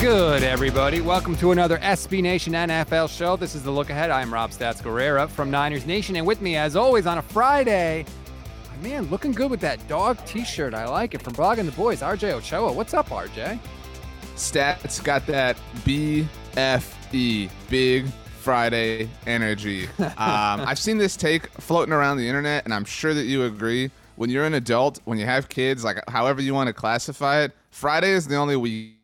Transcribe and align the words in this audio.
Good, 0.00 0.44
everybody? 0.44 1.00
Welcome 1.00 1.34
to 1.38 1.50
another 1.50 1.78
SB 1.78 2.22
Nation 2.22 2.52
NFL 2.52 3.10
show. 3.10 3.34
This 3.34 3.56
is 3.56 3.64
the 3.64 3.70
look 3.72 3.90
ahead. 3.90 4.10
I'm 4.10 4.32
Rob 4.32 4.50
Stats 4.50 4.80
Guerrera 4.80 5.28
from 5.28 5.50
Niners 5.50 5.86
Nation, 5.86 6.14
and 6.14 6.24
with 6.24 6.40
me, 6.40 6.54
as 6.54 6.76
always, 6.76 7.04
on 7.04 7.18
a 7.18 7.22
Friday, 7.22 8.06
my 8.70 8.88
man, 8.88 9.06
looking 9.06 9.32
good 9.32 9.50
with 9.50 9.58
that 9.58 9.86
dog 9.88 10.24
T-shirt. 10.24 10.72
I 10.72 10.86
like 10.86 11.14
it 11.14 11.22
from 11.22 11.32
Blogging 11.32 11.66
the 11.66 11.72
Boys. 11.72 12.00
RJ 12.00 12.34
Ochoa, 12.34 12.72
what's 12.72 12.94
up, 12.94 13.08
RJ? 13.08 13.58
Stats 14.36 15.02
got 15.02 15.26
that 15.26 15.56
BFE, 15.78 17.50
Big 17.68 18.06
Friday 18.38 19.10
energy. 19.26 19.88
um, 19.98 20.14
I've 20.16 20.78
seen 20.78 20.98
this 20.98 21.16
take 21.16 21.48
floating 21.54 21.92
around 21.92 22.18
the 22.18 22.28
internet, 22.28 22.64
and 22.64 22.72
I'm 22.72 22.84
sure 22.84 23.14
that 23.14 23.24
you 23.24 23.46
agree. 23.46 23.90
When 24.14 24.30
you're 24.30 24.44
an 24.44 24.54
adult, 24.54 25.00
when 25.06 25.18
you 25.18 25.26
have 25.26 25.48
kids, 25.48 25.82
like 25.82 25.98
however 26.08 26.40
you 26.40 26.54
want 26.54 26.68
to 26.68 26.72
classify 26.72 27.40
it, 27.40 27.52
Friday 27.70 28.10
is 28.10 28.28
the 28.28 28.36
only 28.36 28.54
weekday. 28.54 28.97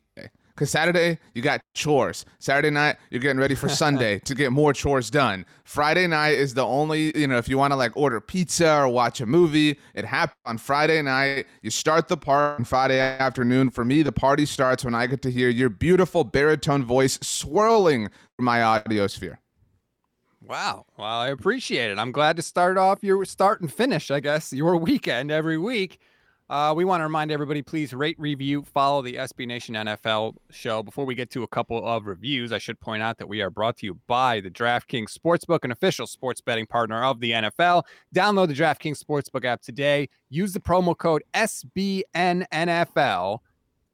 Because 0.54 0.70
Saturday, 0.70 1.18
you 1.34 1.42
got 1.42 1.60
chores. 1.74 2.24
Saturday 2.38 2.70
night, 2.70 2.96
you're 3.10 3.20
getting 3.20 3.40
ready 3.40 3.56
for 3.56 3.68
Sunday 3.84 4.20
to 4.20 4.34
get 4.34 4.52
more 4.52 4.72
chores 4.72 5.10
done. 5.10 5.44
Friday 5.64 6.06
night 6.06 6.34
is 6.34 6.54
the 6.54 6.64
only, 6.64 7.16
you 7.18 7.26
know, 7.26 7.38
if 7.38 7.48
you 7.48 7.58
want 7.58 7.72
to 7.72 7.76
like 7.76 7.96
order 7.96 8.20
pizza 8.20 8.76
or 8.76 8.88
watch 8.88 9.20
a 9.20 9.26
movie, 9.26 9.76
it 9.94 10.04
happens 10.04 10.38
on 10.46 10.58
Friday 10.58 11.02
night. 11.02 11.46
You 11.62 11.70
start 11.70 12.06
the 12.06 12.16
party 12.16 12.60
on 12.60 12.64
Friday 12.64 13.00
afternoon. 13.00 13.70
For 13.70 13.84
me, 13.84 14.02
the 14.02 14.12
party 14.12 14.46
starts 14.46 14.84
when 14.84 14.94
I 14.94 15.08
get 15.08 15.22
to 15.22 15.30
hear 15.30 15.48
your 15.48 15.70
beautiful 15.70 16.22
baritone 16.22 16.84
voice 16.84 17.18
swirling 17.20 18.08
through 18.36 18.44
my 18.44 18.62
audio 18.62 19.08
sphere. 19.08 19.40
Wow. 20.46 20.86
Well, 20.96 21.08
I 21.08 21.28
appreciate 21.28 21.90
it. 21.90 21.98
I'm 21.98 22.12
glad 22.12 22.36
to 22.36 22.42
start 22.42 22.76
off 22.76 23.02
your 23.02 23.24
start 23.24 23.60
and 23.60 23.72
finish, 23.72 24.10
I 24.10 24.20
guess, 24.20 24.52
your 24.52 24.76
weekend 24.90 25.32
every 25.32 25.58
week. 25.58 25.98
Uh, 26.50 26.74
we 26.76 26.84
want 26.84 27.00
to 27.00 27.04
remind 27.04 27.32
everybody, 27.32 27.62
please 27.62 27.94
rate, 27.94 28.18
review, 28.18 28.62
follow 28.62 29.00
the 29.00 29.14
SB 29.14 29.46
Nation 29.46 29.74
NFL 29.74 30.34
show. 30.50 30.82
Before 30.82 31.06
we 31.06 31.14
get 31.14 31.30
to 31.30 31.42
a 31.42 31.48
couple 31.48 31.82
of 31.86 32.04
reviews, 32.04 32.52
I 32.52 32.58
should 32.58 32.78
point 32.78 33.02
out 33.02 33.16
that 33.16 33.26
we 33.26 33.40
are 33.40 33.48
brought 33.48 33.78
to 33.78 33.86
you 33.86 33.98
by 34.06 34.40
the 34.40 34.50
DraftKings 34.50 35.16
Sportsbook, 35.16 35.60
an 35.64 35.72
official 35.72 36.06
sports 36.06 36.42
betting 36.42 36.66
partner 36.66 37.02
of 37.02 37.20
the 37.20 37.30
NFL. 37.30 37.84
Download 38.14 38.46
the 38.48 38.52
DraftKings 38.52 39.02
Sportsbook 39.02 39.46
app 39.46 39.62
today. 39.62 40.10
Use 40.28 40.52
the 40.52 40.60
promo 40.60 40.94
code 40.94 41.24
SBNNFL 41.32 42.04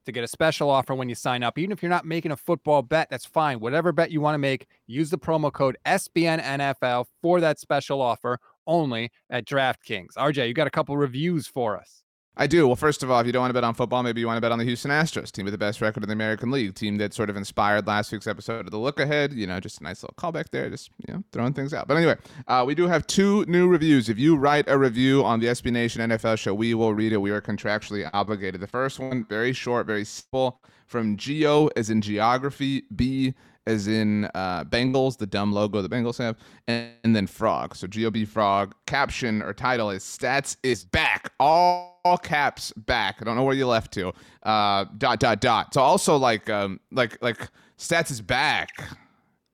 to 0.06 0.12
get 0.12 0.24
a 0.24 0.28
special 0.28 0.70
offer 0.70 0.96
when 0.96 1.08
you 1.08 1.14
sign 1.14 1.44
up. 1.44 1.56
Even 1.56 1.70
if 1.70 1.84
you're 1.84 1.88
not 1.88 2.04
making 2.04 2.32
a 2.32 2.36
football 2.36 2.82
bet, 2.82 3.08
that's 3.10 3.26
fine. 3.26 3.60
Whatever 3.60 3.92
bet 3.92 4.10
you 4.10 4.20
want 4.20 4.34
to 4.34 4.38
make, 4.38 4.66
use 4.88 5.08
the 5.10 5.18
promo 5.18 5.52
code 5.52 5.76
SBNNFL 5.86 7.06
for 7.22 7.40
that 7.40 7.60
special 7.60 8.02
offer 8.02 8.40
only 8.66 9.12
at 9.30 9.46
DraftKings. 9.46 10.14
RJ, 10.16 10.48
you 10.48 10.54
got 10.54 10.66
a 10.66 10.70
couple 10.70 10.96
reviews 10.96 11.46
for 11.46 11.78
us. 11.78 12.02
I 12.40 12.46
do. 12.46 12.66
Well, 12.66 12.74
first 12.74 13.02
of 13.02 13.10
all, 13.10 13.20
if 13.20 13.26
you 13.26 13.32
don't 13.32 13.42
want 13.42 13.50
to 13.50 13.54
bet 13.54 13.64
on 13.64 13.74
football, 13.74 14.02
maybe 14.02 14.22
you 14.22 14.26
want 14.26 14.38
to 14.38 14.40
bet 14.40 14.50
on 14.50 14.58
the 14.58 14.64
Houston 14.64 14.90
Astros, 14.90 15.30
team 15.30 15.44
with 15.44 15.52
the 15.52 15.58
best 15.58 15.82
record 15.82 16.02
in 16.02 16.08
the 16.08 16.14
American 16.14 16.50
League, 16.50 16.74
team 16.74 16.96
that 16.96 17.12
sort 17.12 17.28
of 17.28 17.36
inspired 17.36 17.86
last 17.86 18.10
week's 18.12 18.26
episode 18.26 18.64
of 18.64 18.70
the 18.70 18.78
Look 18.78 18.98
Ahead. 18.98 19.34
You 19.34 19.46
know, 19.46 19.60
just 19.60 19.82
a 19.82 19.84
nice 19.84 20.02
little 20.02 20.14
callback 20.16 20.48
there, 20.48 20.70
just 20.70 20.88
you 21.06 21.12
know, 21.12 21.22
throwing 21.32 21.52
things 21.52 21.74
out. 21.74 21.86
But 21.86 21.98
anyway, 21.98 22.16
uh, 22.48 22.64
we 22.66 22.74
do 22.74 22.86
have 22.86 23.06
two 23.06 23.44
new 23.44 23.68
reviews. 23.68 24.08
If 24.08 24.18
you 24.18 24.36
write 24.36 24.64
a 24.68 24.78
review 24.78 25.22
on 25.22 25.40
the 25.40 25.48
SB 25.48 25.70
Nation 25.70 26.00
NFL 26.10 26.38
show, 26.38 26.54
we 26.54 26.72
will 26.72 26.94
read 26.94 27.12
it. 27.12 27.18
We 27.18 27.30
are 27.30 27.42
contractually 27.42 28.08
obligated. 28.14 28.62
The 28.62 28.66
first 28.66 28.98
one, 28.98 29.26
very 29.26 29.52
short, 29.52 29.86
very 29.86 30.06
simple, 30.06 30.62
from 30.86 31.18
Geo, 31.18 31.66
as 31.76 31.90
in 31.90 32.00
geography, 32.00 32.84
B 32.96 33.34
as 33.66 33.88
in 33.88 34.24
uh, 34.34 34.64
Bengals, 34.64 35.18
the 35.18 35.26
dumb 35.26 35.52
logo 35.52 35.82
the 35.82 35.88
Bengals 35.88 36.18
have, 36.18 36.36
and, 36.66 36.90
and 37.04 37.14
then 37.14 37.26
Frog. 37.26 37.76
So 37.76 37.86
GOB 37.86 38.26
Frog. 38.26 38.74
Caption 38.86 39.42
or 39.42 39.52
title 39.52 39.90
is 39.90 40.02
Stats 40.02 40.56
is 40.62 40.84
back. 40.84 41.32
All, 41.38 42.00
all 42.04 42.18
caps 42.18 42.72
back. 42.72 43.16
I 43.20 43.24
don't 43.24 43.36
know 43.36 43.44
where 43.44 43.54
you 43.54 43.66
left 43.66 43.92
to. 43.94 44.12
Uh, 44.42 44.86
dot 44.98 45.20
dot 45.20 45.40
dot. 45.40 45.74
So 45.74 45.80
also 45.80 46.16
like 46.16 46.48
um 46.50 46.80
like 46.90 47.18
like 47.22 47.48
Stats 47.78 48.10
is 48.10 48.20
back. 48.20 48.70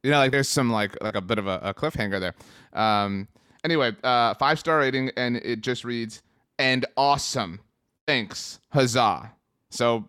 You 0.02 0.10
know, 0.10 0.18
like 0.18 0.30
there's 0.30 0.48
some 0.48 0.70
like 0.70 0.96
like 1.02 1.16
a 1.16 1.20
bit 1.20 1.38
of 1.38 1.46
a, 1.46 1.60
a 1.62 1.74
cliffhanger 1.74 2.20
there. 2.20 2.34
Um. 2.72 3.28
Anyway, 3.64 3.96
uh, 4.04 4.32
five 4.34 4.60
star 4.60 4.78
rating, 4.78 5.10
and 5.16 5.38
it 5.38 5.60
just 5.60 5.84
reads 5.84 6.22
and 6.58 6.86
awesome. 6.96 7.60
Thanks, 8.06 8.60
huzzah. 8.70 9.32
So 9.70 10.04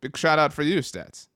big 0.00 0.16
shout 0.16 0.38
out 0.38 0.52
for 0.52 0.62
you, 0.62 0.78
Stats. 0.78 1.26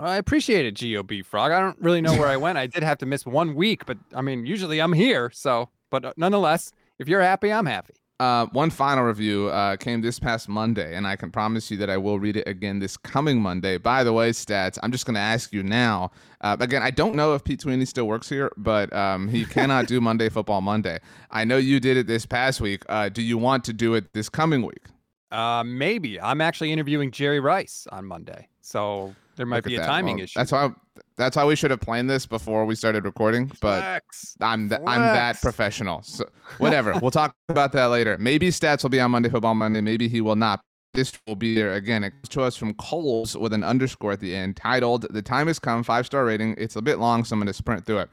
I 0.00 0.16
appreciate 0.16 0.64
it, 0.64 0.78
GOB 0.80 1.24
Frog. 1.24 1.50
I 1.50 1.60
don't 1.60 1.78
really 1.80 2.00
know 2.00 2.12
where 2.12 2.28
I 2.28 2.36
went. 2.36 2.56
I 2.56 2.66
did 2.66 2.82
have 2.82 2.98
to 2.98 3.06
miss 3.06 3.26
one 3.26 3.54
week, 3.54 3.84
but 3.84 3.98
I 4.14 4.22
mean, 4.22 4.46
usually 4.46 4.80
I'm 4.80 4.92
here. 4.92 5.30
So, 5.34 5.70
but 5.90 6.04
uh, 6.04 6.12
nonetheless, 6.16 6.72
if 6.98 7.08
you're 7.08 7.20
happy, 7.20 7.52
I'm 7.52 7.66
happy. 7.66 7.94
Uh, 8.20 8.46
one 8.46 8.68
final 8.68 9.04
review 9.04 9.46
uh, 9.48 9.76
came 9.76 10.00
this 10.00 10.18
past 10.18 10.48
Monday, 10.48 10.96
and 10.96 11.06
I 11.06 11.14
can 11.14 11.30
promise 11.30 11.70
you 11.70 11.76
that 11.76 11.88
I 11.88 11.96
will 11.96 12.18
read 12.18 12.36
it 12.36 12.48
again 12.48 12.80
this 12.80 12.96
coming 12.96 13.40
Monday. 13.40 13.78
By 13.78 14.02
the 14.02 14.12
way, 14.12 14.30
stats, 14.30 14.76
I'm 14.82 14.90
just 14.90 15.06
going 15.06 15.14
to 15.14 15.20
ask 15.20 15.52
you 15.52 15.62
now. 15.62 16.10
Uh, 16.40 16.56
again, 16.58 16.82
I 16.82 16.90
don't 16.90 17.14
know 17.14 17.34
if 17.34 17.44
Pete 17.44 17.60
Sweeney 17.60 17.84
still 17.84 18.08
works 18.08 18.28
here, 18.28 18.50
but 18.56 18.92
um, 18.92 19.28
he 19.28 19.44
cannot 19.44 19.86
do 19.86 20.00
Monday 20.00 20.28
Football 20.28 20.62
Monday. 20.62 20.98
I 21.30 21.44
know 21.44 21.58
you 21.58 21.78
did 21.78 21.96
it 21.96 22.08
this 22.08 22.26
past 22.26 22.60
week. 22.60 22.82
Uh, 22.88 23.08
do 23.08 23.22
you 23.22 23.38
want 23.38 23.62
to 23.64 23.72
do 23.72 23.94
it 23.94 24.12
this 24.14 24.28
coming 24.28 24.62
week? 24.62 24.86
Uh, 25.30 25.62
maybe. 25.64 26.20
I'm 26.20 26.40
actually 26.40 26.72
interviewing 26.72 27.12
Jerry 27.12 27.38
Rice 27.38 27.86
on 27.92 28.04
Monday, 28.04 28.48
so 28.62 29.14
there 29.38 29.46
might 29.46 29.56
Look 29.58 29.64
be 29.64 29.76
a 29.76 29.80
that. 29.80 29.86
timing 29.86 30.16
Well, 30.16 30.24
issue. 30.24 30.38
That's 30.38 30.52
why. 30.52 30.70
That's 31.16 31.36
why 31.36 31.44
we 31.44 31.56
should 31.56 31.70
have 31.70 31.80
planned 31.80 32.10
this 32.10 32.26
before 32.26 32.64
we 32.66 32.74
started 32.74 33.04
recording. 33.04 33.46
But 33.60 33.80
Flex. 33.80 34.36
I'm 34.40 34.68
th- 34.68 34.80
I'm 34.86 35.00
that 35.00 35.40
professional. 35.40 36.02
So 36.02 36.24
whatever. 36.58 36.94
we'll 37.00 37.10
talk 37.10 37.34
about 37.48 37.72
that 37.72 37.86
later. 37.86 38.16
Maybe 38.18 38.50
stats 38.50 38.82
will 38.82 38.90
be 38.90 39.00
on 39.00 39.10
Monday 39.12 39.28
Football 39.28 39.54
Monday. 39.54 39.80
Maybe 39.80 40.08
he 40.08 40.20
will 40.20 40.36
not. 40.36 40.60
This 40.94 41.12
will 41.26 41.36
be 41.36 41.54
there 41.54 41.74
again. 41.74 42.04
It 42.04 42.10
comes 42.10 42.28
to 42.30 42.42
us 42.42 42.56
from 42.56 42.74
Coles 42.74 43.36
with 43.36 43.52
an 43.52 43.62
underscore 43.64 44.12
at 44.12 44.20
the 44.20 44.34
end, 44.34 44.56
titled 44.56 45.06
"The 45.10 45.22
Time 45.22 45.46
Has 45.46 45.58
Come." 45.58 45.82
Five 45.82 46.06
star 46.06 46.24
rating. 46.24 46.54
It's 46.58 46.76
a 46.76 46.82
bit 46.82 46.98
long, 46.98 47.24
so 47.24 47.34
I'm 47.34 47.40
going 47.40 47.46
to 47.46 47.52
sprint 47.52 47.86
through 47.86 47.98
it. 47.98 48.10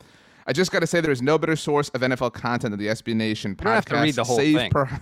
I 0.48 0.54
just 0.54 0.72
got 0.72 0.80
to 0.82 0.88
say, 0.88 1.02
there 1.02 1.12
is 1.12 1.24
no 1.24 1.40
better 1.40 1.56
source 1.56 1.90
of 1.90 2.02
NFL 2.02 2.34
content 2.34 2.72
than 2.72 2.80
the 2.80 2.88
SB 2.88 3.16
Nation 3.16 3.56
podcast. 3.56 3.64
don't 3.64 3.74
have 3.74 3.86
to 3.86 3.96
read 4.02 4.16
the 4.16 4.24
whole 4.24 4.38
Save 4.38 4.58
thing. 4.58 4.70
Per- 4.72 5.00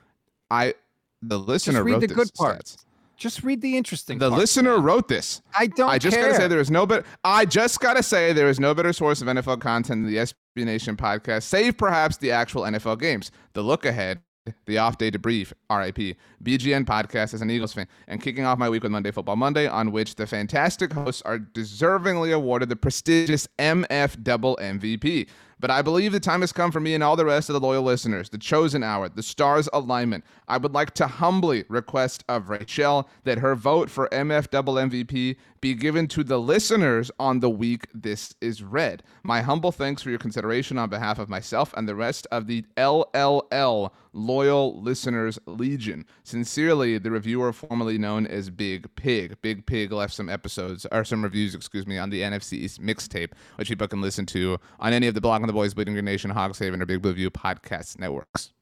I, 0.50 0.74
the 1.20 1.38
listener 1.38 1.82
read 1.84 1.92
wrote 1.92 2.00
the 2.00 2.06
good 2.08 2.32
parts. 2.34 2.76
Stats. 2.76 2.84
Just 3.16 3.42
read 3.42 3.62
the 3.62 3.76
interesting. 3.76 4.18
The 4.18 4.28
parts, 4.28 4.40
listener 4.40 4.76
man. 4.76 4.82
wrote 4.82 5.08
this. 5.08 5.40
I 5.58 5.68
don't. 5.68 5.88
I 5.88 5.98
just 5.98 6.16
care. 6.16 6.26
gotta 6.26 6.36
say 6.36 6.48
there 6.48 6.60
is 6.60 6.70
no 6.70 6.86
better. 6.86 7.04
I 7.24 7.44
just 7.46 7.80
gotta 7.80 8.02
say 8.02 8.32
there 8.32 8.48
is 8.48 8.60
no 8.60 8.74
better 8.74 8.92
source 8.92 9.22
of 9.22 9.28
NFL 9.28 9.60
content 9.60 10.04
than 10.04 10.12
the 10.12 10.18
SB 10.18 10.64
Nation 10.64 10.96
podcast, 10.96 11.44
save 11.44 11.78
perhaps 11.78 12.18
the 12.18 12.30
actual 12.30 12.62
NFL 12.62 13.00
games. 13.00 13.30
The 13.54 13.62
look 13.62 13.86
ahead, 13.86 14.20
the 14.66 14.78
off 14.78 14.98
day 14.98 15.10
debrief, 15.10 15.52
RIP, 15.70 16.16
BGN 16.42 16.84
podcast 16.84 17.34
as 17.34 17.40
an 17.40 17.50
Eagles 17.50 17.72
fan, 17.72 17.88
and 18.06 18.22
kicking 18.22 18.44
off 18.44 18.58
my 18.58 18.68
week 18.68 18.82
with 18.82 18.92
Monday 18.92 19.10
Football 19.10 19.36
Monday, 19.36 19.66
on 19.66 19.92
which 19.92 20.16
the 20.16 20.26
fantastic 20.26 20.92
hosts 20.92 21.22
are 21.22 21.38
deservingly 21.38 22.34
awarded 22.34 22.68
the 22.68 22.76
prestigious 22.76 23.48
MF 23.58 24.22
Double 24.22 24.56
MVP. 24.60 25.28
But 25.58 25.70
I 25.70 25.80
believe 25.80 26.12
the 26.12 26.20
time 26.20 26.42
has 26.42 26.52
come 26.52 26.70
for 26.70 26.80
me 26.80 26.94
and 26.94 27.02
all 27.02 27.16
the 27.16 27.24
rest 27.24 27.48
of 27.48 27.54
the 27.54 27.60
loyal 27.60 27.82
listeners, 27.82 28.28
the 28.28 28.36
chosen 28.36 28.82
hour, 28.82 29.08
the 29.08 29.22
stars 29.22 29.68
alignment. 29.72 30.24
I 30.48 30.58
would 30.58 30.74
like 30.74 30.92
to 30.94 31.06
humbly 31.06 31.64
request 31.68 32.24
of 32.28 32.50
Rachel 32.50 33.08
that 33.24 33.38
her 33.38 33.54
vote 33.54 33.88
for 33.88 34.08
MF 34.10 34.50
double 34.50 34.74
MVP 34.74 35.36
be 35.60 35.74
given 35.74 36.06
to 36.08 36.22
the 36.22 36.38
listeners 36.38 37.10
on 37.18 37.40
the 37.40 37.50
week 37.50 37.86
this 37.94 38.34
is 38.40 38.62
read. 38.62 39.02
My 39.22 39.40
humble 39.40 39.72
thanks 39.72 40.02
for 40.02 40.10
your 40.10 40.18
consideration 40.18 40.78
on 40.78 40.90
behalf 40.90 41.18
of 41.18 41.28
myself 41.28 41.72
and 41.76 41.88
the 41.88 41.94
rest 41.94 42.26
of 42.30 42.46
the 42.46 42.64
LLL 42.76 43.90
loyal 44.12 44.80
listeners 44.80 45.38
legion. 45.46 46.06
Sincerely, 46.22 46.98
the 46.98 47.10
reviewer 47.10 47.52
formerly 47.52 47.98
known 47.98 48.26
as 48.26 48.50
Big 48.50 48.94
Pig. 48.96 49.36
Big 49.42 49.66
Pig 49.66 49.92
left 49.92 50.14
some 50.14 50.28
episodes 50.28 50.86
or 50.92 51.04
some 51.04 51.22
reviews, 51.22 51.54
excuse 51.54 51.86
me, 51.86 51.98
on 51.98 52.10
the 52.10 52.22
NFC 52.22 52.78
mixtape, 52.78 53.32
which 53.56 53.68
people 53.68 53.88
can 53.88 54.00
listen 54.00 54.26
to 54.26 54.58
on 54.80 54.92
any 54.92 55.06
of 55.06 55.14
the 55.14 55.20
Blog 55.20 55.42
on 55.46 55.48
the 55.48 55.52
Boys, 55.52 55.74
Bleeding 55.74 55.94
Green 55.94 56.04
Nation, 56.04 56.32
Hogshaven, 56.32 56.82
or 56.82 56.86
Big 56.86 57.00
Blue 57.00 57.12
View 57.12 57.30
podcast 57.30 58.00
networks. 58.00 58.52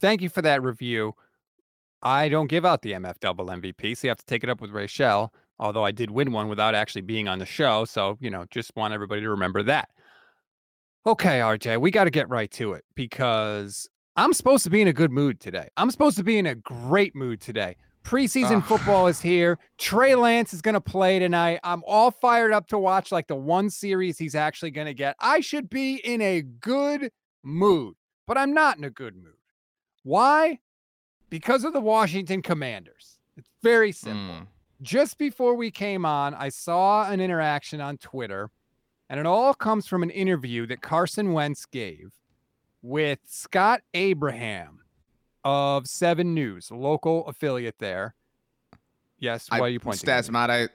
Thank 0.00 0.22
you 0.22 0.30
for 0.30 0.40
that 0.40 0.62
review. 0.62 1.14
I 2.02 2.30
don't 2.30 2.46
give 2.46 2.64
out 2.64 2.80
the 2.80 2.92
MF 2.92 3.20
double 3.20 3.46
MVP, 3.46 3.94
so 3.94 4.06
you 4.06 4.10
have 4.10 4.18
to 4.18 4.24
take 4.24 4.42
it 4.42 4.48
up 4.48 4.62
with 4.62 4.70
Rachel. 4.70 5.34
Although 5.58 5.84
I 5.84 5.90
did 5.90 6.10
win 6.10 6.32
one 6.32 6.48
without 6.48 6.74
actually 6.74 7.02
being 7.02 7.28
on 7.28 7.38
the 7.38 7.44
show, 7.44 7.84
so 7.84 8.16
you 8.20 8.30
know, 8.30 8.46
just 8.50 8.74
want 8.76 8.94
everybody 8.94 9.20
to 9.20 9.28
remember 9.28 9.62
that. 9.64 9.90
Okay, 11.06 11.40
RJ, 11.40 11.78
we 11.78 11.90
got 11.90 12.04
to 12.04 12.10
get 12.10 12.30
right 12.30 12.50
to 12.52 12.72
it 12.72 12.84
because 12.94 13.86
I'm 14.16 14.32
supposed 14.32 14.64
to 14.64 14.70
be 14.70 14.80
in 14.80 14.88
a 14.88 14.92
good 14.92 15.12
mood 15.12 15.38
today. 15.38 15.68
I'm 15.76 15.90
supposed 15.90 16.16
to 16.16 16.24
be 16.24 16.38
in 16.38 16.46
a 16.46 16.54
great 16.54 17.14
mood 17.14 17.42
today. 17.42 17.76
Preseason 18.04 18.62
football 18.62 19.06
is 19.06 19.20
here. 19.20 19.58
Trey 19.78 20.14
Lance 20.14 20.52
is 20.52 20.60
going 20.60 20.74
to 20.74 20.80
play 20.80 21.18
tonight. 21.18 21.58
I'm 21.64 21.82
all 21.86 22.10
fired 22.10 22.52
up 22.52 22.66
to 22.68 22.78
watch 22.78 23.10
like 23.10 23.26
the 23.26 23.34
one 23.34 23.70
series 23.70 24.18
he's 24.18 24.34
actually 24.34 24.72
going 24.72 24.86
to 24.86 24.94
get. 24.94 25.16
I 25.20 25.40
should 25.40 25.70
be 25.70 25.96
in 25.96 26.20
a 26.20 26.42
good 26.42 27.10
mood, 27.42 27.94
but 28.26 28.36
I'm 28.36 28.52
not 28.52 28.76
in 28.76 28.84
a 28.84 28.90
good 28.90 29.16
mood. 29.16 29.32
Why? 30.02 30.58
Because 31.30 31.64
of 31.64 31.72
the 31.72 31.80
Washington 31.80 32.42
Commanders. 32.42 33.18
It's 33.38 33.48
very 33.62 33.90
simple. 33.90 34.34
Mm. 34.34 34.46
Just 34.82 35.16
before 35.16 35.54
we 35.54 35.70
came 35.70 36.04
on, 36.04 36.34
I 36.34 36.50
saw 36.50 37.10
an 37.10 37.22
interaction 37.22 37.80
on 37.80 37.96
Twitter, 37.96 38.50
and 39.08 39.18
it 39.18 39.24
all 39.24 39.54
comes 39.54 39.86
from 39.86 40.02
an 40.02 40.10
interview 40.10 40.66
that 40.66 40.82
Carson 40.82 41.32
Wentz 41.32 41.64
gave 41.64 42.12
with 42.82 43.20
Scott 43.24 43.80
Abraham 43.94 44.83
of 45.44 45.86
Seven 45.86 46.34
News, 46.34 46.70
local 46.70 47.26
affiliate 47.26 47.78
there. 47.78 48.14
Yes, 49.18 49.48
why 49.50 49.58
I, 49.58 49.60
are 49.60 49.68
you 49.68 49.80
pointing? 49.80 50.08
Stats, 50.08 50.30
might 50.30 50.50
I, 50.50 50.68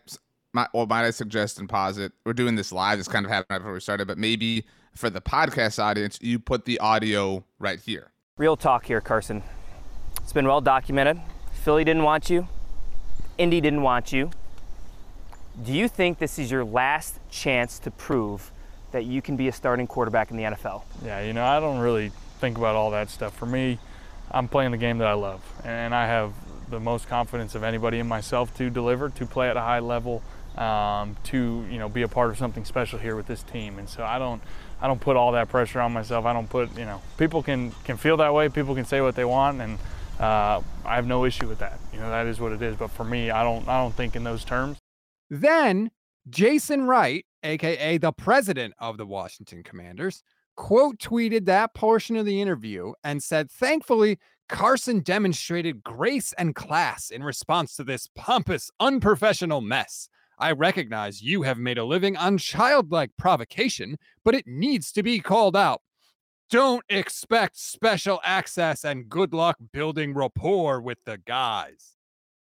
might, 0.53 0.67
or 0.73 0.87
might 0.87 1.05
I 1.05 1.11
suggest 1.11 1.59
and 1.59 1.67
posit? 1.67 2.11
We're 2.25 2.33
doing 2.33 2.55
this 2.55 2.71
live. 2.71 2.97
This 2.97 3.07
kind 3.07 3.25
of 3.25 3.31
happened 3.31 3.59
before 3.59 3.73
we 3.73 3.79
started, 3.79 4.07
but 4.07 4.17
maybe 4.17 4.65
for 4.95 5.09
the 5.09 5.21
podcast 5.21 5.81
audience, 5.81 6.19
you 6.21 6.39
put 6.39 6.65
the 6.65 6.79
audio 6.79 7.43
right 7.59 7.79
here. 7.79 8.11
Real 8.37 8.57
talk 8.57 8.85
here, 8.85 9.01
Carson. 9.01 9.43
It's 10.21 10.33
been 10.33 10.47
well 10.47 10.61
documented. 10.61 11.19
Philly 11.51 11.83
didn't 11.83 12.03
want 12.03 12.29
you. 12.29 12.47
Indy 13.37 13.61
didn't 13.61 13.81
want 13.81 14.11
you. 14.11 14.31
Do 15.63 15.73
you 15.73 15.87
think 15.87 16.19
this 16.19 16.39
is 16.39 16.49
your 16.49 16.63
last 16.63 17.19
chance 17.29 17.79
to 17.79 17.91
prove 17.91 18.51
that 18.91 19.05
you 19.05 19.21
can 19.21 19.35
be 19.35 19.47
a 19.47 19.51
starting 19.51 19.87
quarterback 19.87 20.31
in 20.31 20.37
the 20.37 20.43
NFL? 20.43 20.83
Yeah, 21.03 21.21
you 21.21 21.33
know, 21.33 21.45
I 21.45 21.59
don't 21.59 21.79
really 21.79 22.11
think 22.39 22.57
about 22.57 22.75
all 22.75 22.91
that 22.91 23.09
stuff. 23.09 23.35
For 23.35 23.45
me, 23.45 23.77
I'm 24.31 24.47
playing 24.47 24.71
the 24.71 24.77
game 24.77 24.99
that 24.99 25.07
I 25.07 25.13
love, 25.13 25.41
and 25.63 25.93
I 25.93 26.05
have 26.05 26.33
the 26.69 26.79
most 26.79 27.07
confidence 27.07 27.55
of 27.55 27.63
anybody 27.63 27.99
in 27.99 28.07
myself 28.07 28.55
to 28.57 28.69
deliver, 28.69 29.09
to 29.09 29.25
play 29.25 29.49
at 29.49 29.57
a 29.57 29.61
high 29.61 29.79
level, 29.79 30.21
um, 30.57 31.15
to 31.25 31.65
you 31.69 31.79
know 31.79 31.89
be 31.89 32.03
a 32.03 32.07
part 32.07 32.29
of 32.29 32.37
something 32.37 32.65
special 32.65 32.99
here 32.99 33.15
with 33.15 33.27
this 33.27 33.43
team. 33.43 33.79
And 33.79 33.89
so 33.89 34.03
I 34.03 34.19
don't 34.19 34.41
I 34.81 34.87
don't 34.87 35.01
put 35.01 35.15
all 35.15 35.31
that 35.33 35.49
pressure 35.49 35.79
on 35.79 35.93
myself. 35.93 36.25
I 36.25 36.33
don't 36.33 36.49
put 36.49 36.77
you 36.77 36.85
know 36.85 37.01
people 37.17 37.41
can 37.41 37.71
can 37.83 37.97
feel 37.97 38.17
that 38.17 38.33
way. 38.33 38.49
People 38.49 38.75
can 38.75 38.85
say 38.85 39.01
what 39.01 39.15
they 39.15 39.25
want, 39.25 39.61
and 39.61 39.79
uh, 40.19 40.61
I 40.85 40.95
have 40.95 41.07
no 41.07 41.25
issue 41.25 41.47
with 41.47 41.59
that. 41.59 41.79
You 41.93 41.99
know 41.99 42.09
that 42.09 42.27
is 42.27 42.39
what 42.39 42.51
it 42.51 42.61
is. 42.61 42.75
But 42.75 42.91
for 42.91 43.03
me, 43.03 43.31
I 43.31 43.43
don't 43.43 43.67
I 43.67 43.81
don't 43.81 43.95
think 43.95 44.15
in 44.15 44.23
those 44.23 44.43
terms. 44.43 44.77
Then 45.29 45.91
Jason 46.29 46.85
Wright, 46.85 47.25
aka 47.43 47.97
the 47.97 48.11
president 48.11 48.73
of 48.79 48.97
the 48.97 49.05
Washington 49.05 49.63
Commanders, 49.63 50.23
quote 50.59 50.99
tweeted 50.99 51.45
that 51.45 51.73
portion 51.73 52.17
of 52.17 52.25
the 52.25 52.41
interview 52.41 52.91
and 53.01 53.23
said, 53.23 53.49
Thankfully, 53.49 54.19
Carson 54.49 54.99
demonstrated 54.99 55.81
grace 55.81 56.33
and 56.33 56.53
class 56.53 57.09
in 57.09 57.23
response 57.23 57.77
to 57.77 57.83
this 57.85 58.09
pompous, 58.13 58.69
unprofessional 58.77 59.61
mess. 59.61 60.09
I 60.37 60.51
recognize 60.51 61.21
you 61.21 61.43
have 61.43 61.57
made 61.57 61.77
a 61.77 61.85
living 61.85 62.17
on 62.17 62.37
childlike 62.37 63.11
provocation, 63.17 63.97
but 64.25 64.35
it 64.35 64.47
needs 64.47 64.91
to 64.91 65.01
be 65.01 65.21
called 65.21 65.55
out. 65.55 65.81
Don't 66.49 66.83
expect 66.89 67.57
special 67.57 68.19
access 68.25 68.83
and 68.83 69.07
good 69.07 69.33
luck 69.33 69.55
building 69.71 70.13
rapport 70.13 70.81
with 70.81 70.97
the 71.05 71.19
guys. 71.19 71.95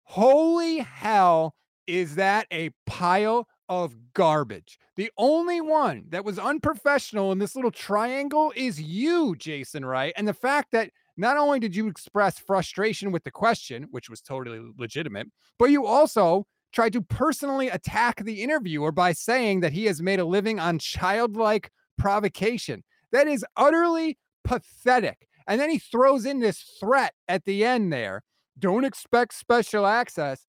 Holy 0.03 0.81
hell, 0.81 1.55
is 1.87 2.17
that 2.17 2.47
a 2.53 2.71
pile 2.87 3.49
of 3.69 3.95
garbage. 4.15 4.79
The 4.97 5.11
only 5.17 5.61
one 5.61 6.05
that 6.11 6.25
was 6.25 6.39
unprofessional 6.39 7.33
in 7.33 7.39
this 7.39 7.57
little 7.57 7.71
triangle 7.71 8.53
is 8.55 8.81
you, 8.81 9.35
Jason 9.37 9.85
Wright. 9.85 10.13
And 10.17 10.29
the 10.29 10.35
fact 10.35 10.71
that 10.73 10.91
not 11.17 11.37
only 11.37 11.59
did 11.61 11.75
you 11.75 11.89
express 11.89 12.39
frustration 12.39 13.13
with 13.13 13.25
the 13.25 13.31
question, 13.31 13.87
which 13.91 14.11
was 14.11 14.21
totally 14.21 14.61
legitimate, 14.79 15.29
but 15.59 15.71
you 15.71 15.87
also 15.87 16.47
tried 16.73 16.93
to 16.93 17.01
personally 17.01 17.69
attack 17.69 18.25
the 18.25 18.43
interviewer 18.43 18.91
by 18.91 19.13
saying 19.13 19.61
that 19.61 19.73
he 19.73 19.85
has 19.87 20.03
made 20.03 20.19
a 20.19 20.25
living 20.25 20.59
on 20.59 20.79
childlike 20.79 21.71
provocation. 21.97 22.83
That 23.13 23.29
is 23.29 23.45
utterly 23.57 24.19
pathetic. 24.43 25.29
And 25.47 25.61
then 25.61 25.71
he 25.71 25.79
throws 25.79 26.27
in 26.27 26.41
this 26.41 26.77
threat 26.81 27.15
at 27.29 27.45
the 27.45 27.65
end 27.65 27.93
there. 27.93 28.23
Don't 28.59 28.85
expect 28.85 29.35
special 29.35 29.87
access 29.87 30.47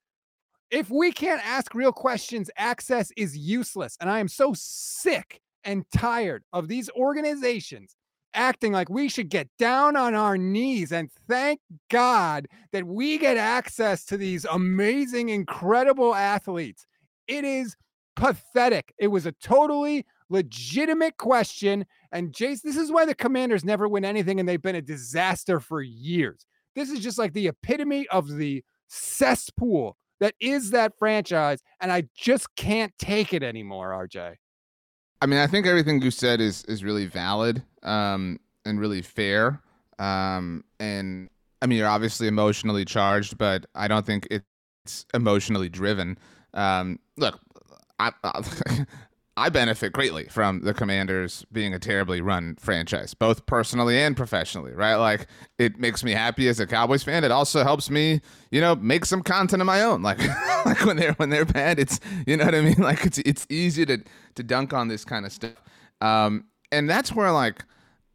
if 0.72 0.90
we 0.90 1.12
can't 1.12 1.46
ask 1.46 1.74
real 1.74 1.92
questions, 1.92 2.50
access 2.58 3.12
is 3.18 3.38
useless. 3.38 3.98
And 4.00 4.10
I 4.10 4.20
am 4.20 4.28
so 4.28 4.54
sick 4.56 5.40
and 5.64 5.86
tired 5.92 6.44
of 6.54 6.68
these 6.68 6.90
organizations 6.92 7.96
acting 8.36 8.74
like 8.74 8.90
we 8.90 9.08
should 9.08 9.30
get 9.30 9.48
down 9.58 9.96
on 9.96 10.14
our 10.14 10.38
knees 10.38 10.92
and 10.92 11.10
thank 11.28 11.60
God 11.90 12.48
that 12.74 12.86
we 12.86 13.18
get 13.18 13.38
access 13.38 14.04
to 14.06 14.18
these 14.18 14.46
amazing, 14.46 15.30
incredible 15.30 16.14
athletes. 16.14 16.86
It 17.28 17.46
is 17.46 17.76
pathetic. 18.16 18.94
It 19.00 19.08
was 19.08 19.26
a 19.26 19.32
totally 19.34 20.06
legitimate 20.30 21.18
question. 21.18 21.86
And 22.12 22.34
Jace, 22.34 22.62
this 22.62 22.78
is 22.78 22.92
why 22.92 23.06
the 23.06 23.16
commanders 23.16 23.64
never 23.64 23.88
win 23.88 24.06
anything 24.06 24.40
and 24.40 24.48
they've 24.48 24.62
been 24.62 24.76
a 24.76 24.82
disaster 24.82 25.60
for 25.60 25.82
years. 25.82 26.46
This 26.76 26.90
is 26.90 27.00
just 27.00 27.18
like 27.18 27.34
the 27.34 27.48
epitome 27.48 28.08
of 28.10 28.36
the 28.36 28.64
cesspool 28.90 29.98
that 30.20 30.36
is 30.40 30.72
that 30.72 30.94
franchise, 30.98 31.62
and 31.80 31.92
I 31.92 32.04
just 32.16 32.56
can't 32.56 32.94
take 32.98 33.34
it 33.34 33.44
anymore, 33.44 33.92
RJ. 33.92 34.36
I 35.22 35.26
mean, 35.26 35.40
I 35.40 35.48
think 35.48 35.66
everything 35.66 36.02
you 36.02 36.12
said 36.12 36.42
is 36.42 36.64
is 36.66 36.84
really 36.84 37.06
valid 37.06 37.64
um, 37.84 38.40
and 38.66 38.80
really 38.80 39.02
fair. 39.02 39.62
Um, 39.98 40.64
and 40.80 41.30
I 41.62 41.68
mean, 41.68 41.80
you're 41.80 41.88
obviously 41.88 42.28
emotionally 42.28 42.86
charged, 42.86 43.38
but 43.38 43.66
I 43.76 43.88
don't 43.88 44.06
think 44.06 44.28
it's 44.30 45.06
emotionally 45.14 45.70
driven. 45.70 46.18
Um, 46.54 47.00
look, 47.18 47.40
I, 48.00 48.12
I, 48.24 48.42
I 49.38 49.50
benefit 49.50 49.92
greatly 49.92 50.26
from 50.26 50.62
the 50.62 50.74
Commanders 50.74 51.46
being 51.52 51.74
a 51.74 51.80
terribly 51.80 52.22
run 52.22 52.56
franchise, 52.56 53.14
both 53.14 53.46
personally 53.46 54.00
and 54.00 54.16
professionally, 54.16 54.72
right? 54.72 54.96
Like 54.96 55.28
it 55.58 55.78
makes 55.78 56.06
me 56.06 56.12
happy 56.14 56.48
as 56.48 56.62
a 56.62 56.66
Cowboys 56.66 57.04
fan. 57.04 57.26
It 57.26 57.32
also 57.32 57.64
helps 57.64 57.90
me, 57.90 58.22
you 58.50 58.62
know, 58.62 58.76
make 58.76 59.04
some 59.04 59.22
content 59.22 59.62
of 59.62 59.66
my 59.66 59.82
own. 59.82 60.02
Like 60.02 60.20
like 60.66 60.86
when 60.86 60.96
they're 60.96 61.14
when 61.14 61.32
they're 61.32 61.44
bad, 61.44 61.80
it's 61.80 62.00
you 62.26 62.38
know 62.38 62.46
what 62.46 62.56
I 62.56 62.62
mean? 62.62 62.76
Like 62.86 63.06
it's 63.06 63.18
it's 63.20 63.46
easy 63.50 63.86
to 63.88 63.98
to 64.36 64.44
dunk 64.44 64.72
on 64.72 64.88
this 64.88 65.04
kind 65.04 65.26
of 65.26 65.34
stuff. 65.34 65.56
Um 66.00 66.46
and 66.72 66.90
that's 66.90 67.12
where 67.12 67.32
like 67.32 67.66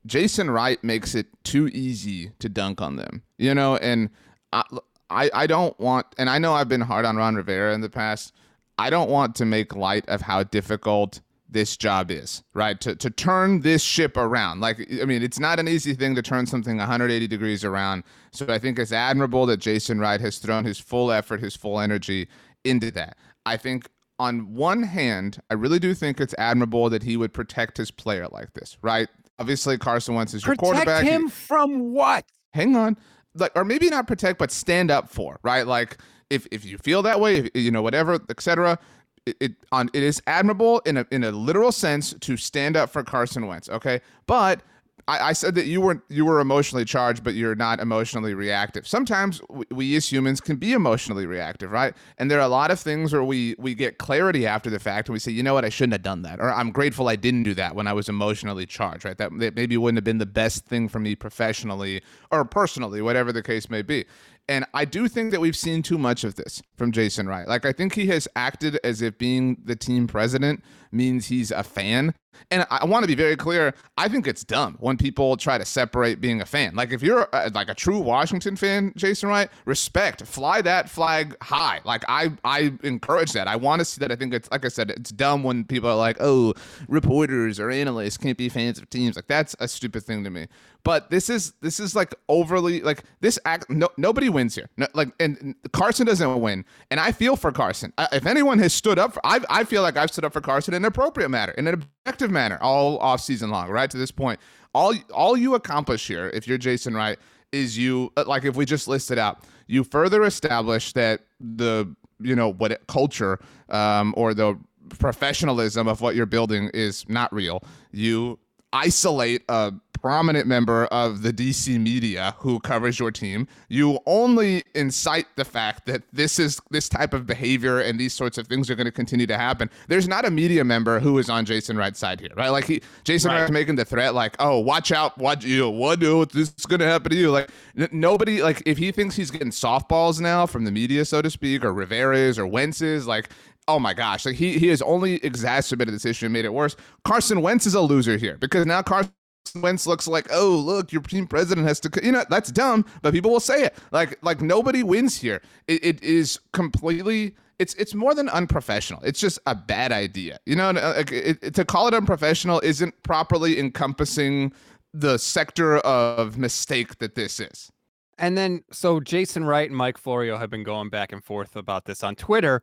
Jason 0.07 0.51
Wright 0.51 0.83
makes 0.83 1.15
it 1.15 1.27
too 1.45 1.69
easy 1.69 2.31
to 2.39 2.49
dunk 2.49 2.81
on 2.81 2.97
them. 2.97 3.23
You 3.37 3.55
know, 3.55 3.77
and 3.77 4.09
I 4.55 4.63
I, 5.11 5.31
I 5.35 5.47
don't 5.47 5.79
want 5.79 6.07
and 6.17 6.31
I 6.31 6.39
know 6.39 6.55
I've 6.55 6.69
been 6.69 6.81
hard 6.81 7.05
on 7.05 7.17
Ron 7.17 7.35
Rivera 7.35 7.75
in 7.75 7.83
the 7.83 7.91
past 7.91 8.33
I 8.79 8.91
don't 8.91 9.11
want 9.11 9.35
to 9.37 9.45
make 9.45 9.75
light 9.75 10.09
of 10.09 10.23
how 10.23 10.43
difficult 10.43 11.21
this 11.49 11.77
job 11.77 12.11
is, 12.11 12.43
right? 12.55 12.81
To 12.81 12.95
to 12.95 13.11
turn 13.11 13.61
this 13.61 13.83
ship 13.83 14.17
around. 14.17 14.61
Like 14.61 14.87
I 15.01 15.05
mean, 15.05 15.23
it's 15.23 15.39
not 15.39 15.59
an 15.59 15.69
easy 15.69 15.95
thing 15.95 16.15
to 16.15 16.23
turn 16.23 16.47
something 16.47 16.77
180 16.77 17.27
degrees 17.27 17.65
around. 17.65 18.05
So 18.33 18.47
I 18.49 18.59
think 18.59 18.79
it's 18.79 18.93
admirable 18.93 19.47
that 19.47 19.59
Jason 19.59 19.99
Wright 19.99 20.21
has 20.21 20.39
thrown 20.39 20.65
his 20.65 20.79
full 20.79 21.11
effort, 21.11 21.41
his 21.41 21.57
full 21.57 21.81
energy 21.81 22.29
into 22.65 22.91
that. 22.93 23.17
I 23.45 23.57
think 23.57 23.89
on 24.19 24.55
one 24.55 24.83
hand, 24.83 25.41
I 25.51 25.55
really 25.55 25.79
do 25.79 25.95
think 25.95 26.21
it's 26.21 26.35
admirable 26.39 26.91
that 26.91 27.03
he 27.03 27.17
would 27.17 27.33
protect 27.33 27.79
his 27.79 27.91
player 27.91 28.29
like 28.31 28.53
this, 28.53 28.77
right? 28.83 29.09
Obviously, 29.39 29.79
Carson 29.79 30.15
Wentz 30.15 30.35
is 30.35 30.45
your 30.45 30.55
protect 30.55 30.63
quarterback. 30.63 31.01
Protect 31.01 31.23
him 31.23 31.29
from 31.29 31.93
what? 31.93 32.25
Hang 32.53 32.77
on, 32.77 32.97
like, 33.35 33.53
or 33.55 33.65
maybe 33.65 33.89
not 33.89 34.07
protect, 34.07 34.39
but 34.39 34.51
stand 34.51 34.91
up 34.91 35.09
for, 35.09 35.41
right? 35.43 35.67
Like 35.67 35.99
if 36.31 36.47
if 36.51 36.65
you 36.65 36.79
feel 36.79 37.03
that 37.03 37.21
way, 37.21 37.37
if, 37.37 37.51
you 37.55 37.71
know, 37.71 37.83
whatever, 37.83 38.21
etc. 38.29 38.79
It, 39.27 39.37
it, 39.41 39.53
on 39.71 39.91
it 39.93 40.03
is 40.03 40.23
admirable 40.27 40.81
in 40.81 40.97
a 40.97 41.07
in 41.11 41.25
a 41.25 41.31
literal 41.31 41.73
sense 41.73 42.15
to 42.15 42.37
stand 42.39 42.77
up 42.77 42.89
for 42.89 43.03
Carson 43.03 43.47
Wentz. 43.47 43.69
Okay, 43.69 44.01
but 44.27 44.63
I, 45.11 45.33
said 45.33 45.55
that 45.57 45.67
you 45.67 45.81
were 45.81 46.03
you 46.09 46.25
were 46.25 46.41
emotionally 46.41 46.85
charged, 46.85 47.25
but 47.25 47.35
you're 47.35 47.55
not 47.55 47.81
emotionally 47.81 48.35
reactive. 48.35 48.87
Sometimes 48.87 49.41
we, 49.49 49.65
we, 49.71 49.97
as 49.97 50.11
humans 50.11 50.41
can 50.41 50.57
be 50.57 50.73
emotionally 50.73 51.27
reactive, 51.27 51.71
right? 51.73 51.95
And 52.19 52.31
there 52.31 52.39
are 52.39 52.45
a 52.45 52.49
lot 52.49 52.71
of 52.71 52.79
things 52.79 53.13
where 53.13 53.25
we 53.25 53.55
we 53.59 53.75
get 53.75 53.99
clarity 53.99 54.47
after 54.47 54.71
the 54.71 54.79
fact, 54.79 55.09
and 55.09 55.13
we 55.13 55.19
say, 55.19 55.33
you 55.33 55.43
know 55.43 55.55
what, 55.55 55.65
I 55.65 55.69
shouldn't 55.69 55.95
have 55.95 56.03
done 56.03 56.23
that, 56.23 56.41
or 56.41 56.53
I'm 56.53 56.71
grateful 56.71 57.09
I 57.09 57.17
didn't 57.17 57.43
do 57.43 57.55
that 57.55 57.75
when 57.75 57.87
I 57.87 57.93
was 57.93 58.09
emotionally 58.09 58.67
charged, 58.67 59.05
right? 59.05 59.19
That, 59.19 59.37
that 59.39 59.57
maybe 59.57 59.77
wouldn't 59.77 59.99
have 59.99 60.05
been 60.05 60.19
the 60.19 60.27
best 60.27 60.67
thing 60.67 60.89
for 60.89 61.01
me 61.01 61.15
professionally 61.17 62.03
or 62.31 62.45
personally, 62.45 63.03
whatever 63.03 63.33
the 63.33 63.43
case 63.43 63.69
may 63.69 63.83
be. 63.83 64.05
And 64.51 64.67
I 64.75 64.85
do 64.85 65.07
think 65.07 65.31
that 65.31 65.41
we've 65.41 65.57
seen 65.57 65.81
too 65.81 65.97
much 65.97 66.25
of 66.25 66.35
this 66.35 66.61
from 66.77 66.91
Jason 66.91 67.29
Wright. 67.29 67.47
Like, 67.47 67.65
I 67.65 67.71
think 67.73 67.95
he 67.95 68.09
has 68.09 68.27
acted 68.35 68.81
as 68.83 69.01
if 69.01 69.17
being 69.17 69.59
the 69.65 69.77
team 69.77 70.09
president 70.09 70.65
means 70.91 71.29
he's 71.29 71.53
a 71.53 71.63
fan. 71.63 72.15
And 72.51 72.67
I 72.71 72.85
want 72.85 73.05
to 73.05 73.07
be 73.07 73.15
very 73.15 73.37
clear. 73.37 73.75
I 73.97 74.09
think 74.09 74.27
it's 74.27 74.45
dumb 74.45 74.77
when 74.81 74.97
people 74.97 75.37
try 75.37 75.59
to 75.59 75.65
separate 75.65 76.21
being 76.21 76.41
a 76.41 76.47
fan. 76.47 76.75
Like 76.75 76.93
if 76.93 77.03
you're 77.03 77.29
a, 77.33 77.51
like 77.55 77.69
a 77.69 77.75
true 77.75 77.99
Washington 77.99 78.57
fan, 78.57 78.93
Jason 78.97 79.29
Wright, 79.29 79.49
respect, 79.65 80.27
fly 80.27 80.61
that 80.63 80.89
flag 80.89 81.37
high. 81.43 81.81
Like 81.85 82.05
I, 82.09 82.33
I 82.45 82.73
encourage 82.83 83.33
that. 83.33 83.49
I 83.49 83.57
want 83.57 83.81
to 83.81 83.85
see 83.85 84.01
that. 84.01 84.11
I 84.11 84.17
think 84.17 84.35
it's 84.35 84.51
like 84.51 84.65
I 84.65 84.69
said, 84.69 84.91
it's 84.91 85.11
dumb 85.11 85.43
when 85.43 85.65
people 85.65 85.89
are 85.91 85.97
like, 85.97 86.17
oh, 86.21 86.55
reporters 86.89 87.61
or 87.61 87.71
analysts 87.71 88.17
can't 88.17 88.39
be 88.39 88.49
fans 88.49 88.79
of 88.79 88.91
teams. 88.91 89.17
Like 89.17 89.27
that's 89.27 89.55
a 89.61 89.69
stupid 89.69 90.03
thing 90.03 90.25
to 90.25 90.31
me. 90.31 90.49
But 90.83 91.11
this 91.11 91.29
is 91.29 91.53
this 91.61 91.79
is 91.79 91.95
like 91.95 92.15
overly 92.29 92.81
like 92.81 93.05
this 93.21 93.39
act. 93.45 93.69
No, 93.71 93.89
nobody 93.97 94.29
wins 94.29 94.55
here. 94.55 94.69
No, 94.77 94.87
like 94.95 95.09
and 95.21 95.55
Carson 95.73 96.07
doesn't 96.07 96.41
win. 96.41 96.65
And 96.91 96.99
I 96.99 97.13
feel 97.13 97.37
for 97.37 97.53
Carson. 97.53 97.93
I, 97.99 98.09
if 98.13 98.27
anyone 98.27 98.59
has 98.61 98.73
stood 98.73 98.99
up, 98.99 99.15
for, 99.15 99.21
I 99.25 99.41
I 99.49 99.65
feel 99.65 99.83
like 99.83 99.97
I've 99.97 100.11
stood 100.11 100.25
up 100.25 100.33
for 100.33 100.41
Carson 100.41 100.75
in 100.75 100.83
an 100.83 100.87
appropriate 100.87 101.29
manner, 101.29 101.53
in 101.53 101.67
an 101.67 101.75
objective 101.75 102.20
manner, 102.29 102.59
all 102.61 102.99
off 102.99 103.21
season 103.21 103.51
long. 103.51 103.71
Right 103.71 103.91
to 103.91 103.97
this 103.97 104.11
point, 104.11 104.41
all 104.75 104.95
all 105.15 105.37
you 105.37 105.55
accomplish 105.55 106.07
here, 106.07 106.31
if 106.35 106.47
you're 106.47 106.59
Jason 106.59 106.95
Wright, 106.95 107.19
is 107.53 107.79
you 107.79 108.13
uh, 108.17 108.25
like 108.27 108.45
if 108.45 108.57
we 108.57 108.65
just 108.65 108.89
listed 108.89 109.19
out, 109.19 109.45
you 109.67 109.85
further 109.85 110.25
establish 110.25 110.93
that 110.93 111.21
the 111.41 111.95
you 112.21 112.37
know 112.37 112.53
what 112.53 112.73
it, 112.73 112.87
culture 112.87 113.39
um, 113.69 114.13
or 114.17 114.35
the 114.35 114.59
professionalism 114.91 115.87
of 115.87 116.01
what 116.01 116.15
you're 116.15 116.27
building 116.27 116.71
is 116.75 117.09
not 117.09 117.33
real. 117.33 117.63
You 117.93 118.39
isolate 118.73 119.43
a 119.49 119.73
prominent 120.01 120.47
member 120.47 120.87
of 120.87 121.23
the 121.23 121.33
DC 121.33 121.79
media 121.79 122.35
who 122.39 122.59
covers 122.61 122.99
your 122.99 123.11
team. 123.11 123.47
You 123.69 123.99
only 124.07 124.63
incite 124.75 125.27
the 125.37 125.45
fact 125.45 125.87
that 125.87 126.03
this 126.13 126.39
is 126.39 126.61
this 126.71 126.89
type 126.89 127.13
of 127.13 127.27
behavior 127.27 127.81
and 127.81 127.99
these 128.01 128.15
sorts 128.15 128.39
of 128.39 128.47
things 128.47 128.71
are 128.71 128.75
going 128.75 128.87
to 128.87 128.93
continue 128.93 129.27
to 129.27 129.37
happen. 129.37 129.71
There's 129.89 130.09
not 130.09 130.25
a 130.25 130.31
media 130.31 130.65
member 130.65 131.01
who 131.01 131.19
is 131.19 131.29
on 131.29 131.45
Jason 131.45 131.77
Wright's 131.77 131.99
side 131.99 132.21
here, 132.21 132.31
right? 132.37 132.49
Like 132.49 132.65
he, 132.65 132.83
Jason 133.05 133.31
Wright. 133.31 133.41
Wright's 133.41 133.53
making 133.53 133.77
the 133.77 133.85
threat, 133.85 134.15
like, 134.15 134.37
"Oh, 134.39 134.59
watch 134.59 134.93
out, 134.93 135.19
what 135.19 135.45
you, 135.45 135.69
what 135.69 136.01
do 136.01 136.25
this 136.25 136.53
is 136.57 136.67
going 136.67 136.81
to 136.81 136.87
happen 136.87 137.11
to 137.11 137.17
you?" 137.17 137.31
Like 137.31 137.51
n- 137.77 137.89
nobody, 137.93 138.43
like 138.43 138.63
if 138.65 138.79
he 138.79 138.93
thinks 138.93 139.17
he's 139.17 139.31
getting 139.31 139.51
softballs 139.51 140.21
now 140.21 140.47
from 140.47 140.65
the 140.65 140.71
media, 140.71 141.05
so 141.05 141.21
to 141.21 141.31
speak, 141.31 141.65
or 141.65 141.73
Rivera's 141.73 142.39
or 142.39 142.47
Wentz's, 142.47 143.07
like 143.07 143.31
oh 143.71 143.79
my 143.79 143.95
gosh, 143.95 144.27
like 144.27 144.35
he 144.35 144.59
he 144.59 144.69
has 144.69 144.83
only 144.83 145.15
exacerbated 145.25 145.95
this 145.95 146.05
issue 146.05 146.27
and 146.27 146.33
made 146.33 146.45
it 146.45 146.53
worse. 146.53 146.77
Carson 147.05 147.41
Wentz 147.41 147.67
is 147.67 147.75
a 147.75 147.81
loser 147.81 148.17
here 148.17 148.37
because 148.39 148.67
now 148.67 148.83
Carson 148.83 149.13
Wentz 149.57 149.87
looks 149.87 150.09
like, 150.09 150.27
oh 150.33 150.51
look, 150.51 150.93
your 150.93 151.03
team 151.03 151.27
president 151.27 151.67
has 151.67 151.79
to, 151.81 151.91
you 152.03 152.13
know, 152.13 152.25
that's 152.29 152.51
dumb, 152.51 152.85
but 153.03 153.13
people 153.13 153.31
will 153.31 153.41
say 153.41 153.63
it. 153.63 153.79
Like 153.93 154.19
like 154.23 154.41
nobody 154.41 154.83
wins 154.83 155.17
here. 155.17 155.41
it, 155.69 155.85
it 155.85 156.03
is 156.03 156.39
completely. 156.53 157.37
It's 157.61 157.75
it's 157.75 157.95
more 157.95 158.15
than 158.15 158.29
unprofessional. 158.31 159.03
It's 159.03 159.21
just 159.21 159.39
a 159.47 159.55
bad 159.55 159.93
idea. 159.93 160.39
You 160.47 160.57
know, 160.57 160.71
uh, 160.71 160.95
like 160.97 161.13
it, 161.13 161.39
it, 161.43 161.55
to 161.55 161.65
call 161.65 161.87
it 161.89 161.95
unprofessional 161.95 162.61
isn't 162.61 163.03
properly 163.03 163.59
encompassing 163.59 164.53
the 164.93 165.19
sector 165.19 165.79
of 165.79 166.39
mistake 166.39 166.99
that 166.99 167.15
this 167.15 167.39
is. 167.39 167.71
And 168.19 168.37
then, 168.37 168.63
so 168.71 169.01
Jason 169.01 169.45
Wright 169.45 169.69
and 169.69 169.77
Mike 169.77 169.97
Florio 169.97 170.37
have 170.37 170.51
been 170.51 170.63
going 170.63 170.91
back 170.91 171.13
and 171.13 171.25
forth 171.25 171.57
about 171.57 171.87
this 171.87 172.03
on 172.05 172.17
Twitter. 172.17 172.63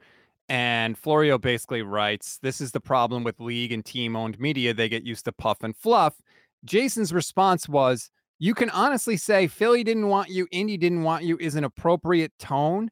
And 0.50 0.98
Florio 0.98 1.38
basically 1.38 1.82
writes, 1.82 2.39
This 2.42 2.62
is 2.62 2.72
the 2.72 2.80
problem 2.80 3.24
with 3.24 3.39
league 3.39 3.72
and 3.72 3.84
team 3.84 4.16
owned 4.16 4.39
media. 4.39 4.74
They 4.74 4.89
get 4.89 5.04
used 5.04 5.25
to 5.25 5.32
puff 5.32 5.58
and 5.62 5.75
fluff. 5.75 6.16
Jason's 6.63 7.13
response 7.13 7.68
was, 7.68 8.10
You 8.39 8.54
can 8.54 8.70
honestly 8.70 9.18
say 9.18 9.48
Philly 9.48 9.84
didn't 9.84 10.08
want 10.08 10.30
you, 10.30 10.48
Indy 10.51 10.77
didn't 10.77 11.04
want 11.04 11.24
you 11.24 11.38
is 11.39 11.56
an 11.56 11.63
appropriate 11.63 12.32
tone. 12.39 12.89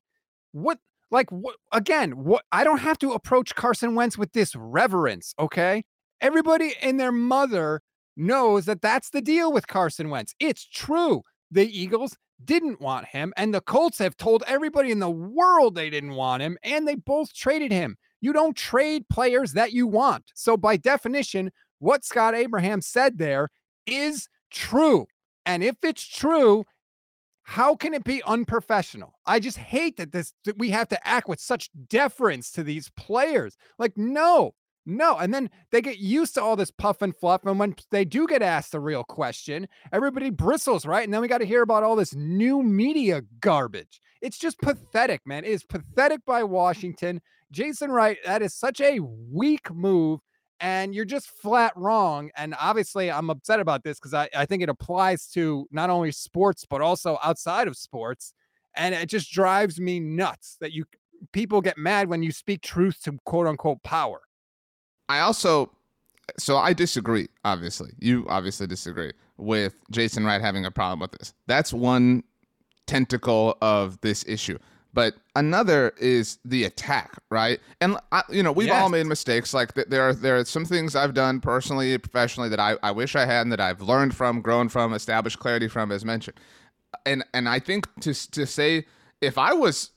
What, 0.52 0.80
like, 1.12 1.32
what, 1.32 1.56
again, 1.72 2.12
what, 2.24 2.44
I 2.52 2.64
don't 2.64 2.80
have 2.80 2.98
to 3.00 3.14
approach 3.14 3.56
Carson 3.56 3.96
Wentz 3.96 4.18
with 4.18 4.34
this 4.34 4.56
reverence, 4.56 5.34
okay? 5.40 5.84
Everybody 6.20 6.74
and 6.82 7.00
their 7.00 7.12
mother 7.12 7.82
knows 8.18 8.66
that 8.66 8.82
that's 8.82 9.10
the 9.10 9.22
deal 9.22 9.52
with 9.52 9.68
Carson 9.68 10.10
Wentz. 10.10 10.34
It's 10.40 10.66
true. 10.66 11.24
The 11.52 11.68
Eagles 11.68 12.18
didn't 12.44 12.82
want 12.82 13.08
him, 13.08 13.34
and 13.38 13.54
the 13.54 13.62
Colts 13.62 13.98
have 14.00 14.18
told 14.18 14.44
everybody 14.48 14.92
in 14.92 15.00
the 15.00 15.10
world 15.10 15.76
they 15.76 15.90
didn't 15.90 16.16
want 16.16 16.44
him, 16.44 16.58
and 16.64 16.88
they 16.88 16.96
both 16.96 17.34
traded 17.34 17.72
him. 17.72 17.98
You 18.22 18.34
don't 18.34 18.56
trade 18.56 19.08
players 19.10 19.54
that 19.54 19.72
you 19.72 19.88
want. 19.88 20.32
So, 20.34 20.58
by 20.58 20.78
definition, 20.78 21.52
what 21.80 22.04
Scott 22.04 22.36
Abraham 22.36 22.82
said 22.82 23.18
there 23.18 23.50
is 23.86 24.28
true. 24.52 25.06
And 25.46 25.64
if 25.64 25.76
it's 25.84 26.06
true, 26.06 26.66
how 27.44 27.76
can 27.76 27.94
it 27.94 28.04
be 28.04 28.24
unprofessional? 28.24 29.14
I 29.26 29.40
just 29.40 29.58
hate 29.58 29.98
that 29.98 30.12
this 30.12 30.34
that 30.46 30.58
we 30.58 30.72
have 30.72 30.88
to 30.90 31.08
act 31.08 31.30
with 31.30 31.40
such 31.40 31.70
deference 31.88 32.52
to 32.54 32.64
these 32.64 32.90
players. 32.98 33.56
Like, 33.78 33.96
no, 33.96 34.56
no, 34.86 35.18
and 35.18 35.34
then 35.34 35.50
they 35.72 35.82
get 35.82 35.98
used 35.98 36.36
to 36.36 36.44
all 36.44 36.56
this 36.56 36.72
puff 36.72 37.02
and 37.02 37.16
fluff. 37.16 37.44
And 37.46 37.58
when 37.58 37.76
they 37.92 38.06
do 38.06 38.28
get 38.28 38.42
asked 38.42 38.72
the 38.72 38.80
real 38.80 39.04
question, 39.04 39.68
everybody 39.92 40.30
bristles, 40.30 40.86
right? 40.86 41.04
And 41.04 41.14
then 41.14 41.22
we 41.22 41.28
got 41.28 41.40
to 41.40 41.46
hear 41.46 41.64
about 41.64 41.84
all 41.84 41.96
this 41.96 42.14
new 42.14 42.62
media 42.62 43.24
garbage. 43.40 44.00
It's 44.22 44.38
just 44.38 44.60
pathetic, 44.60 45.22
man. 45.26 45.44
It 45.44 45.52
is 45.52 45.64
pathetic 45.64 46.26
by 46.26 46.44
Washington. 46.44 47.22
Jason 47.52 47.92
Wright, 47.92 48.18
that 48.26 48.42
is 48.42 48.54
such 48.54 48.80
a 48.80 49.00
weak 49.00 49.74
move. 49.74 50.20
And 50.60 50.96
you're 50.96 51.04
just 51.04 51.30
flat 51.30 51.74
wrong. 51.76 52.30
And 52.38 52.56
obviously, 52.60 53.12
I'm 53.12 53.30
upset 53.30 53.60
about 53.60 53.84
this 53.84 54.00
because 54.00 54.14
I, 54.14 54.30
I 54.36 54.46
think 54.46 54.64
it 54.64 54.70
applies 54.70 55.28
to 55.30 55.68
not 55.72 55.90
only 55.90 56.12
sports, 56.12 56.66
but 56.70 56.82
also 56.82 57.18
outside 57.24 57.68
of 57.68 57.76
sports. 57.76 58.34
And 58.76 58.96
it 58.96 59.10
just 59.10 59.32
drives 59.32 59.80
me 59.80 60.00
nuts 60.00 60.58
that 60.62 60.72
you 60.72 60.86
people 61.32 61.62
get 61.62 61.78
mad 61.78 62.08
when 62.08 62.24
you 62.24 62.32
speak 62.32 62.62
truth 62.62 63.02
to 63.04 63.18
quote 63.26 63.48
unquote 63.48 63.84
power. 63.84 64.22
I 65.10 65.20
also, 65.20 65.72
so 66.38 66.58
I 66.58 66.74
disagree. 66.74 67.28
Obviously, 67.44 67.92
you 68.00 68.26
obviously 68.30 68.68
disagree 68.68 69.14
with 69.38 69.76
Jason 69.92 70.26
Wright 70.26 70.42
having 70.42 70.66
a 70.66 70.72
problem 70.72 71.00
with 71.00 71.12
this. 71.12 71.34
That's 71.48 71.74
one 71.74 72.24
tentacle 72.88 73.58
of 73.62 74.00
this 74.02 74.24
issue. 74.28 74.58
But 74.94 75.16
another 75.36 75.94
is 76.00 76.40
the 76.46 76.64
attack, 76.64 77.20
right? 77.30 77.60
And 77.82 77.98
I, 78.14 78.24
you 78.30 78.42
know, 78.42 78.54
we've 78.54 78.68
yes. 78.68 78.82
all 78.82 78.88
made 78.88 79.06
mistakes. 79.06 79.54
Like 79.54 79.74
there 79.74 80.02
are 80.02 80.14
there 80.14 80.38
are 80.38 80.46
some 80.46 80.64
things 80.64 80.96
I've 80.96 81.14
done 81.14 81.42
personally, 81.42 81.98
professionally 81.98 82.48
that 82.48 82.62
I, 82.62 82.78
I 82.82 82.92
wish 82.92 83.14
I 83.14 83.26
had 83.26 83.42
and 83.42 83.52
that 83.52 83.60
I've 83.60 83.82
learned 83.82 84.16
from, 84.16 84.40
grown 84.40 84.70
from, 84.70 84.94
established 84.94 85.40
clarity 85.40 85.68
from, 85.68 85.92
as 85.92 86.06
mentioned. 86.06 86.40
And 87.06 87.26
and 87.34 87.50
I 87.50 87.60
think 87.60 87.88
to 88.02 88.14
to 88.32 88.48
say 88.48 88.86
if 89.20 89.38
I 89.38 89.52
was 89.52 89.92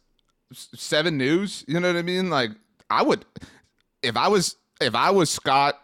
seven 0.52 1.16
news, 1.16 1.64
you 1.68 1.78
know 1.78 1.92
what 1.92 1.96
I 1.96 2.02
mean? 2.02 2.28
Like 2.28 2.50
I 2.90 3.02
would, 3.02 3.24
if 4.02 4.16
I 4.16 4.26
was 4.26 4.56
if 4.80 4.94
I 4.94 5.10
was 5.10 5.30
Scott, 5.30 5.80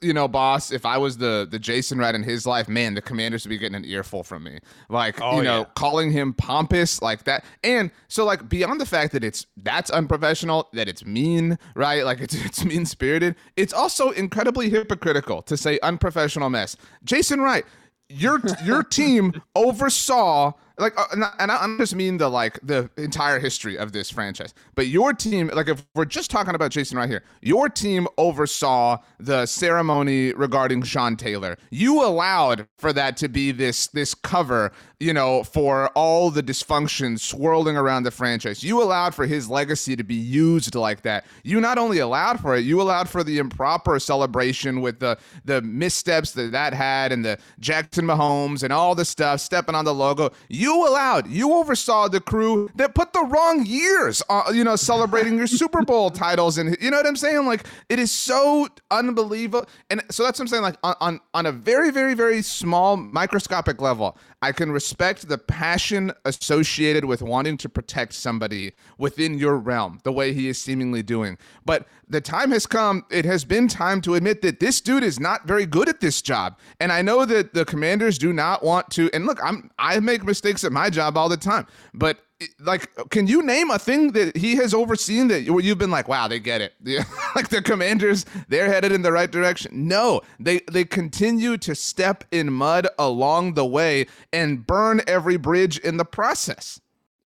you 0.00 0.12
know, 0.12 0.26
boss, 0.26 0.72
if 0.72 0.84
I 0.84 0.98
was 0.98 1.18
the 1.18 1.46
the 1.48 1.58
Jason 1.58 1.98
Wright 1.98 2.14
in 2.14 2.22
his 2.22 2.46
life, 2.46 2.68
man, 2.68 2.94
the 2.94 3.02
commanders 3.02 3.44
would 3.44 3.50
be 3.50 3.58
getting 3.58 3.76
an 3.76 3.84
earful 3.84 4.24
from 4.24 4.44
me. 4.44 4.58
Like, 4.88 5.20
oh, 5.20 5.36
you 5.36 5.42
know, 5.44 5.60
yeah. 5.60 5.64
calling 5.76 6.10
him 6.10 6.34
pompous 6.34 7.00
like 7.00 7.24
that. 7.24 7.44
And 7.62 7.90
so 8.08 8.24
like 8.24 8.48
beyond 8.48 8.80
the 8.80 8.86
fact 8.86 9.12
that 9.12 9.22
it's 9.22 9.46
that's 9.56 9.90
unprofessional, 9.90 10.68
that 10.72 10.88
it's 10.88 11.04
mean, 11.04 11.58
right? 11.76 12.04
Like 12.04 12.20
it's 12.20 12.34
it's 12.44 12.64
mean 12.64 12.86
spirited, 12.86 13.36
it's 13.56 13.72
also 13.72 14.10
incredibly 14.10 14.68
hypocritical 14.68 15.42
to 15.42 15.56
say 15.56 15.78
unprofessional 15.82 16.50
mess. 16.50 16.76
Jason 17.04 17.40
Wright, 17.40 17.64
your 18.08 18.40
your 18.64 18.82
team 18.98 19.40
oversaw 19.54 20.52
like 20.78 20.98
uh, 20.98 21.06
and 21.38 21.50
I, 21.50 21.66
don't 21.66 21.78
just 21.78 21.94
mean 21.94 22.18
the 22.18 22.28
like 22.28 22.58
the 22.62 22.90
entire 22.96 23.38
history 23.38 23.76
of 23.76 23.92
this 23.92 24.10
franchise 24.10 24.54
but 24.74 24.86
your 24.86 25.12
team 25.12 25.50
like 25.52 25.68
if 25.68 25.84
we're 25.94 26.04
just 26.04 26.30
talking 26.30 26.54
about 26.54 26.70
jason 26.70 26.98
Wright 26.98 27.08
here 27.08 27.24
your 27.40 27.68
team 27.68 28.06
oversaw 28.18 28.98
the 29.18 29.46
ceremony 29.46 30.32
regarding 30.32 30.82
sean 30.82 31.16
taylor. 31.16 31.56
You 31.70 32.04
allowed 32.04 32.66
for 32.78 32.92
that 32.92 33.16
to 33.18 33.28
be 33.28 33.52
this 33.52 33.88
this 33.88 34.14
cover 34.14 34.72
you 35.00 35.12
know 35.12 35.42
for 35.42 35.88
all 35.88 36.30
the 36.30 36.42
dysfunction 36.42 37.18
swirling 37.18 37.76
around 37.76 38.04
the 38.04 38.10
franchise. 38.10 38.62
You 38.62 38.82
allowed 38.82 39.14
for 39.14 39.26
his 39.26 39.48
legacy 39.48 39.96
to 39.96 40.04
be 40.04 40.14
used 40.14 40.74
like 40.74 41.02
that. 41.02 41.26
You 41.42 41.60
not 41.60 41.78
only 41.78 41.98
allowed 41.98 42.40
for 42.40 42.56
it 42.56 42.64
you 42.64 42.80
allowed 42.80 43.08
for 43.08 43.22
the 43.24 43.38
improper 43.38 43.98
celebration 43.98 44.80
with 44.80 45.00
the 45.00 45.18
the 45.44 45.60
missteps 45.62 46.32
that 46.32 46.52
that 46.52 46.74
had 46.74 47.12
and 47.12 47.24
the 47.24 47.38
jackson 47.60 48.06
mahomes 48.06 48.62
and 48.62 48.72
all 48.72 48.94
the 48.94 49.04
stuff 49.04 49.40
stepping 49.40 49.74
on 49.74 49.84
the 49.84 49.94
logo. 49.94 50.30
you 50.48 50.61
you 50.62 50.86
allowed, 50.86 51.28
you 51.28 51.52
oversaw 51.54 52.08
the 52.08 52.20
crew 52.20 52.70
that 52.76 52.94
put 52.94 53.12
the 53.12 53.24
wrong 53.24 53.66
years, 53.66 54.22
uh, 54.30 54.52
you 54.54 54.62
know, 54.62 54.76
celebrating 54.76 55.36
your 55.36 55.48
Super 55.48 55.82
Bowl 55.82 56.10
titles, 56.24 56.56
and 56.56 56.76
you 56.80 56.90
know 56.90 56.98
what 56.98 57.06
I'm 57.06 57.16
saying? 57.16 57.44
Like 57.46 57.66
it 57.88 57.98
is 57.98 58.12
so 58.12 58.68
unbelievable, 58.90 59.66
and 59.90 60.02
so 60.10 60.22
that's 60.22 60.38
what 60.38 60.44
I'm 60.44 60.48
saying. 60.48 60.62
Like 60.62 60.76
on 60.84 60.94
on, 61.00 61.20
on 61.34 61.46
a 61.46 61.52
very 61.52 61.90
very 61.90 62.14
very 62.14 62.42
small 62.42 62.96
microscopic 62.96 63.80
level, 63.80 64.16
I 64.42 64.50
can 64.50 64.72
respect 64.72 65.28
the 65.28 65.38
passion 65.38 66.12
associated 66.24 67.04
with 67.04 67.22
wanting 67.22 67.56
to 67.58 67.68
protect 67.68 68.12
somebody 68.12 68.72
within 68.98 69.38
your 69.38 69.56
realm, 69.56 70.00
the 70.02 70.12
way 70.12 70.32
he 70.32 70.48
is 70.48 70.60
seemingly 70.60 71.04
doing. 71.04 71.38
But 71.64 71.86
the 72.08 72.20
time 72.20 72.50
has 72.50 72.66
come, 72.66 73.04
it 73.08 73.24
has 73.24 73.44
been 73.44 73.68
time 73.68 74.00
to 74.02 74.16
admit 74.16 74.42
that 74.42 74.58
this 74.58 74.80
dude 74.80 75.04
is 75.04 75.20
not 75.20 75.46
very 75.46 75.64
good 75.64 75.88
at 75.88 76.00
this 76.00 76.20
job. 76.20 76.58
And 76.80 76.90
I 76.90 77.02
know 77.02 77.24
that 77.24 77.54
the 77.54 77.64
commanders 77.64 78.18
do 78.18 78.32
not 78.32 78.64
want 78.64 78.90
to 78.90 79.08
and 79.12 79.26
look, 79.26 79.38
I'm 79.42 79.70
I 79.78 80.00
make 80.00 80.24
mistakes 80.24 80.64
at 80.64 80.72
my 80.72 80.90
job 80.90 81.16
all 81.16 81.28
the 81.28 81.36
time, 81.36 81.66
but 81.94 82.18
like, 82.60 82.90
can 83.10 83.26
you 83.26 83.42
name 83.42 83.70
a 83.70 83.78
thing 83.78 84.12
that 84.12 84.36
he 84.36 84.56
has 84.56 84.74
overseen 84.74 85.28
that 85.28 85.42
you've 85.42 85.78
been 85.78 85.90
like, 85.90 86.08
wow, 86.08 86.28
they 86.28 86.38
get 86.38 86.60
it? 86.60 86.74
like 87.36 87.48
the 87.48 87.62
Commanders, 87.62 88.24
they're 88.48 88.68
headed 88.68 88.92
in 88.92 89.02
the 89.02 89.12
right 89.12 89.30
direction. 89.30 89.88
No, 89.88 90.22
they 90.38 90.60
they 90.70 90.84
continue 90.84 91.56
to 91.58 91.74
step 91.74 92.24
in 92.30 92.52
mud 92.52 92.88
along 92.98 93.54
the 93.54 93.66
way 93.66 94.06
and 94.32 94.66
burn 94.66 95.00
every 95.06 95.36
bridge 95.36 95.78
in 95.78 95.96
the 95.96 96.04
process. 96.04 96.80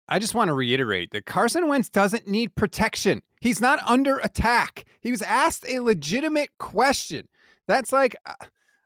I 0.08 0.20
just 0.20 0.36
want 0.36 0.50
to 0.50 0.54
reiterate 0.54 1.12
that 1.12 1.26
Carson 1.26 1.68
Wentz 1.68 1.90
doesn't 1.90 2.28
need 2.28 2.56
protection. 2.56 3.24
He's 3.42 3.60
not 3.60 3.80
under 3.88 4.18
attack. 4.18 4.86
He 5.02 5.12
was 5.12 5.22
asked 5.22 5.66
a 5.68 5.80
legitimate 5.80 6.50
question. 6.60 7.28
That's 7.68 7.92
like, 7.92 8.16
uh, 8.26 8.34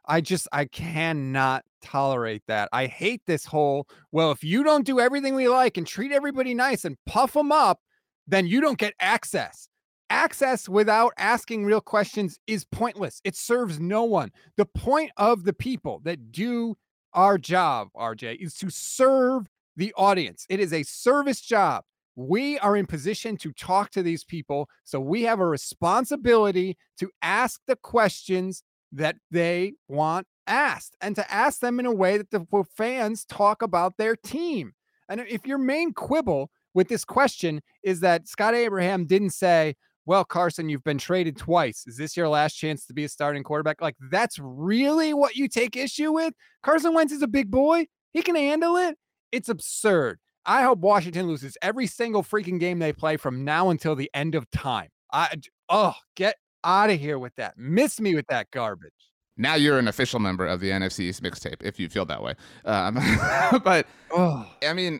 I 0.09 0.21
just, 0.21 0.47
I 0.51 0.65
cannot 0.65 1.63
tolerate 1.81 2.41
that. 2.47 2.67
I 2.73 2.87
hate 2.87 3.21
this 3.27 3.45
whole, 3.45 3.87
well, 4.11 4.31
if 4.31 4.43
you 4.43 4.63
don't 4.63 4.85
do 4.85 4.99
everything 4.99 5.35
we 5.35 5.47
like 5.47 5.77
and 5.77 5.85
treat 5.85 6.11
everybody 6.11 6.55
nice 6.55 6.83
and 6.83 6.97
puff 7.05 7.33
them 7.33 7.51
up, 7.51 7.79
then 8.27 8.47
you 8.47 8.59
don't 8.59 8.79
get 8.79 8.95
access. 8.99 9.69
Access 10.09 10.67
without 10.67 11.13
asking 11.17 11.63
real 11.63 11.79
questions 11.79 12.39
is 12.47 12.65
pointless. 12.65 13.21
It 13.23 13.35
serves 13.35 13.79
no 13.79 14.03
one. 14.03 14.31
The 14.57 14.65
point 14.65 15.11
of 15.17 15.43
the 15.43 15.53
people 15.53 16.01
that 16.03 16.31
do 16.31 16.75
our 17.13 17.37
job, 17.37 17.89
RJ, 17.95 18.37
is 18.41 18.55
to 18.55 18.71
serve 18.71 19.47
the 19.75 19.93
audience. 19.95 20.47
It 20.49 20.59
is 20.59 20.73
a 20.73 20.81
service 20.81 21.41
job. 21.41 21.83
We 22.15 22.57
are 22.59 22.75
in 22.75 22.87
position 22.87 23.37
to 23.37 23.53
talk 23.53 23.91
to 23.91 24.03
these 24.03 24.23
people. 24.23 24.67
So 24.83 24.99
we 24.99 25.21
have 25.23 25.39
a 25.39 25.45
responsibility 25.45 26.77
to 26.97 27.11
ask 27.21 27.61
the 27.67 27.75
questions 27.75 28.63
that 28.91 29.17
they 29.31 29.73
want 29.87 30.27
asked 30.47 30.95
and 31.01 31.15
to 31.15 31.31
ask 31.31 31.59
them 31.59 31.79
in 31.79 31.85
a 31.85 31.93
way 31.93 32.17
that 32.17 32.31
the 32.31 32.45
fans 32.75 33.25
talk 33.25 33.61
about 33.61 33.97
their 33.97 34.15
team. 34.15 34.73
And 35.07 35.21
if 35.21 35.45
your 35.45 35.57
main 35.57 35.93
quibble 35.93 36.51
with 36.73 36.87
this 36.87 37.05
question 37.05 37.61
is 37.83 37.99
that 38.01 38.27
Scott 38.27 38.55
Abraham 38.55 39.05
didn't 39.05 39.31
say, 39.31 39.75
well, 40.05 40.25
Carson, 40.25 40.69
you've 40.69 40.83
been 40.83 40.97
traded 40.97 41.37
twice. 41.37 41.85
Is 41.85 41.97
this 41.97 42.17
your 42.17 42.29
last 42.29 42.55
chance 42.55 42.85
to 42.87 42.93
be 42.93 43.03
a 43.03 43.09
starting 43.09 43.43
quarterback? 43.43 43.81
Like, 43.81 43.95
that's 44.09 44.39
really 44.41 45.13
what 45.13 45.35
you 45.35 45.47
take 45.47 45.75
issue 45.75 46.11
with? 46.11 46.33
Carson 46.63 46.93
Wentz 46.93 47.13
is 47.13 47.21
a 47.21 47.27
big 47.27 47.51
boy. 47.51 47.85
He 48.11 48.23
can 48.23 48.35
handle 48.35 48.75
it. 48.75 48.97
It's 49.31 49.49
absurd. 49.49 50.19
I 50.45 50.63
hope 50.63 50.79
Washington 50.79 51.27
loses 51.27 51.57
every 51.61 51.85
single 51.85 52.23
freaking 52.23 52.59
game 52.59 52.79
they 52.79 52.93
play 52.93 53.17
from 53.17 53.43
now 53.45 53.69
until 53.69 53.95
the 53.95 54.09
end 54.15 54.33
of 54.33 54.49
time. 54.49 54.89
I 55.11 55.35
oh, 55.69 55.93
get 56.15 56.37
out 56.63 56.89
of 56.89 56.99
here 56.99 57.19
with 57.19 57.35
that. 57.35 57.57
Miss 57.57 57.99
me 57.99 58.15
with 58.15 58.27
that 58.27 58.51
garbage. 58.51 58.91
Now 59.37 59.55
you're 59.55 59.79
an 59.79 59.87
official 59.87 60.19
member 60.19 60.45
of 60.45 60.59
the 60.59 60.69
NFC's 60.69 61.21
mixtape 61.21 61.61
if 61.61 61.79
you 61.79 61.87
feel 61.87 62.05
that 62.05 62.21
way. 62.21 62.35
Um, 62.65 62.95
but 63.63 63.87
oh. 64.11 64.45
I 64.61 64.73
mean, 64.73 64.99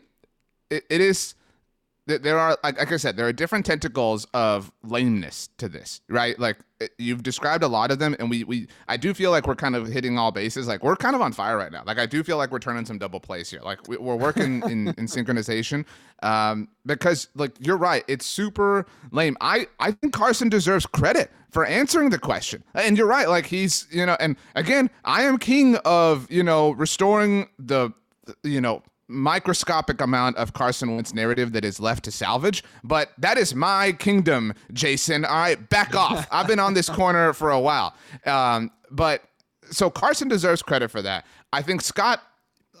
it, 0.70 0.84
it 0.88 1.00
is 1.00 1.34
there 2.06 2.38
are 2.38 2.58
like, 2.62 2.78
like 2.78 2.92
I 2.92 2.96
said, 2.96 3.16
there 3.16 3.26
are 3.26 3.32
different 3.32 3.66
tentacles 3.66 4.26
of 4.34 4.72
lameness 4.82 5.48
to 5.58 5.68
this, 5.68 6.00
right? 6.08 6.38
Like 6.38 6.58
eh, 6.80 6.88
you've 6.98 7.22
described 7.22 7.62
a 7.62 7.68
lot 7.68 7.90
of 7.90 7.98
them, 7.98 8.16
and 8.18 8.30
we 8.30 8.44
we 8.44 8.68
I 8.88 8.96
do 8.96 9.14
feel 9.14 9.30
like 9.30 9.46
we're 9.46 9.54
kind 9.54 9.76
of 9.76 9.86
hitting 9.86 10.18
all 10.18 10.32
bases. 10.32 10.66
Like 10.66 10.82
we're 10.82 10.96
kind 10.96 11.14
of 11.14 11.22
on 11.22 11.32
fire 11.32 11.56
right 11.56 11.70
now. 11.70 11.82
Like 11.86 11.98
I 11.98 12.06
do 12.06 12.22
feel 12.22 12.36
like 12.36 12.50
we're 12.50 12.58
turning 12.58 12.84
some 12.84 12.98
double 12.98 13.20
plays 13.20 13.50
here. 13.50 13.60
Like 13.62 13.86
we, 13.88 13.96
are 13.96 14.16
working 14.16 14.62
in 14.70 14.88
in 14.88 15.06
synchronization, 15.06 15.84
um, 16.22 16.68
because 16.86 17.28
like 17.34 17.52
you're 17.60 17.76
right, 17.76 18.04
it's 18.08 18.26
super 18.26 18.86
lame. 19.12 19.36
I 19.40 19.68
I 19.78 19.92
think 19.92 20.12
Carson 20.12 20.48
deserves 20.48 20.86
credit 20.86 21.30
for 21.50 21.64
answering 21.64 22.10
the 22.10 22.18
question, 22.18 22.64
and 22.74 22.96
you're 22.96 23.06
right. 23.06 23.28
Like 23.28 23.46
he's 23.46 23.86
you 23.90 24.06
know, 24.06 24.16
and 24.20 24.36
again, 24.54 24.90
I 25.04 25.22
am 25.22 25.38
king 25.38 25.76
of 25.84 26.30
you 26.30 26.42
know 26.42 26.70
restoring 26.72 27.48
the 27.58 27.90
you 28.42 28.60
know 28.60 28.82
microscopic 29.10 30.00
amount 30.00 30.36
of 30.36 30.52
Carson 30.52 30.94
Wentz 30.94 31.12
narrative 31.12 31.52
that 31.52 31.64
is 31.64 31.80
left 31.80 32.04
to 32.04 32.12
salvage, 32.12 32.62
but 32.84 33.10
that 33.18 33.36
is 33.36 33.54
my 33.54 33.92
kingdom, 33.92 34.54
Jason. 34.72 35.24
All 35.24 35.36
right, 35.36 35.68
back 35.68 35.94
off. 35.94 36.26
I've 36.32 36.46
been 36.46 36.60
on 36.60 36.74
this 36.74 36.88
corner 36.88 37.32
for 37.32 37.50
a 37.50 37.60
while. 37.60 37.94
Um, 38.24 38.70
but 38.90 39.22
so 39.70 39.90
Carson 39.90 40.28
deserves 40.28 40.62
credit 40.62 40.90
for 40.90 41.02
that. 41.02 41.26
I 41.52 41.62
think 41.62 41.82
Scott 41.82 42.22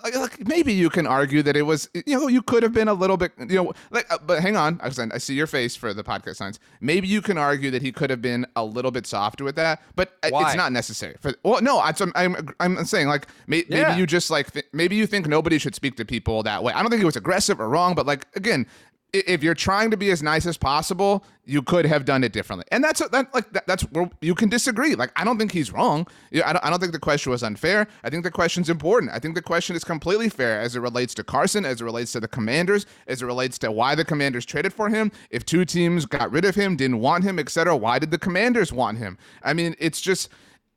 like 0.02 0.46
maybe 0.46 0.72
you 0.72 0.90
can 0.90 1.06
argue 1.06 1.42
that 1.42 1.56
it 1.56 1.62
was 1.62 1.88
you 1.94 2.18
know 2.18 2.28
you 2.28 2.42
could 2.42 2.62
have 2.62 2.72
been 2.72 2.88
a 2.88 2.94
little 2.94 3.16
bit 3.16 3.32
you 3.38 3.56
know 3.56 3.72
like 3.90 4.10
uh, 4.12 4.18
but 4.26 4.40
hang 4.40 4.56
on 4.56 4.80
I, 4.82 4.90
I 5.14 5.18
see 5.18 5.34
your 5.34 5.46
face 5.46 5.76
for 5.76 5.92
the 5.94 6.04
podcast 6.04 6.36
signs 6.36 6.58
maybe 6.80 7.08
you 7.08 7.20
can 7.20 7.38
argue 7.38 7.70
that 7.70 7.82
he 7.82 7.92
could 7.92 8.10
have 8.10 8.22
been 8.22 8.46
a 8.56 8.64
little 8.64 8.90
bit 8.90 9.06
softer 9.06 9.44
with 9.44 9.56
that 9.56 9.82
but 9.96 10.16
uh, 10.22 10.30
Why? 10.30 10.48
it's 10.48 10.56
not 10.56 10.72
necessary 10.72 11.16
for 11.20 11.34
well 11.42 11.60
no 11.62 11.80
I'm 11.80 12.12
I'm, 12.14 12.54
I'm 12.60 12.84
saying 12.84 13.08
like 13.08 13.26
may, 13.46 13.64
yeah. 13.68 13.88
maybe 13.88 14.00
you 14.00 14.06
just 14.06 14.30
like 14.30 14.52
th- 14.52 14.66
maybe 14.72 14.96
you 14.96 15.06
think 15.06 15.26
nobody 15.26 15.58
should 15.58 15.74
speak 15.74 15.96
to 15.96 16.04
people 16.04 16.42
that 16.42 16.62
way 16.62 16.72
I 16.72 16.82
don't 16.82 16.90
think 16.90 17.02
it 17.02 17.06
was 17.06 17.16
aggressive 17.16 17.60
or 17.60 17.68
wrong 17.68 17.94
but 17.94 18.06
like 18.06 18.26
again 18.34 18.66
if 19.12 19.42
you're 19.42 19.54
trying 19.54 19.90
to 19.90 19.96
be 19.96 20.10
as 20.10 20.22
nice 20.22 20.46
as 20.46 20.56
possible, 20.56 21.24
you 21.44 21.62
could 21.62 21.84
have 21.84 22.04
done 22.04 22.22
it 22.22 22.32
differently. 22.32 22.64
And 22.70 22.82
that's 22.82 23.06
that 23.08 23.34
like 23.34 23.52
that, 23.52 23.66
that's 23.66 23.82
where 23.84 24.10
you 24.20 24.34
can 24.34 24.48
disagree. 24.48 24.94
Like 24.94 25.10
I 25.16 25.24
don't 25.24 25.38
think 25.38 25.52
he's 25.52 25.72
wrong. 25.72 26.06
I 26.32 26.52
don't, 26.52 26.64
I 26.64 26.70
don't 26.70 26.80
think 26.80 26.92
the 26.92 26.98
question 26.98 27.30
was 27.30 27.42
unfair. 27.42 27.86
I 28.04 28.10
think 28.10 28.24
the 28.24 28.30
question's 28.30 28.70
important. 28.70 29.12
I 29.12 29.18
think 29.18 29.34
the 29.34 29.42
question 29.42 29.74
is 29.74 29.84
completely 29.84 30.28
fair 30.28 30.60
as 30.60 30.76
it 30.76 30.80
relates 30.80 31.14
to 31.14 31.24
Carson, 31.24 31.64
as 31.64 31.80
it 31.80 31.84
relates 31.84 32.12
to 32.12 32.20
the 32.20 32.28
Commanders, 32.28 32.86
as 33.06 33.22
it 33.22 33.26
relates 33.26 33.58
to 33.60 33.72
why 33.72 33.94
the 33.94 34.04
Commanders 34.04 34.46
traded 34.46 34.72
for 34.72 34.88
him. 34.88 35.10
If 35.30 35.44
two 35.44 35.64
teams 35.64 36.06
got 36.06 36.30
rid 36.30 36.44
of 36.44 36.54
him, 36.54 36.76
didn't 36.76 37.00
want 37.00 37.24
him, 37.24 37.38
etc., 37.38 37.76
why 37.76 37.98
did 37.98 38.10
the 38.10 38.18
Commanders 38.18 38.72
want 38.72 38.98
him? 38.98 39.18
I 39.42 39.52
mean, 39.54 39.74
it's 39.78 40.00
just 40.00 40.28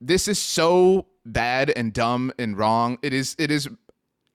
this 0.02 0.28
is 0.28 0.40
so 0.40 1.08
bad 1.26 1.70
and 1.70 1.94
dumb 1.94 2.32
and 2.38 2.58
wrong. 2.58 2.98
It 3.02 3.14
is 3.14 3.36
it 3.38 3.52
is 3.52 3.70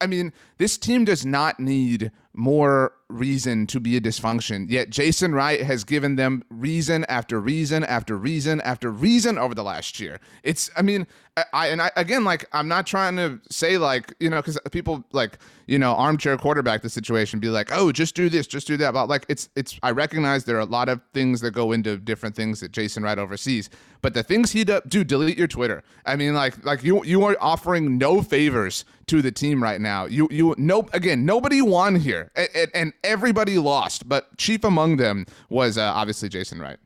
I 0.01 0.07
mean, 0.07 0.33
this 0.59 0.79
team 0.79 1.05
does 1.05 1.27
not 1.27 1.59
need 1.59 2.13
more 2.35 2.93
reason 3.09 3.67
to 3.67 3.81
be 3.81 3.97
a 3.97 4.01
dysfunction. 4.01 4.69
Yet 4.69 4.91
Jason 4.91 5.35
Wright 5.35 5.63
has 5.63 5.83
given 5.83 6.17
them 6.17 6.45
reason 6.51 7.05
after 7.07 7.41
reason 7.41 7.83
after 7.85 8.17
reason 8.17 8.61
after 8.61 8.91
reason 8.91 9.39
over 9.39 9.55
the 9.55 9.65
last 9.65 9.99
year. 9.99 10.21
It's, 10.43 10.71
I 10.77 10.83
mean, 10.83 11.07
I, 11.37 11.45
I 11.53 11.67
and 11.69 11.81
I 11.81 11.91
again, 11.97 12.25
like, 12.25 12.47
I'm 12.53 12.69
not 12.69 12.87
trying 12.87 13.17
to 13.17 13.41
say 13.51 13.79
like, 13.79 14.15
you 14.21 14.29
know, 14.29 14.37
because 14.37 14.59
people 14.71 15.05
like, 15.13 15.39
you 15.67 15.79
know, 15.79 15.95
armchair 15.95 16.37
quarterback 16.37 16.83
the 16.83 16.91
situation, 16.91 17.41
be 17.41 17.49
like, 17.49 17.71
oh, 17.73 17.93
just 17.93 18.15
do 18.15 18.29
this, 18.29 18.47
just 18.47 18.67
do 18.67 18.77
that. 18.79 18.95
But 18.95 19.09
like, 19.09 19.25
it's, 19.29 19.49
it's. 19.55 19.79
I 19.83 19.91
recognize 19.91 20.45
there 20.45 20.57
are 20.57 20.61
a 20.61 20.65
lot 20.65 20.89
of 20.89 21.01
things 21.13 21.41
that 21.43 21.51
go 21.51 21.73
into 21.73 21.97
different 21.99 22.35
things 22.35 22.61
that 22.61 22.73
Jason 22.73 23.03
Wright 23.03 23.19
oversees. 23.19 23.71
But 24.01 24.15
the 24.15 24.23
things 24.23 24.53
he 24.53 24.65
does, 24.65 24.83
do, 24.89 25.05
delete 25.05 25.37
your 25.37 25.49
Twitter. 25.49 25.83
I 26.07 26.17
mean, 26.17 26.35
like, 26.35 26.65
like 26.65 26.83
you, 26.85 27.05
you 27.05 27.25
are 27.25 27.37
offering 27.41 27.99
no 27.99 28.23
favors 28.23 28.85
to 29.07 29.21
the 29.21 29.33
team 29.33 29.63
right 29.63 29.81
now. 29.81 30.07
You, 30.07 30.29
you, 30.31 30.55
no, 30.57 30.89
again, 30.93 31.27
nobody 31.27 31.61
won 31.61 31.97
here, 31.97 32.18
and, 32.37 32.71
and 32.75 32.93
everybody 33.05 33.59
lost. 33.59 34.09
But 34.09 34.37
chief 34.37 34.65
among 34.65 34.97
them 34.97 35.27
was 35.49 35.79
uh, 35.79 35.93
obviously 35.95 36.29
Jason 36.29 36.61
Wright. 36.61 36.79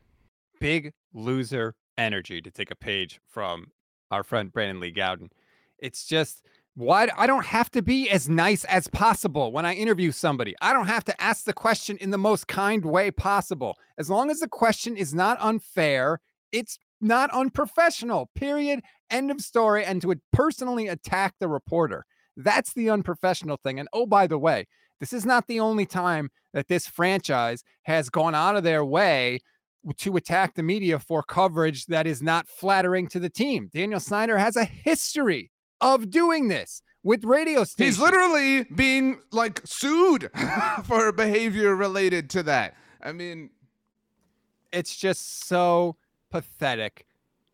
Big 0.59 0.93
loser 1.13 1.75
energy 1.97 2.41
to 2.41 2.51
take 2.51 2.71
a 2.71 2.75
page 2.75 3.19
from 3.27 3.67
our 4.11 4.23
friend 4.23 4.51
Brandon 4.51 4.79
Lee 4.79 4.91
Gowden. 4.91 5.29
It's 5.79 6.05
just 6.05 6.43
why 6.75 7.07
I 7.17 7.27
don't 7.27 7.45
have 7.45 7.69
to 7.71 7.81
be 7.81 8.09
as 8.09 8.27
nice 8.27 8.63
as 8.65 8.87
possible 8.87 9.51
when 9.51 9.65
I 9.65 9.73
interview 9.73 10.11
somebody. 10.11 10.55
I 10.61 10.73
don't 10.73 10.87
have 10.87 11.03
to 11.05 11.21
ask 11.21 11.45
the 11.45 11.53
question 11.53 11.97
in 11.97 12.09
the 12.09 12.17
most 12.17 12.47
kind 12.47 12.83
way 12.83 13.11
possible. 13.11 13.77
As 13.97 14.09
long 14.09 14.31
as 14.31 14.39
the 14.39 14.47
question 14.47 14.97
is 14.97 15.13
not 15.13 15.37
unfair, 15.39 16.19
it's 16.51 16.79
not 16.99 17.29
unprofessional. 17.31 18.29
Period. 18.35 18.81
End 19.09 19.29
of 19.29 19.41
story. 19.41 19.85
And 19.85 20.01
to 20.01 20.15
personally 20.31 20.87
attack 20.87 21.35
the 21.39 21.47
reporter. 21.47 22.05
That's 22.35 22.73
the 22.73 22.89
unprofessional 22.89 23.57
thing. 23.63 23.79
And 23.79 23.87
oh, 23.93 24.07
by 24.07 24.25
the 24.25 24.39
way, 24.39 24.65
this 25.03 25.11
is 25.11 25.25
not 25.25 25.47
the 25.47 25.59
only 25.59 25.85
time 25.85 26.29
that 26.53 26.69
this 26.69 26.87
franchise 26.87 27.61
has 27.81 28.09
gone 28.09 28.33
out 28.33 28.55
of 28.55 28.63
their 28.63 28.85
way 28.85 29.41
to 29.97 30.15
attack 30.15 30.55
the 30.55 30.63
media 30.63 30.97
for 30.97 31.21
coverage 31.21 31.87
that 31.87 32.07
is 32.07 32.21
not 32.21 32.47
flattering 32.47 33.07
to 33.07 33.19
the 33.19 33.29
team. 33.29 33.69
Daniel 33.73 33.99
Snyder 33.99 34.37
has 34.37 34.55
a 34.55 34.63
history 34.63 35.51
of 35.81 36.09
doing 36.09 36.47
this 36.47 36.81
with 37.03 37.25
radio 37.25 37.65
stations. 37.65 37.97
He's 37.97 38.01
literally 38.01 38.63
being 38.63 39.19
like 39.33 39.59
sued 39.65 40.29
for 40.85 41.11
behavior 41.11 41.75
related 41.75 42.29
to 42.29 42.43
that. 42.43 42.73
I 43.01 43.11
mean, 43.11 43.49
it's 44.71 44.95
just 44.95 45.49
so 45.49 45.97
pathetic 46.31 47.05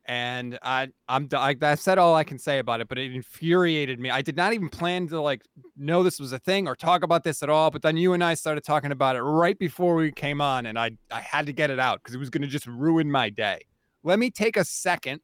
and 0.10 0.58
I 0.64 0.88
I'm 1.08 1.30
I, 1.32 1.76
said 1.76 2.00
all 2.00 2.16
I 2.16 2.24
can 2.24 2.40
say 2.40 2.58
about 2.58 2.82
it, 2.82 2.88
but 2.88 2.98
it 2.98 3.14
infuriated 3.14 4.00
me. 4.00 4.10
I 4.10 4.24
did 4.24 4.36
not 4.36 4.54
even 4.54 4.68
plan 4.68 5.08
to 5.10 5.22
like 5.22 5.44
know 5.78 6.02
this 6.02 6.20
was 6.20 6.34
a 6.34 6.40
thing 6.40 6.68
or 6.68 6.76
talk 6.76 7.04
about 7.04 7.24
this 7.24 7.44
at 7.44 7.50
all. 7.50 7.70
But 7.70 7.84
then 7.84 7.96
you 7.96 8.14
and 8.14 8.24
I 8.24 8.34
started 8.34 8.64
talking 8.64 8.92
about 8.92 9.16
it 9.16 9.22
right 9.22 9.58
before 9.58 9.94
we 9.94 10.12
came 10.12 10.42
on, 10.42 10.66
and 10.66 10.80
I 10.80 10.92
I 11.12 11.22
had 11.22 11.46
to 11.46 11.54
get 11.54 11.70
it 11.70 11.80
out 11.80 12.02
because 12.02 12.16
it 12.16 12.18
was 12.18 12.32
going 12.32 12.42
to 12.42 12.48
just 12.48 12.66
ruin 12.66 13.10
my 13.12 13.30
day. 13.30 13.60
Let 14.04 14.18
me 14.18 14.32
take 14.32 14.58
a 14.58 14.66
second, 14.66 15.22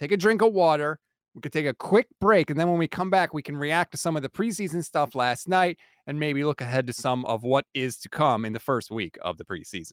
take 0.00 0.10
a 0.10 0.16
drink 0.16 0.42
of 0.42 0.52
water. 0.52 0.98
We 1.34 1.40
could 1.40 1.52
take 1.52 1.66
a 1.66 1.74
quick 1.74 2.08
break, 2.20 2.50
and 2.50 2.58
then 2.58 2.68
when 2.68 2.78
we 2.78 2.88
come 2.88 3.08
back, 3.08 3.32
we 3.32 3.40
can 3.40 3.56
react 3.56 3.92
to 3.92 3.98
some 3.98 4.16
of 4.16 4.22
the 4.22 4.28
preseason 4.28 4.84
stuff 4.84 5.14
last 5.14 5.48
night 5.48 5.78
and 6.08 6.18
maybe 6.18 6.42
look 6.42 6.60
ahead 6.60 6.88
to 6.88 6.92
some 6.92 7.24
of 7.24 7.44
what 7.44 7.66
is 7.72 7.98
to 7.98 8.08
come 8.08 8.44
in 8.44 8.52
the 8.52 8.60
first 8.60 8.90
week 8.90 9.16
of 9.22 9.38
the 9.38 9.44
preseason. 9.44 9.92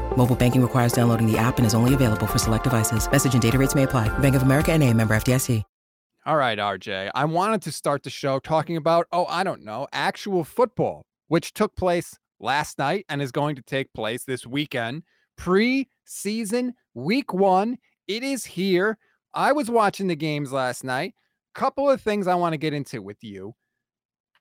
Mobile 0.15 0.35
banking 0.35 0.61
requires 0.61 0.93
downloading 0.93 1.25
the 1.25 1.39
app 1.39 1.57
and 1.57 1.65
is 1.65 1.73
only 1.73 1.95
available 1.95 2.27
for 2.27 2.37
select 2.37 2.65
devices. 2.65 3.11
Message 3.11 3.33
and 3.33 3.41
data 3.41 3.57
rates 3.57 3.73
may 3.73 3.83
apply. 3.83 4.09
Bank 4.19 4.35
of 4.35 4.43
America 4.43 4.71
and 4.71 4.83
a 4.83 4.93
member 4.93 5.15
FDIC. 5.15 5.63
All 6.23 6.35
right, 6.37 6.59
RJ. 6.59 7.09
I 7.15 7.25
wanted 7.25 7.63
to 7.63 7.71
start 7.71 8.03
the 8.03 8.11
show 8.11 8.37
talking 8.37 8.77
about, 8.77 9.07
oh, 9.11 9.25
I 9.25 9.43
don't 9.43 9.63
know, 9.63 9.87
actual 9.91 10.43
football, 10.43 11.03
which 11.29 11.51
took 11.51 11.75
place 11.75 12.15
last 12.39 12.77
night 12.77 13.05
and 13.09 13.23
is 13.23 13.31
going 13.31 13.55
to 13.55 13.63
take 13.63 13.91
place 13.93 14.23
this 14.23 14.45
weekend 14.45 15.01
preseason 15.39 16.73
week 16.93 17.33
one. 17.33 17.77
It 18.07 18.21
is 18.21 18.45
here. 18.45 18.99
I 19.33 19.51
was 19.51 19.71
watching 19.71 20.07
the 20.07 20.15
games 20.15 20.51
last 20.51 20.83
night. 20.83 21.15
Couple 21.55 21.89
of 21.89 22.01
things 22.01 22.27
I 22.27 22.35
want 22.35 22.53
to 22.53 22.57
get 22.57 22.73
into 22.73 23.01
with 23.01 23.23
you. 23.23 23.55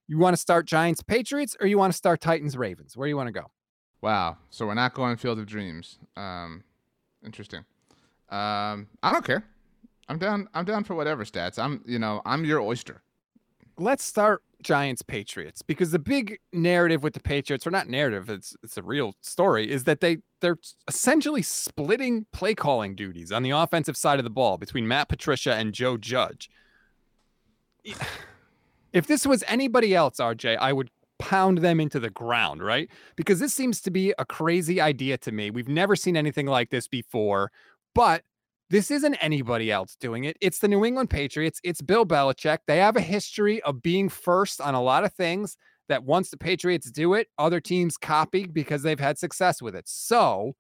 You 0.07 0.19
want 0.19 0.35
to 0.35 0.41
start 0.41 0.67
Giants 0.67 1.03
Patriots 1.03 1.57
or 1.61 1.67
you 1.67 1.79
want 1.79 1.95
to 1.95 1.97
start 1.97 2.21
Titans 2.21 2.59
Ravens? 2.59 2.95
Where 2.95 3.07
do 3.07 3.09
you 3.09 3.17
want 3.17 3.29
to 3.29 3.33
go? 3.33 3.47
Wow. 4.03 4.39
So 4.51 4.67
we're 4.67 4.75
not 4.75 4.95
going 4.95 5.17
Field 5.17 5.39
of 5.39 5.47
Dreams. 5.47 5.99
Um, 6.17 6.65
interesting. 7.25 7.65
Um, 8.29 8.89
I 9.03 9.13
don't 9.13 9.25
care. 9.25 9.45
I'm 10.09 10.19
down. 10.19 10.49
I'm 10.55 10.65
down 10.65 10.85
for 10.85 10.95
whatever 10.95 11.25
stats. 11.25 11.59
I'm. 11.59 11.83
You 11.87 11.99
know. 11.99 12.23
I'm 12.25 12.45
your 12.45 12.61
oyster. 12.61 13.03
Let's 13.79 14.05
start 14.05 14.43
Giants 14.63 15.03
Patriots 15.03 15.63
because 15.63 15.91
the 15.91 15.99
big 15.99 16.39
narrative 16.53 17.03
with 17.03 17.15
the 17.15 17.21
Patriots, 17.21 17.67
or 17.67 17.71
not 17.71 17.89
narrative, 17.89 18.29
it's 18.29 18.57
it's 18.63 18.77
a 18.77 18.83
real 18.83 19.15
story, 19.21 19.71
is 19.71 19.85
that 19.85 20.01
they 20.01 20.19
they're 20.41 20.59
essentially 20.89 21.43
splitting 21.43 22.27
play 22.33 22.55
calling 22.55 22.95
duties 22.95 23.31
on 23.31 23.43
the 23.43 23.51
offensive 23.51 23.97
side 23.97 24.19
of 24.19 24.25
the 24.25 24.31
ball 24.31 24.59
between 24.59 24.89
Matt 24.89 25.09
Patricia 25.09 25.55
and 25.55 25.73
Joe 25.73 25.97
Judge. 25.97 26.51
If 28.93 29.07
this 29.07 29.25
was 29.25 29.45
anybody 29.47 29.95
else, 29.95 30.17
RJ, 30.17 30.57
I 30.59 30.73
would 30.73 30.91
pound 31.21 31.59
them 31.59 31.79
into 31.79 32.01
the 32.01 32.11
ground, 32.11 32.65
right? 32.65 32.91
Because 33.15 33.39
this 33.39 33.55
seems 33.55 33.81
to 33.83 33.91
be 33.91 34.13
a 34.19 34.25
crazy 34.25 34.81
idea 34.81 35.19
to 35.19 35.31
me. 35.33 35.51
We've 35.51 35.69
never 35.69 35.95
seen 35.95 36.17
anything 36.17 36.47
like 36.47 36.71
this 36.71 36.89
before, 36.89 37.53
but 37.95 38.25
this 38.71 38.91
isn't 38.91 39.15
anybody 39.17 39.71
else 39.71 39.97
doing 40.01 40.25
it. 40.25 40.37
It's 40.41 40.61
the 40.61 40.69
New 40.69 40.85
England 40.85 41.11
Patriots. 41.11 41.61
It's 41.63 41.83
Bill 41.83 42.07
Belichick. 42.07 42.59
They 42.67 42.79
have 42.79 42.97
a 42.97 43.01
history 43.01 43.61
of 43.63 43.83
being 43.83 44.09
first 44.09 44.61
on 44.61 44.75
a 44.75 44.83
lot 44.83 45.05
of 45.05 45.13
things 45.13 45.57
that 45.89 46.05
once 46.05 46.31
the 46.31 46.37
Patriots 46.37 46.91
do 46.91 47.15
it, 47.15 47.29
other 47.37 47.61
teams 47.61 47.97
copy 47.97 48.47
because 48.47 48.83
they've 48.83 49.01
had 49.01 49.19
success 49.19 49.61
with 49.61 49.75
it. 49.75 49.89
So 49.89 50.55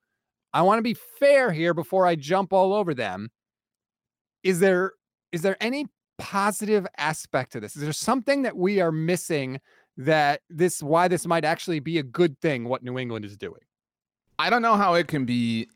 I 0.52 0.62
want 0.62 0.78
to 0.78 0.82
be 0.82 0.96
fair 1.20 1.52
here 1.52 1.72
before 1.72 2.06
I 2.06 2.16
jump 2.16 2.52
all 2.52 2.72
over 2.74 2.94
them. 2.94 3.30
Is 4.42 4.58
there 4.60 4.92
is 5.32 5.42
there 5.42 5.56
any 5.60 5.86
positive 6.18 6.86
aspect 6.98 7.52
to 7.52 7.60
this? 7.60 7.76
Is 7.76 7.82
there 7.82 7.92
something 7.92 8.42
that 8.42 8.56
we 8.56 8.80
are 8.80 8.92
missing 8.92 9.60
that 10.00 10.40
this 10.48 10.82
why 10.82 11.08
this 11.08 11.26
might 11.26 11.44
actually 11.44 11.78
be 11.78 11.98
a 11.98 12.02
good 12.02 12.38
thing 12.40 12.64
what 12.64 12.82
New 12.82 12.98
England 12.98 13.24
is 13.24 13.36
doing? 13.36 13.60
I 14.38 14.48
don't 14.48 14.62
know 14.62 14.76
how 14.76 14.94
it 14.94 15.08
can 15.08 15.26
be 15.26 15.68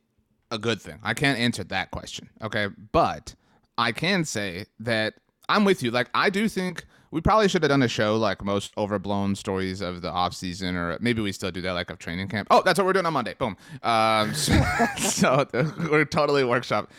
a 0.50 0.58
good 0.58 0.80
thing. 0.80 0.98
I 1.02 1.12
can't 1.12 1.38
answer 1.38 1.62
that 1.64 1.90
question. 1.90 2.30
Okay. 2.42 2.68
But 2.92 3.34
I 3.76 3.92
can 3.92 4.24
say 4.24 4.64
that 4.80 5.14
I'm 5.48 5.64
with 5.64 5.82
you. 5.82 5.90
Like, 5.90 6.08
I 6.14 6.30
do 6.30 6.48
think 6.48 6.86
we 7.10 7.20
probably 7.20 7.48
should 7.48 7.62
have 7.62 7.68
done 7.68 7.82
a 7.82 7.88
show 7.88 8.16
like 8.16 8.42
most 8.42 8.72
overblown 8.78 9.34
stories 9.34 9.82
of 9.82 10.00
the 10.00 10.10
off 10.10 10.32
season, 10.32 10.74
or 10.74 10.96
maybe 11.00 11.20
we 11.20 11.30
still 11.30 11.50
do 11.50 11.60
that, 11.60 11.72
like 11.72 11.90
of 11.90 11.98
training 11.98 12.28
camp. 12.28 12.48
Oh, 12.50 12.62
that's 12.64 12.78
what 12.78 12.86
we're 12.86 12.94
doing 12.94 13.06
on 13.06 13.12
Monday. 13.12 13.34
Boom. 13.38 13.56
Um, 13.82 14.32
so, 14.34 14.54
so 14.98 15.46
we're 15.90 16.06
totally 16.06 16.44
workshop. 16.44 16.90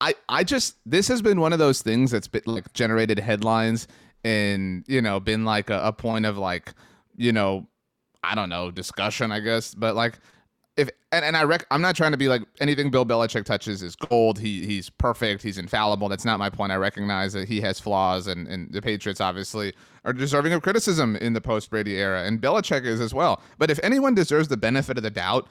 I, 0.00 0.14
I 0.28 0.44
just 0.44 0.76
this 0.86 1.08
has 1.08 1.20
been 1.22 1.40
one 1.40 1.52
of 1.52 1.58
those 1.58 1.82
things 1.82 2.12
that's 2.12 2.28
been 2.28 2.42
like 2.46 2.72
generated 2.72 3.18
headlines 3.18 3.88
and 4.24 4.84
you 4.86 5.00
know 5.00 5.20
been 5.20 5.44
like 5.44 5.70
a, 5.70 5.80
a 5.84 5.92
point 5.92 6.26
of 6.26 6.36
like 6.38 6.74
you 7.16 7.32
know 7.32 7.66
I 8.22 8.34
don't 8.34 8.48
know 8.48 8.70
discussion 8.70 9.32
I 9.32 9.40
guess 9.40 9.74
but 9.74 9.94
like 9.94 10.18
if 10.78 10.88
and, 11.10 11.24
and 11.24 11.36
I 11.36 11.42
rec- 11.42 11.66
I'm 11.72 11.82
not 11.82 11.96
trying 11.96 12.12
to 12.12 12.16
be 12.16 12.28
like 12.28 12.42
anything 12.60 12.90
Bill 12.90 13.04
Belichick 13.04 13.44
touches 13.44 13.82
is 13.82 13.96
gold. 13.96 14.38
He 14.38 14.64
he's 14.64 14.88
perfect. 14.88 15.42
He's 15.42 15.58
infallible. 15.58 16.08
That's 16.08 16.24
not 16.24 16.38
my 16.38 16.48
point. 16.48 16.70
I 16.70 16.76
recognize 16.76 17.32
that 17.32 17.48
he 17.48 17.60
has 17.62 17.80
flaws, 17.80 18.28
and 18.28 18.46
and 18.46 18.72
the 18.72 18.80
Patriots 18.80 19.20
obviously 19.20 19.74
are 20.04 20.12
deserving 20.12 20.52
of 20.52 20.62
criticism 20.62 21.16
in 21.16 21.32
the 21.32 21.40
post 21.40 21.68
Brady 21.68 21.96
era, 21.96 22.22
and 22.24 22.40
Belichick 22.40 22.84
is 22.84 23.00
as 23.00 23.12
well. 23.12 23.42
But 23.58 23.70
if 23.70 23.80
anyone 23.82 24.14
deserves 24.14 24.46
the 24.46 24.56
benefit 24.56 24.96
of 24.96 25.02
the 25.02 25.10
doubt, 25.10 25.48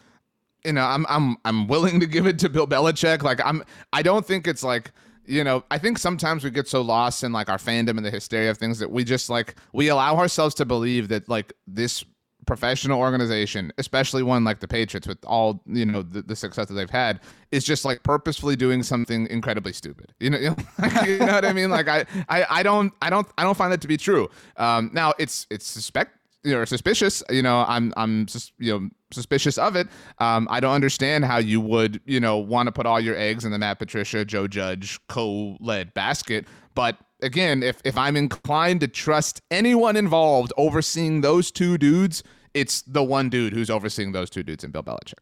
you 0.63 0.71
know, 0.71 0.85
I'm 0.85 1.05
I'm 1.09 1.35
I'm 1.43 1.67
willing 1.67 1.99
to 1.99 2.05
give 2.05 2.25
it 2.25 2.39
to 2.39 2.49
Bill 2.49 2.65
Belichick. 2.65 3.21
Like 3.21 3.41
I'm 3.45 3.63
I 3.91 4.01
don't 4.03 4.25
think 4.25 4.47
it's 4.47 4.63
like 4.63 4.91
you 5.27 5.43
know, 5.43 5.63
I 5.69 5.77
think 5.77 5.97
sometimes 5.97 6.43
we 6.43 6.49
get 6.49 6.67
so 6.67 6.81
lost 6.81 7.23
in 7.23 7.31
like 7.31 7.49
our 7.49 7.57
fandom 7.57 7.97
and 7.97 8.05
the 8.05 8.11
hysteria 8.11 8.49
of 8.49 8.57
things 8.57 8.79
that 8.79 8.91
we 8.91 9.03
just 9.03 9.29
like 9.29 9.55
we 9.73 9.89
allow 9.89 10.17
ourselves 10.17 10.55
to 10.55 10.65
believe 10.65 11.09
that 11.09 11.27
like 11.29 11.53
this 11.67 12.03
professional 12.47 12.99
organization, 12.99 13.71
especially 13.77 14.23
one 14.23 14.43
like 14.43 14.59
the 14.59 14.67
Patriots, 14.67 15.07
with 15.07 15.23
all 15.25 15.61
you 15.67 15.85
know 15.85 16.01
the, 16.01 16.23
the, 16.23 16.35
success 16.35 16.67
that 16.67 16.73
they've 16.73 16.89
had, 16.89 17.19
is 17.51 17.63
just 17.63 17.85
like 17.85 18.01
purposefully 18.01 18.55
doing 18.55 18.81
something 18.81 19.27
incredibly 19.27 19.73
stupid. 19.73 20.13
You 20.19 20.31
know, 20.31 20.37
you 20.37 20.49
know, 20.79 21.01
you 21.03 21.19
know 21.19 21.33
what 21.33 21.45
I 21.45 21.53
mean? 21.53 21.69
Like 21.69 21.87
I, 21.87 22.05
I, 22.29 22.45
I 22.49 22.63
don't, 22.63 22.91
I 23.01 23.11
don't, 23.11 23.27
I 23.37 23.43
don't 23.43 23.57
find 23.57 23.71
that 23.71 23.81
to 23.81 23.87
be 23.87 23.97
true. 23.97 24.29
Um, 24.55 24.89
now 24.93 25.13
it's 25.19 25.45
it's 25.51 25.67
suspect 25.67 26.16
you 26.47 26.53
know 26.53 26.65
suspicious. 26.65 27.21
You 27.29 27.41
know, 27.41 27.65
I'm 27.67 27.93
I'm 27.97 28.25
just 28.25 28.53
you 28.57 28.71
know 28.71 28.89
suspicious 29.11 29.57
of 29.57 29.75
it. 29.75 29.87
Um, 30.19 30.47
I 30.49 30.59
don't 30.59 30.73
understand 30.73 31.25
how 31.25 31.37
you 31.37 31.59
would 31.61 32.01
you 32.05 32.19
know 32.19 32.37
want 32.37 32.67
to 32.67 32.71
put 32.71 32.85
all 32.85 32.99
your 32.99 33.15
eggs 33.15 33.45
in 33.45 33.51
the 33.51 33.59
Matt 33.59 33.79
Patricia, 33.79 34.23
Joe 34.23 34.47
Judge 34.47 34.99
co-led 35.07 35.93
basket, 35.93 36.47
but 36.73 36.97
again, 37.21 37.63
if 37.63 37.81
if 37.83 37.97
I'm 37.97 38.15
inclined 38.15 38.81
to 38.81 38.87
trust 38.87 39.41
anyone 39.51 39.95
involved 39.97 40.53
overseeing 40.57 41.21
those 41.21 41.51
two 41.51 41.77
dudes, 41.77 42.23
it's 42.53 42.81
the 42.83 43.03
one 43.03 43.29
dude 43.29 43.53
who's 43.53 43.69
overseeing 43.69 44.11
those 44.13 44.29
two 44.29 44.43
dudes 44.43 44.63
in 44.63 44.71
Bill 44.71 44.83
Belichick. 44.83 45.19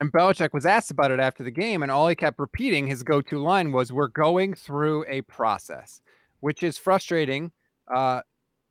And 0.00 0.12
Belichick 0.12 0.52
was 0.52 0.66
asked 0.66 0.90
about 0.90 1.12
it 1.12 1.20
after 1.20 1.44
the 1.44 1.50
game, 1.50 1.82
and 1.82 1.92
all 1.92 2.08
he 2.08 2.16
kept 2.16 2.40
repeating 2.40 2.88
his 2.88 3.04
go-to 3.04 3.38
line 3.38 3.70
was, 3.70 3.92
"We're 3.92 4.08
going 4.08 4.54
through 4.54 5.04
a 5.08 5.22
process," 5.22 6.00
which 6.40 6.62
is 6.62 6.78
frustrating 6.78 7.52
uh, 7.92 8.22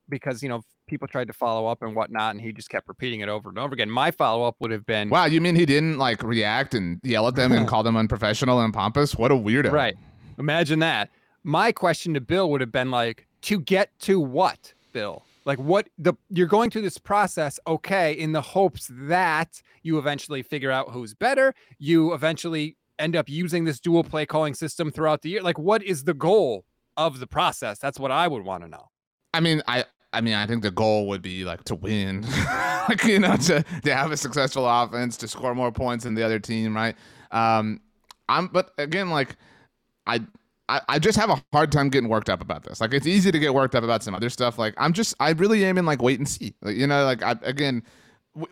because 0.10 0.44
you 0.44 0.50
know 0.50 0.64
people 0.92 1.08
tried 1.08 1.28
to 1.28 1.34
follow 1.34 1.68
up 1.68 1.82
and 1.82 1.96
whatnot, 1.96 2.36
and 2.36 2.42
he 2.42 2.52
just 2.52 2.70
kept 2.70 2.88
repeating 2.88 3.22
it 3.22 3.30
over 3.30 3.50
and 3.50 3.58
over 3.58 3.74
again. 3.74 3.90
My 3.90 4.12
follow-up 4.12 4.58
would 4.60 4.72
have 4.72 4.86
been, 4.86 5.10
"Wow, 5.10 5.26
you 5.26 5.40
mean 5.42 5.56
he 5.56 5.66
didn't 5.66 5.98
like 5.98 6.22
react 6.22 6.76
and 6.76 7.00
yell 7.02 7.28
at 7.28 7.36
them 7.36 7.54
and 7.54 7.68
call 7.72 7.82
them 7.82 7.96
unprofessional 7.96 8.60
and 8.60 8.74
pompous? 8.74 9.16
What 9.16 9.32
a 9.32 9.36
weirdo!" 9.36 9.72
Right? 9.72 9.98
Imagine 10.38 10.80
that. 10.80 11.10
My 11.44 11.72
question 11.72 12.14
to 12.14 12.22
Bill 12.22 12.52
would 12.52 12.62
have 12.62 12.74
been 12.74 12.92
like, 12.92 13.26
"To 13.44 13.60
get 13.60 13.98
to 14.02 14.20
what, 14.20 14.74
Bill?" 14.92 15.24
like 15.46 15.58
what 15.58 15.90
the 15.98 16.14
you're 16.30 16.46
going 16.46 16.70
through 16.70 16.84
this 16.84 17.00
process 17.00 17.60
okay 17.66 18.14
in 18.14 18.32
the 18.32 18.42
hopes 18.42 18.92
that 18.92 19.62
you 19.82 19.98
eventually 19.98 20.44
figure 20.44 20.70
out 20.70 20.92
who's 20.92 21.16
better 21.16 21.56
you 21.80 22.14
eventually 22.14 22.78
end 23.00 23.16
up 23.16 23.28
using 23.28 23.66
this 23.66 23.80
dual 23.80 24.04
play 24.04 24.24
calling 24.24 24.54
system 24.54 24.92
throughout 24.92 25.24
the 25.24 25.30
year 25.30 25.42
like 25.42 25.58
what 25.58 25.82
is 25.82 26.04
the 26.04 26.14
goal 26.14 26.64
of 26.96 27.20
the 27.20 27.26
process 27.26 27.80
that's 27.80 28.00
what 28.00 28.12
i 28.12 28.28
would 28.28 28.44
want 28.44 28.62
to 28.62 28.70
know 28.70 28.90
i 29.34 29.40
mean 29.40 29.64
i 29.68 29.84
I 30.14 30.22
mean, 30.22 30.34
I 30.34 30.46
think 30.46 30.62
the 30.62 30.72
goal 30.72 31.08
would 31.08 31.22
be 31.22 31.46
like 31.46 31.64
to 31.66 31.76
win, 31.76 32.22
like 32.90 33.04
you 33.06 33.20
know, 33.20 33.38
to 33.38 33.64
to 33.84 33.96
have 33.96 34.12
a 34.12 34.18
successful 34.18 34.68
offense, 34.68 35.18
to 35.18 35.28
score 35.28 35.56
more 35.56 35.72
points 35.72 36.04
than 36.04 36.16
the 36.16 36.24
other 36.24 36.40
team, 36.40 36.76
right? 36.76 36.96
Um, 37.32 37.80
I'm, 38.28 38.48
but 38.48 38.72
again, 38.78 39.10
like 39.10 39.36
I 40.06 40.22
I, 40.68 40.82
I 40.88 41.00
just 41.00 41.18
have 41.18 41.30
a 41.30 41.44
hard 41.54 41.72
time 41.72 41.90
getting 41.90 42.10
worked 42.10 42.30
up 42.30 42.42
about 42.42 42.64
this. 42.64 42.80
Like 42.82 42.94
it's 42.94 43.08
easy 43.08 43.32
to 43.32 43.40
get 43.40 43.54
worked 43.54 43.76
up 43.76 43.84
about 43.84 44.04
some 44.04 44.16
other 44.16 44.30
stuff. 44.30 44.58
Like 44.58 44.74
I'm 44.78 44.94
just 44.94 45.14
I 45.20 45.32
really 45.32 45.66
am 45.66 45.78
in 45.78 45.86
like 45.86 46.02
wait 46.02 46.20
and 46.20 46.28
see. 46.28 46.56
Like, 46.62 46.76
you 46.76 46.88
know, 46.88 47.04
like 47.06 47.24
I, 47.24 47.36
again, 47.44 47.84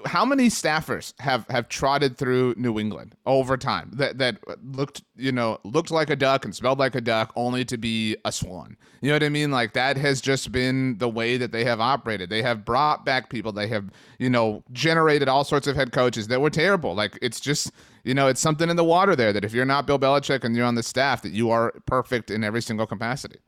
how 0.05 0.25
many 0.25 0.49
staffers 0.49 1.13
have 1.19 1.45
have 1.49 1.69
trotted 1.69 2.17
through 2.17 2.53
New 2.57 2.79
England 2.79 3.15
over 3.25 3.55
time 3.55 3.89
that 3.93 4.17
that 4.17 4.37
looked 4.61 5.03
you 5.15 5.31
know 5.31 5.59
looked 5.63 5.89
like 5.89 6.09
a 6.09 6.15
duck 6.15 6.43
and 6.43 6.53
smelled 6.53 6.79
like 6.79 6.95
a 6.95 7.01
duck 7.01 7.31
only 7.35 7.63
to 7.65 7.77
be 7.77 8.17
a 8.25 8.31
swan. 8.31 8.75
You 9.01 9.09
know 9.09 9.15
what 9.15 9.23
I 9.23 9.29
mean? 9.29 9.51
Like 9.51 9.73
that 9.73 9.95
has 9.95 10.19
just 10.19 10.51
been 10.51 10.97
the 10.97 11.07
way 11.07 11.37
that 11.37 11.53
they 11.53 11.63
have 11.63 11.79
operated. 11.79 12.29
They 12.29 12.41
have 12.41 12.65
brought 12.65 13.05
back 13.05 13.29
people. 13.29 13.53
They 13.53 13.67
have 13.67 13.89
you 14.17 14.29
know 14.29 14.63
generated 14.73 15.29
all 15.29 15.45
sorts 15.45 15.65
of 15.67 15.75
head 15.75 15.93
coaches 15.93 16.27
that 16.27 16.41
were 16.41 16.49
terrible. 16.49 16.93
Like 16.93 17.17
it's 17.21 17.39
just 17.39 17.71
you 18.03 18.13
know, 18.13 18.27
it's 18.27 18.41
something 18.41 18.69
in 18.69 18.75
the 18.75 18.83
water 18.83 19.15
there 19.15 19.33
that 19.33 19.43
if 19.45 19.53
you're 19.53 19.65
not 19.65 19.85
Bill 19.85 19.99
Belichick 19.99 20.43
and 20.43 20.55
you're 20.55 20.65
on 20.65 20.75
the 20.75 20.83
staff, 20.83 21.21
that 21.21 21.31
you 21.31 21.49
are 21.49 21.73
perfect 21.85 22.31
in 22.31 22.43
every 22.43 22.61
single 22.61 22.87
capacity. 22.87 23.39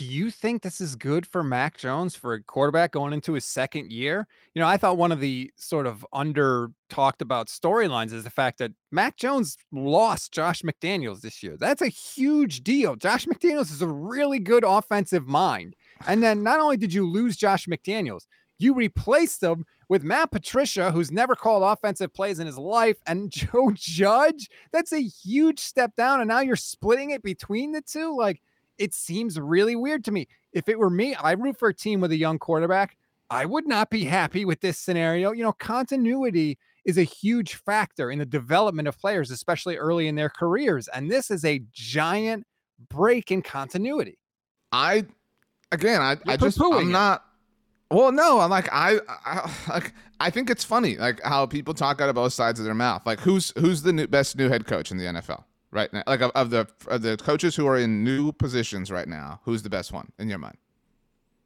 Do 0.00 0.06
you 0.06 0.30
think 0.30 0.62
this 0.62 0.80
is 0.80 0.96
good 0.96 1.26
for 1.26 1.44
Mac 1.44 1.76
Jones 1.76 2.16
for 2.16 2.32
a 2.32 2.42
quarterback 2.42 2.92
going 2.92 3.12
into 3.12 3.34
his 3.34 3.44
second 3.44 3.92
year? 3.92 4.26
You 4.54 4.62
know, 4.62 4.66
I 4.66 4.78
thought 4.78 4.96
one 4.96 5.12
of 5.12 5.20
the 5.20 5.52
sort 5.56 5.86
of 5.86 6.06
under 6.10 6.70
talked 6.88 7.20
about 7.20 7.48
storylines 7.48 8.14
is 8.14 8.24
the 8.24 8.30
fact 8.30 8.56
that 8.60 8.72
Mac 8.90 9.18
Jones 9.18 9.58
lost 9.70 10.32
Josh 10.32 10.62
McDaniels 10.62 11.20
this 11.20 11.42
year. 11.42 11.58
That's 11.58 11.82
a 11.82 11.88
huge 11.88 12.62
deal. 12.62 12.96
Josh 12.96 13.26
McDaniels 13.26 13.70
is 13.70 13.82
a 13.82 13.86
really 13.86 14.38
good 14.38 14.64
offensive 14.66 15.28
mind. 15.28 15.76
And 16.06 16.22
then 16.22 16.42
not 16.42 16.60
only 16.60 16.78
did 16.78 16.94
you 16.94 17.06
lose 17.06 17.36
Josh 17.36 17.66
McDaniels, 17.66 18.22
you 18.58 18.72
replaced 18.72 19.42
him 19.42 19.66
with 19.90 20.02
Matt 20.02 20.30
Patricia, 20.30 20.90
who's 20.90 21.12
never 21.12 21.36
called 21.36 21.62
offensive 21.62 22.14
plays 22.14 22.38
in 22.38 22.46
his 22.46 22.56
life, 22.56 22.96
and 23.06 23.30
Joe 23.30 23.70
Judge. 23.74 24.48
That's 24.72 24.94
a 24.94 25.02
huge 25.02 25.60
step 25.60 25.94
down. 25.94 26.20
And 26.20 26.28
now 26.28 26.40
you're 26.40 26.56
splitting 26.56 27.10
it 27.10 27.22
between 27.22 27.72
the 27.72 27.82
two. 27.82 28.16
Like, 28.16 28.40
it 28.80 28.94
seems 28.94 29.38
really 29.38 29.76
weird 29.76 30.04
to 30.06 30.10
me. 30.10 30.26
If 30.52 30.68
it 30.68 30.78
were 30.78 30.90
me, 30.90 31.14
I 31.14 31.32
root 31.32 31.58
for 31.58 31.68
a 31.68 31.74
team 31.74 32.00
with 32.00 32.10
a 32.12 32.16
young 32.16 32.38
quarterback. 32.38 32.96
I 33.28 33.44
would 33.44 33.68
not 33.68 33.90
be 33.90 34.04
happy 34.04 34.44
with 34.44 34.60
this 34.60 34.78
scenario. 34.78 35.32
You 35.32 35.44
know, 35.44 35.52
continuity 35.52 36.58
is 36.86 36.96
a 36.96 37.04
huge 37.04 37.54
factor 37.54 38.10
in 38.10 38.18
the 38.18 38.26
development 38.26 38.88
of 38.88 38.98
players, 38.98 39.30
especially 39.30 39.76
early 39.76 40.08
in 40.08 40.14
their 40.14 40.30
careers. 40.30 40.88
And 40.88 41.10
this 41.10 41.30
is 41.30 41.44
a 41.44 41.62
giant 41.72 42.46
break 42.88 43.30
in 43.30 43.42
continuity. 43.42 44.18
I, 44.72 45.04
again, 45.70 46.00
I, 46.00 46.16
I 46.26 46.38
just, 46.38 46.58
I'm 46.60 46.88
it. 46.88 46.90
not, 46.90 47.22
well, 47.90 48.12
no, 48.12 48.40
I'm 48.40 48.50
like, 48.50 48.68
I, 48.72 48.98
I, 49.26 49.54
like, 49.68 49.92
I 50.20 50.30
think 50.30 50.48
it's 50.48 50.64
funny, 50.64 50.96
like 50.96 51.20
how 51.22 51.44
people 51.44 51.74
talk 51.74 52.00
out 52.00 52.08
of 52.08 52.14
both 52.14 52.32
sides 52.32 52.58
of 52.58 52.64
their 52.64 52.74
mouth. 52.74 53.02
Like, 53.04 53.20
who's, 53.20 53.52
who's 53.58 53.82
the 53.82 53.92
new, 53.92 54.06
best 54.06 54.38
new 54.38 54.48
head 54.48 54.66
coach 54.66 54.90
in 54.90 54.96
the 54.96 55.04
NFL? 55.04 55.44
Right 55.72 55.92
now? 55.92 56.02
Like 56.06 56.20
of, 56.20 56.32
of 56.34 56.50
the 56.50 56.66
of 56.88 57.02
the 57.02 57.16
coaches 57.16 57.54
who 57.54 57.66
are 57.66 57.78
in 57.78 58.02
new 58.02 58.32
positions 58.32 58.90
right 58.90 59.06
now, 59.06 59.40
who's 59.44 59.62
the 59.62 59.70
best 59.70 59.92
one 59.92 60.10
in 60.18 60.28
your 60.28 60.38
mind? 60.38 60.56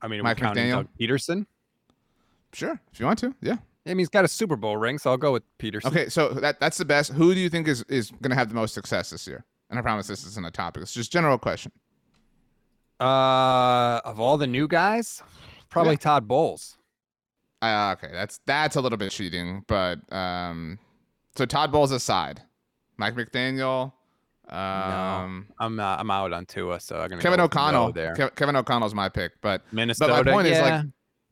I 0.01 0.09
mean, 0.09 0.23
Mike 0.23 0.39
McDaniel, 0.39 0.77
Doug 0.77 0.89
Pederson. 0.99 1.47
Sure, 2.53 2.81
if 2.93 3.01
you 3.01 3.07
want 3.07 3.19
to, 3.19 3.35
yeah. 3.43 3.57
I 3.87 3.91
mean, 3.91 3.99
he's 3.99 4.09
got 4.09 4.25
a 4.25 4.29
Super 4.29 4.57
Bowl 4.57 4.79
ring, 4.79 4.97
so 4.99 5.11
I'll 5.11 5.19
go 5.19 5.33
with 5.33 5.43
Pederson. 5.59 5.87
Okay, 5.87 6.09
so 6.09 6.29
that 6.29 6.59
that's 6.59 6.79
the 6.79 6.85
best. 6.87 7.13
Who 7.13 7.35
do 7.35 7.41
you 7.41 7.51
think 7.51 7.69
is 7.69 7.83
is 7.89 8.11
going 8.11 8.31
to 8.31 8.37
have 8.37 8.49
the 8.49 8.55
most 8.55 8.73
success 8.73 9.11
this 9.11 9.27
year? 9.27 9.45
And 9.69 9.79
I 9.79 9.83
promise 9.83 10.07
this 10.07 10.25
isn't 10.27 10.47
a 10.47 10.51
topic. 10.51 10.83
It's 10.83 10.95
just 10.95 11.13
general 11.13 11.37
question. 11.37 11.73
Uh, 13.01 14.01
of 14.05 14.21
all 14.21 14.39
the 14.39 14.47
new 14.47 14.69
guys, 14.69 15.23
probably 15.69 15.95
yeah. 15.95 15.99
Todd 15.99 16.29
Bowles. 16.29 16.79
Uh, 17.61 17.95
okay, 17.99 18.13
that's 18.13 18.41
that's 18.47 18.77
a 18.77 18.81
little 18.81 18.99
bit 18.99 19.11
cheating, 19.11 19.65
but 19.67 20.01
um, 20.13 20.79
so 21.37 21.45
Todd 21.45 21.73
Bowles 21.73 21.93
aside, 21.93 22.41
Mike 22.97 23.15
McDaniel, 23.15 23.93
um, 24.51 25.47
no, 25.49 25.65
I'm 25.65 25.81
uh, 25.81 25.97
I'm 25.99 26.11
out 26.11 26.33
on 26.33 26.47
Tua, 26.47 26.79
so 26.81 26.97
I'm 27.01 27.09
gonna 27.09 27.23
Kevin 27.23 27.41
O'Connell. 27.41 27.93
there. 27.93 28.15
Ke- 28.15 28.35
Kevin 28.37 28.57
O'Connell's 28.57 28.95
my 28.95 29.09
pick, 29.09 29.33
but 29.41 29.63
Minnesota. 29.73 30.13
But 30.13 30.27
my 30.27 30.33
point 30.33 30.49
yeah. 30.49 30.53
is 30.53 30.87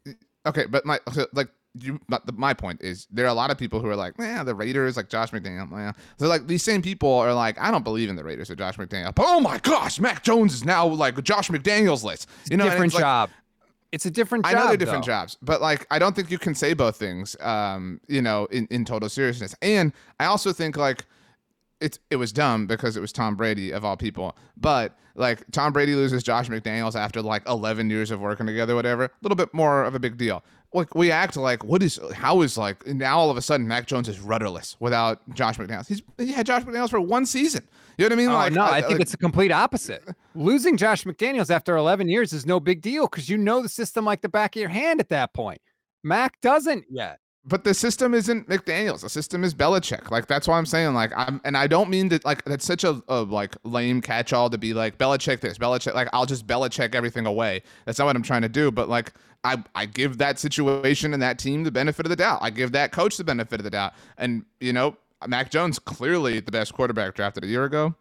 like, 0.07 0.17
okay, 0.47 0.67
but 0.67 0.87
my 0.87 0.99
like 1.35 1.49
you. 1.79 2.01
But 2.09 2.25
the, 2.27 2.33
my 2.33 2.55
point 2.55 2.81
is 2.81 3.07
there 3.11 3.27
are 3.27 3.29
a 3.29 3.35
lot 3.35 3.51
of 3.51 3.59
people 3.59 3.81
who 3.81 3.89
are 3.89 3.97
like, 3.97 4.15
yeah, 4.19 4.43
the 4.43 4.55
Raiders, 4.55 4.97
like 4.97 5.11
Josh 5.11 5.31
McDaniel. 5.31 5.71
Yeah. 5.73 5.93
So 6.19 6.27
like 6.27 6.47
these 6.47 6.63
same 6.63 6.81
people 6.81 7.13
are 7.13 7.35
like, 7.35 7.61
I 7.61 7.71
don't 7.71 7.85
believe 7.85 8.09
in 8.09 8.17
the 8.17 8.25
Raiders 8.25 8.51
or 8.51 8.57
Josh 8.57 8.77
McDaniel. 8.77 9.15
But 9.15 9.27
oh 9.29 9.41
my 9.41 9.59
gosh, 9.59 10.01
Mac 10.01 10.23
Jones 10.23 10.55
is 10.55 10.65
now 10.65 10.87
like 10.87 11.23
Josh 11.23 11.49
McDaniel's 11.49 12.05
list. 12.05 12.29
You 12.51 12.57
know, 12.57 12.65
different 12.65 12.93
job. 12.93 13.29
Like, 13.29 13.39
it's 13.93 14.07
a 14.07 14.11
different 14.11 14.47
job. 14.47 14.55
I 14.55 14.59
know 14.59 14.69
they're 14.69 14.79
different 14.79 15.05
though. 15.05 15.13
jobs, 15.13 15.37
but 15.43 15.61
like 15.61 15.87
I 15.91 15.99
don't 15.99 16.17
think 16.17 16.31
you 16.31 16.39
can 16.39 16.55
say 16.55 16.73
both 16.73 16.97
things. 16.97 17.37
Um, 17.41 18.01
you 18.09 18.23
know, 18.23 18.47
in 18.47 18.67
in 18.71 18.87
total 18.87 19.11
seriousness, 19.11 19.55
and 19.61 19.93
I 20.19 20.25
also 20.25 20.51
think 20.55 20.79
like 20.79 21.05
it 21.83 21.99
it 22.11 22.17
was 22.17 22.33
dumb 22.33 22.67
because 22.67 22.97
it 22.97 23.01
was 23.01 23.13
Tom 23.13 23.37
Brady 23.37 23.71
of 23.73 23.85
all 23.85 23.97
people. 23.97 24.37
But 24.57 24.97
like 25.15 25.45
Tom 25.51 25.73
Brady 25.73 25.95
loses 25.95 26.23
Josh 26.23 26.49
McDaniels 26.49 26.95
after 26.95 27.21
like 27.21 27.47
11 27.47 27.91
years 27.91 28.11
of 28.11 28.21
working 28.21 28.47
together, 28.47 28.75
whatever. 28.75 29.05
A 29.05 29.11
little 29.23 29.37
bit 29.37 29.53
more 29.53 29.85
of 29.85 29.95
a 29.95 29.99
big 29.99 30.17
deal. 30.17 30.45
Like 30.73 30.95
we 30.95 31.11
act 31.11 31.37
like 31.37 31.65
what 31.65 31.83
is 31.83 32.01
how 32.15 32.41
is 32.41 32.57
like 32.57 32.87
now 32.87 33.19
all 33.19 33.31
of 33.31 33.37
a 33.37 33.43
sudden 33.43 33.69
Mac 33.69 33.87
Jones 33.87 34.09
is 34.09 34.21
rudderless 34.21 34.77
without 34.81 35.21
Josh 35.35 35.59
McDaniels. 35.59 35.87
He's 35.87 36.03
he 36.17 36.33
had 36.33 36.47
Josh 36.47 36.63
McDaniels 36.63 36.91
for 36.91 37.01
one 37.01 37.27
season. 37.27 37.69
You 37.99 38.05
know 38.05 38.07
what 38.07 38.13
I 38.13 38.17
mean? 38.17 38.31
Oh, 38.31 38.35
like 38.35 38.53
no, 38.55 38.63
I, 38.63 38.77
I 38.77 38.81
think 38.81 38.93
like, 38.93 39.01
it's 39.03 39.11
the 39.11 39.19
complete 39.19 39.53
opposite. 39.53 40.03
Losing 40.35 40.79
Josh 40.79 41.05
McDaniels 41.05 41.51
after 41.51 41.77
11 41.77 42.09
years 42.09 42.33
is 42.33 42.47
no 42.47 42.59
big 42.59 42.81
deal 42.81 43.07
because 43.07 43.29
you 43.29 43.37
know 43.37 43.61
the 43.61 43.69
system 43.69 44.07
like 44.07 44.23
the 44.23 44.31
back 44.31 44.57
of 44.57 44.61
your 44.61 44.71
hand 44.71 44.99
at 45.01 45.11
that 45.11 45.35
point. 45.35 45.61
Mac 46.03 46.41
doesn't 46.41 46.85
yet 46.89 47.21
but 47.45 47.65
the 47.65 47.75
system 47.75 48.15
isn't 48.15 48.49
McDaniels. 48.49 49.01
The 49.01 49.09
system 49.09 49.43
is 49.43 49.53
Belichick. 49.53 50.11
Like 50.11 50.27
that's 50.27 50.47
why 50.47 50.59
I'm 50.59 50.67
saying 50.67 50.95
like 50.95 51.13
I'm 51.17 51.41
and 51.45 51.57
I 51.57 51.67
don't 51.67 51.91
mean 51.91 52.09
that 52.11 52.25
like 52.25 52.45
that's 52.45 52.65
such 52.65 52.85
a, 52.85 53.03
a 53.09 53.23
like 53.23 53.57
lame 53.65 54.01
catch 54.01 54.33
all 54.33 54.49
to 54.49 54.59
be 54.59 54.73
like 54.73 54.97
Belichick 54.97 55.41
this 55.41 55.59
Belichick 55.59 55.95
like 55.95 56.09
I'll 56.13 56.27
just 56.27 56.47
Belichick 56.47 56.95
everything 56.95 57.27
away. 57.27 57.63
That's 57.85 57.99
not 57.99 58.07
what 58.07 58.17
I'm 58.17 58.23
trying 58.23 58.43
to 58.43 58.49
do. 58.49 58.71
But 58.71 58.89
like 58.89 59.13
I 59.43 59.63
I 59.75 59.87
give 59.87 60.19
that 60.19 60.39
situation 60.39 61.13
and 61.15 61.23
that 61.23 61.39
team 61.39 61.65
the 61.65 61.73
benefit 61.73 62.07
of 62.07 62.11
the 62.11 62.17
doubt. 62.17 62.39
I 62.43 62.51
give 62.51 62.73
that 62.73 62.93
coach 62.93 63.17
the 63.17 63.25
benefit 63.25 63.59
of 63.59 63.65
the 63.65 63.71
doubt. 63.71 63.95
And 64.19 64.45
you 64.61 64.73
know 64.73 64.97
Mac 65.27 65.51
Jones 65.51 65.81
clearly 65.81 66.39
the 66.39 66.53
best 66.53 66.73
quarterback 66.73 67.15
drafted 67.15 67.43
a 67.45 67.49
year 67.49 67.65
ago. 67.65 67.95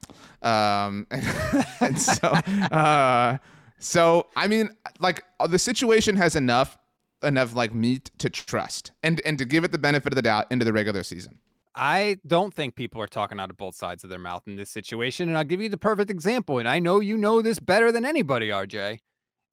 Um, 0.44 1.08
and, 1.10 1.24
and 1.82 2.00
so 2.00 2.28
uh, 2.28 3.38
so 3.80 4.28
I 4.36 4.48
mean 4.48 4.70
like 5.00 5.24
the 5.50 5.58
situation 5.58 6.16
has 6.18 6.36
enough 6.36 6.78
enough 7.24 7.56
like 7.56 7.74
meat 7.74 8.12
to 8.18 8.30
trust 8.30 8.92
and 9.04 9.22
and 9.26 9.38
to 9.38 9.46
give 9.46 9.64
it 9.64 9.72
the 9.72 9.78
benefit 9.78 10.14
of 10.14 10.16
the 10.16 10.22
doubt 10.22 10.48
into 10.50 10.66
the 10.66 10.74
regular 10.74 11.04
season. 11.04 11.40
I 11.74 12.18
don't 12.28 12.54
think 12.54 12.76
people 12.76 13.02
are 13.02 13.08
talking 13.08 13.40
out 13.40 13.50
of 13.50 13.58
both 13.58 13.76
sides 13.76 14.04
of 14.04 14.10
their 14.10 14.20
mouth 14.20 14.44
in 14.46 14.58
this 14.58 14.70
situation. 14.70 15.30
And 15.30 15.38
I'll 15.38 15.46
give 15.46 15.62
you 15.62 15.70
the 15.70 15.78
perfect 15.78 16.12
example. 16.12 16.60
And 16.60 16.68
I 16.68 16.80
know 16.80 17.00
you 17.00 17.18
know 17.18 17.42
this 17.42 17.60
better 17.60 17.94
than 17.94 18.04
anybody, 18.04 18.50
RJ. 18.50 19.00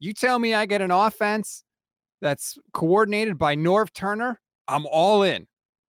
You 0.00 0.12
tell 0.12 0.38
me 0.40 0.52
I 0.52 0.66
get 0.66 0.82
an 0.82 0.90
offense 0.90 1.62
that's 2.20 2.58
coordinated 2.72 3.38
by 3.38 3.56
Norv 3.56 3.92
Turner, 3.92 4.40
I'm 4.66 4.86
all 4.86 5.22
in. 5.22 5.46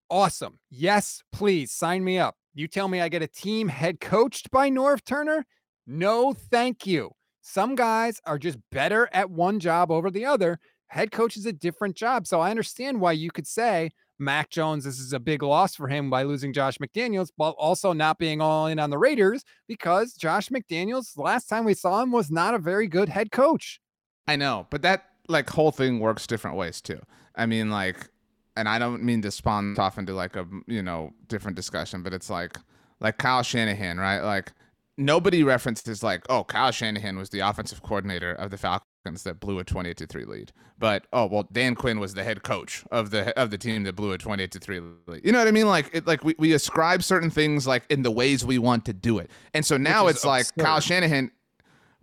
Awesome. 0.10 0.60
Yes, 0.70 1.24
please 1.32 1.72
sign 1.72 2.04
me 2.04 2.18
up. 2.18 2.36
You 2.54 2.68
tell 2.68 2.88
me 2.88 3.02
I 3.02 3.10
get 3.10 3.22
a 3.22 3.28
team 3.28 3.68
head 3.68 4.00
coached 4.00 4.52
by 4.52 4.70
Norv 4.70 5.04
Turner? 5.04 5.46
No, 5.86 6.34
thank 6.34 6.86
you. 6.86 7.12
Some 7.42 7.76
guys 7.76 8.20
are 8.26 8.38
just 8.38 8.58
better 8.72 9.10
at 9.12 9.30
one 9.30 9.60
job 9.60 9.92
over 9.92 10.12
the 10.12 10.26
other 10.26 10.60
head 10.89 11.12
coach 11.12 11.38
is 11.38 11.45
a 11.45 11.54
different 11.54 11.95
job. 11.95 12.28
So 12.28 12.39
I 12.39 12.49
understand 12.52 12.99
why 12.99 13.13
you 13.13 13.32
could 13.32 13.47
say 13.47 13.91
Mac 14.19 14.49
Jones, 14.49 14.84
this 14.84 14.99
is 14.99 15.13
a 15.13 15.19
big 15.19 15.41
loss 15.41 15.75
for 15.75 15.88
him 15.88 16.10
by 16.10 16.23
losing 16.23 16.52
Josh 16.52 16.78
McDaniels, 16.78 17.30
but 17.38 17.52
also 17.52 17.93
not 17.93 18.19
being 18.19 18.41
all 18.41 18.67
in 18.67 18.78
on 18.78 18.89
the 18.89 18.97
Raiders 18.97 19.43
because 19.67 20.13
Josh 20.13 20.49
McDaniels, 20.49 21.17
last 21.17 21.45
time 21.45 21.63
we 21.63 21.73
saw 21.73 22.02
him, 22.02 22.12
was 22.12 22.30
not 22.30 22.54
a 22.54 22.60
very 22.60 22.88
good 22.88 23.08
head 23.08 23.32
coach. 23.32 23.80
I 24.28 24.36
know, 24.36 24.67
but 24.69 24.82
that 24.82 25.06
like 25.30 25.49
whole 25.49 25.71
thing 25.71 25.99
works 25.99 26.28
different 26.28 26.58
ways 26.58 26.82
too. 26.82 26.99
I 27.36 27.45
mean, 27.45 27.69
like, 27.69 28.10
and 28.58 28.67
I 28.67 28.78
don't 28.78 29.04
mean 29.04 29.21
to 29.21 29.32
spawn 29.32 29.78
off 29.80 29.97
into 29.97 30.13
like 30.13 30.36
a 30.36 30.45
you 30.67 30.84
know 30.84 31.13
different 31.28 31.56
discussion, 31.56 32.04
but 32.04 32.13
it's 32.13 32.30
like 32.30 32.58
like 32.99 33.17
Kyle 33.17 33.43
Shanahan, 33.43 33.97
right? 33.97 34.19
Like 34.19 34.52
nobody 34.97 35.43
references 35.43 36.04
like, 36.04 36.25
oh, 36.30 36.43
Kyle 36.43 36.71
Shanahan 36.71 37.17
was 37.17 37.30
the 37.30 37.39
offensive 37.39 37.82
coordinator 37.82 38.34
of 38.34 38.52
the 38.52 38.58
Falcons 38.58 38.86
that 39.04 39.40
blew 39.40 39.60
a 39.60 39.64
28 39.64 39.98
to 39.98 40.06
3 40.06 40.26
lead. 40.26 40.52
But 40.78 41.06
oh 41.12 41.26
well 41.26 41.48
Dan 41.52 41.76
Quinn 41.76 42.00
was 42.00 42.14
the 42.14 42.24
head 42.24 42.44
coach 42.44 42.84
of 42.92 43.12
the 43.12 43.38
of 43.40 43.50
the 43.50 43.58
team 43.58 43.84
that 43.84 43.96
blew 43.96 44.12
a 44.12 44.18
28 44.18 44.52
to 44.52 44.60
3 44.60 44.82
lead. 45.08 45.22
You 45.26 45.32
know 45.32 45.40
what 45.40 45.48
I 45.48 45.52
mean? 45.52 45.68
Like 45.68 45.90
it 45.94 46.06
like 46.06 46.24
we, 46.24 46.36
we 46.38 46.54
ascribe 46.54 47.04
certain 47.04 47.30
things 47.30 47.66
like 47.66 47.84
in 47.90 48.04
the 48.04 48.12
ways 48.12 48.46
we 48.46 48.58
want 48.60 48.86
to 48.86 48.94
do 48.94 49.18
it. 49.18 49.32
And 49.54 49.66
so 49.66 49.78
now 49.78 50.08
it's 50.08 50.20
absurd. 50.20 50.28
like 50.28 50.46
Kyle 50.58 50.80
Shanahan 50.80 51.32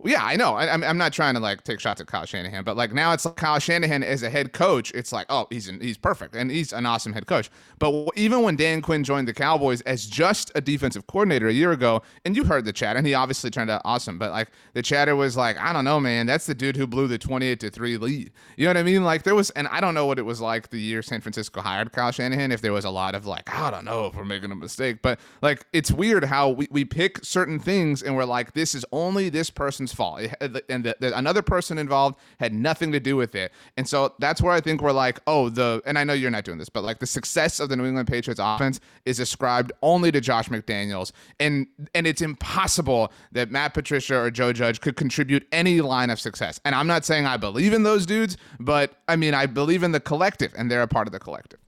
yeah, 0.05 0.23
I 0.23 0.35
know. 0.35 0.53
I, 0.53 0.67
am 0.67 0.83
I'm 0.83 0.97
not 0.99 1.11
trying 1.11 1.33
to 1.33 1.39
like 1.39 1.63
take 1.63 1.79
shots 1.79 1.99
at 1.99 2.05
Kyle 2.05 2.25
Shanahan, 2.25 2.63
but 2.63 2.77
like 2.77 2.93
now 2.93 3.13
it's 3.13 3.25
like 3.25 3.35
Kyle 3.35 3.57
Shanahan 3.57 4.03
as 4.03 4.21
a 4.21 4.29
head 4.29 4.53
coach. 4.53 4.91
It's 4.91 5.11
like, 5.11 5.25
oh, 5.29 5.47
he's 5.49 5.67
an, 5.67 5.81
he's 5.81 5.97
perfect 5.97 6.35
and 6.35 6.51
he's 6.51 6.71
an 6.71 6.85
awesome 6.85 7.13
head 7.13 7.25
coach. 7.25 7.49
But 7.79 8.09
even 8.15 8.43
when 8.43 8.55
Dan 8.55 8.83
Quinn 8.83 9.03
joined 9.03 9.27
the 9.27 9.33
Cowboys 9.33 9.81
as 9.81 10.05
just 10.05 10.51
a 10.53 10.61
defensive 10.61 11.07
coordinator 11.07 11.47
a 11.47 11.53
year 11.53 11.71
ago, 11.71 12.03
and 12.25 12.35
you 12.35 12.43
heard 12.43 12.65
the 12.65 12.73
chat, 12.73 12.95
and 12.95 13.07
he 13.07 13.15
obviously 13.15 13.49
turned 13.49 13.71
out 13.71 13.81
awesome. 13.85 14.19
But 14.19 14.29
like 14.29 14.49
the 14.73 14.83
chatter 14.83 15.15
was 15.15 15.35
like, 15.35 15.57
I 15.57 15.73
don't 15.73 15.85
know, 15.85 15.99
man, 15.99 16.27
that's 16.27 16.45
the 16.45 16.53
dude 16.53 16.77
who 16.77 16.85
blew 16.85 17.07
the 17.07 17.17
28 17.17 17.59
to 17.61 17.71
three 17.71 17.97
lead. 17.97 18.31
You 18.55 18.65
know 18.65 18.69
what 18.69 18.77
I 18.77 18.83
mean? 18.83 19.03
Like 19.03 19.23
there 19.23 19.35
was, 19.35 19.49
and 19.51 19.67
I 19.67 19.81
don't 19.81 19.95
know 19.95 20.05
what 20.05 20.19
it 20.19 20.25
was 20.25 20.39
like 20.39 20.69
the 20.69 20.79
year 20.79 21.01
San 21.01 21.21
Francisco 21.21 21.61
hired 21.61 21.91
Kyle 21.91 22.11
Shanahan. 22.11 22.51
If 22.51 22.61
there 22.61 22.73
was 22.73 22.85
a 22.85 22.91
lot 22.91 23.15
of 23.15 23.25
like, 23.25 23.51
I 23.51 23.71
don't 23.71 23.85
know 23.85 24.05
if 24.05 24.15
we're 24.15 24.25
making 24.25 24.51
a 24.51 24.55
mistake, 24.55 25.01
but 25.01 25.19
like 25.41 25.65
it's 25.73 25.91
weird 25.91 26.25
how 26.25 26.49
we 26.49 26.67
we 26.69 26.85
pick 26.85 27.25
certain 27.25 27.59
things 27.59 28.03
and 28.03 28.15
we're 28.15 28.25
like, 28.25 28.53
this 28.53 28.75
is 28.75 28.85
only 28.91 29.29
this 29.29 29.49
person's 29.49 29.86
fault 29.93 30.21
and 30.41 30.83
the, 30.83 30.95
the, 30.99 31.17
another 31.17 31.41
person 31.41 31.77
involved 31.77 32.17
had 32.39 32.53
nothing 32.53 32.91
to 32.91 32.99
do 32.99 33.15
with 33.15 33.35
it. 33.35 33.51
And 33.77 33.87
so 33.87 34.13
that's 34.19 34.41
where 34.41 34.53
I 34.53 34.61
think 34.61 34.81
we're 34.81 34.91
like, 34.91 35.19
oh, 35.27 35.49
the 35.49 35.81
and 35.85 35.97
I 35.97 36.03
know 36.03 36.13
you're 36.13 36.31
not 36.31 36.43
doing 36.43 36.57
this, 36.57 36.69
but 36.69 36.83
like 36.83 36.99
the 36.99 37.05
success 37.05 37.59
of 37.59 37.69
the 37.69 37.75
New 37.75 37.85
England 37.85 38.07
Patriots 38.07 38.39
offense 38.43 38.79
is 39.05 39.19
ascribed 39.19 39.71
only 39.81 40.11
to 40.11 40.21
Josh 40.21 40.49
McDaniels, 40.49 41.11
and 41.39 41.67
and 41.93 42.07
it's 42.07 42.21
impossible 42.21 43.11
that 43.31 43.51
Matt 43.51 43.73
Patricia 43.73 44.17
or 44.17 44.31
Joe 44.31 44.53
Judge 44.53 44.81
could 44.81 44.95
contribute 44.95 45.47
any 45.51 45.81
line 45.81 46.09
of 46.09 46.19
success. 46.19 46.59
And 46.65 46.75
I'm 46.75 46.87
not 46.87 47.05
saying 47.05 47.25
I 47.25 47.37
believe 47.37 47.73
in 47.73 47.83
those 47.83 48.05
dudes, 48.05 48.37
but 48.59 48.93
I 49.07 49.15
mean 49.15 49.33
I 49.33 49.45
believe 49.45 49.83
in 49.83 49.91
the 49.91 49.99
collective, 49.99 50.53
and 50.57 50.69
they're 50.69 50.81
a 50.81 50.87
part 50.87 51.07
of 51.07 51.11
the 51.11 51.19
collective. 51.19 51.59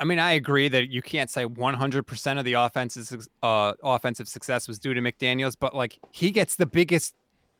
I 0.00 0.04
mean, 0.04 0.18
I 0.18 0.32
agree 0.32 0.68
that 0.68 0.90
you 0.90 1.02
can't 1.02 1.28
say 1.28 1.44
100% 1.44 2.38
of 2.38 2.44
the 2.46 2.54
offensive 2.54 3.28
uh, 3.42 3.74
offensive 3.82 4.28
success 4.28 4.66
was 4.66 4.78
due 4.78 4.94
to 4.94 5.00
McDaniels, 5.02 5.56
but 5.60 5.76
like 5.76 5.98
he 6.10 6.30
gets 6.30 6.56
the 6.56 6.64
biggest 6.64 7.14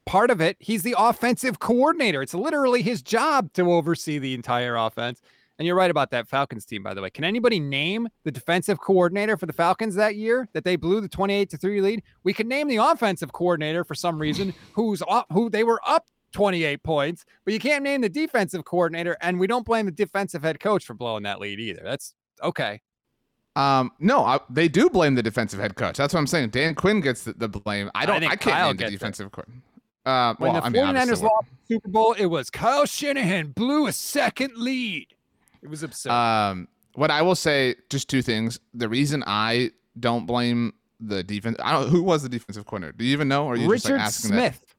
part 0.07 0.31
of 0.31 0.41
it. 0.41 0.57
He's 0.61 0.83
the 0.83 0.95
offensive 0.99 1.59
coordinator. 1.59 2.23
It's 2.23 2.35
literally 2.35 2.83
his 2.83 3.03
job 3.03 3.53
to 3.55 3.73
oversee 3.73 4.19
the 4.19 4.35
entire 4.35 4.77
offense. 4.77 5.21
And 5.59 5.67
you're 5.67 5.77
right 5.77 5.91
about 5.91 6.11
that 6.13 6.27
Falcons 6.27 6.65
team, 6.65 6.83
by 6.83 6.95
the 6.95 7.03
way. 7.03 7.11
Can 7.11 7.23
anybody 7.23 7.61
name 7.61 8.09
the 8.25 8.31
defensive 8.31 8.81
coordinator 8.81 9.37
for 9.37 9.45
the 9.45 9.53
Falcons 9.53 9.95
that 9.97 10.17
year 10.17 10.49
that 10.55 10.65
they 10.65 10.77
blew 10.77 11.03
the 11.03 11.09
28 11.09 11.51
to 11.51 11.59
3 11.59 11.81
lead? 11.83 12.03
We 12.25 12.33
could 12.33 12.47
name 12.47 12.67
the 12.67 12.79
offensive 12.79 13.33
coordinator 13.33 13.85
for 13.85 13.95
some 13.95 14.19
reason 14.19 14.55
who's 14.73 15.03
up, 15.07 15.27
who 15.31 15.51
they 15.51 15.65
were 15.65 15.81
up 15.87 16.07
28 16.33 16.83
points, 16.83 17.25
but 17.45 17.53
you 17.53 17.61
can't 17.61 17.85
name 17.85 18.01
the 18.01 18.09
defensive 18.09 18.65
coordinator. 18.65 19.19
And 19.21 19.39
we 19.39 19.47
don't 19.47 19.67
blame 19.67 19.85
the 19.85 19.93
defensive 19.93 20.43
head 20.43 20.61
coach 20.61 20.87
for 20.87 20.95
blowing 20.95 21.25
that 21.25 21.41
lead 21.41 21.61
either. 21.61 21.83
That's 21.85 22.15
okay. 22.43 22.81
Um, 23.57 23.91
no, 23.99 24.25
I, 24.25 24.41
they 24.49 24.69
do 24.69 24.89
blame 24.89 25.15
the 25.15 25.23
defensive 25.23 25.61
head 25.61 25.77
coach. 25.77 25.97
That's 25.97 26.15
what 26.15 26.21
I'm 26.21 26.27
saying. 26.27 26.51
Dan 26.51 26.75
Quinn 26.75 27.01
gets 27.01 27.25
the, 27.25 27.35
the 27.35 27.49
blame. 27.49 27.91
I 27.95 28.07
don't. 28.07 28.23
I, 28.23 28.29
I 28.29 28.37
can't 28.37 28.79
name 28.79 28.87
the 28.89 28.97
defensive 28.97 29.31
coach. 29.33 29.49
Uh, 30.11 30.35
when 30.39 30.53
well, 30.53 30.63
the 30.63 30.69
49ers 30.69 30.97
I 30.97 31.05
mean, 31.05 31.23
lost 31.23 31.47
the 31.69 31.75
Super 31.75 31.89
Bowl, 31.89 32.13
it 32.19 32.27
was 32.27 32.51
Kyle 32.51 32.85
Shanahan 32.85 33.53
blew 33.53 33.87
a 33.87 33.93
second 33.93 34.57
lead. 34.57 35.07
It 35.63 35.69
was 35.69 35.83
absurd. 35.83 36.11
Um, 36.11 36.69
what 36.95 37.11
I 37.11 37.23
will 37.23 37.37
say, 37.37 37.77
just 37.89 38.09
two 38.09 38.23
things. 38.23 38.59
The 38.75 38.89
reason 38.89 39.23
I 39.27 39.71
don't 39.99 40.27
blame 40.27 40.75
the 40.99 41.23
defense, 41.23 41.57
I 41.63 41.73
don't. 41.73 41.89
Who 41.89 42.03
was 42.03 42.23
the 42.23 42.29
defensive 42.29 42.67
coordinator? 42.67 42.97
Do 42.99 43.05
you 43.05 43.13
even 43.13 43.29
know? 43.29 43.47
Or 43.47 43.53
are 43.53 43.57
you 43.57 43.69
Richard 43.69 43.81
just 43.81 43.91
like 43.91 44.01
asking 44.01 44.31
Smith. 44.31 44.61
That? 44.61 44.75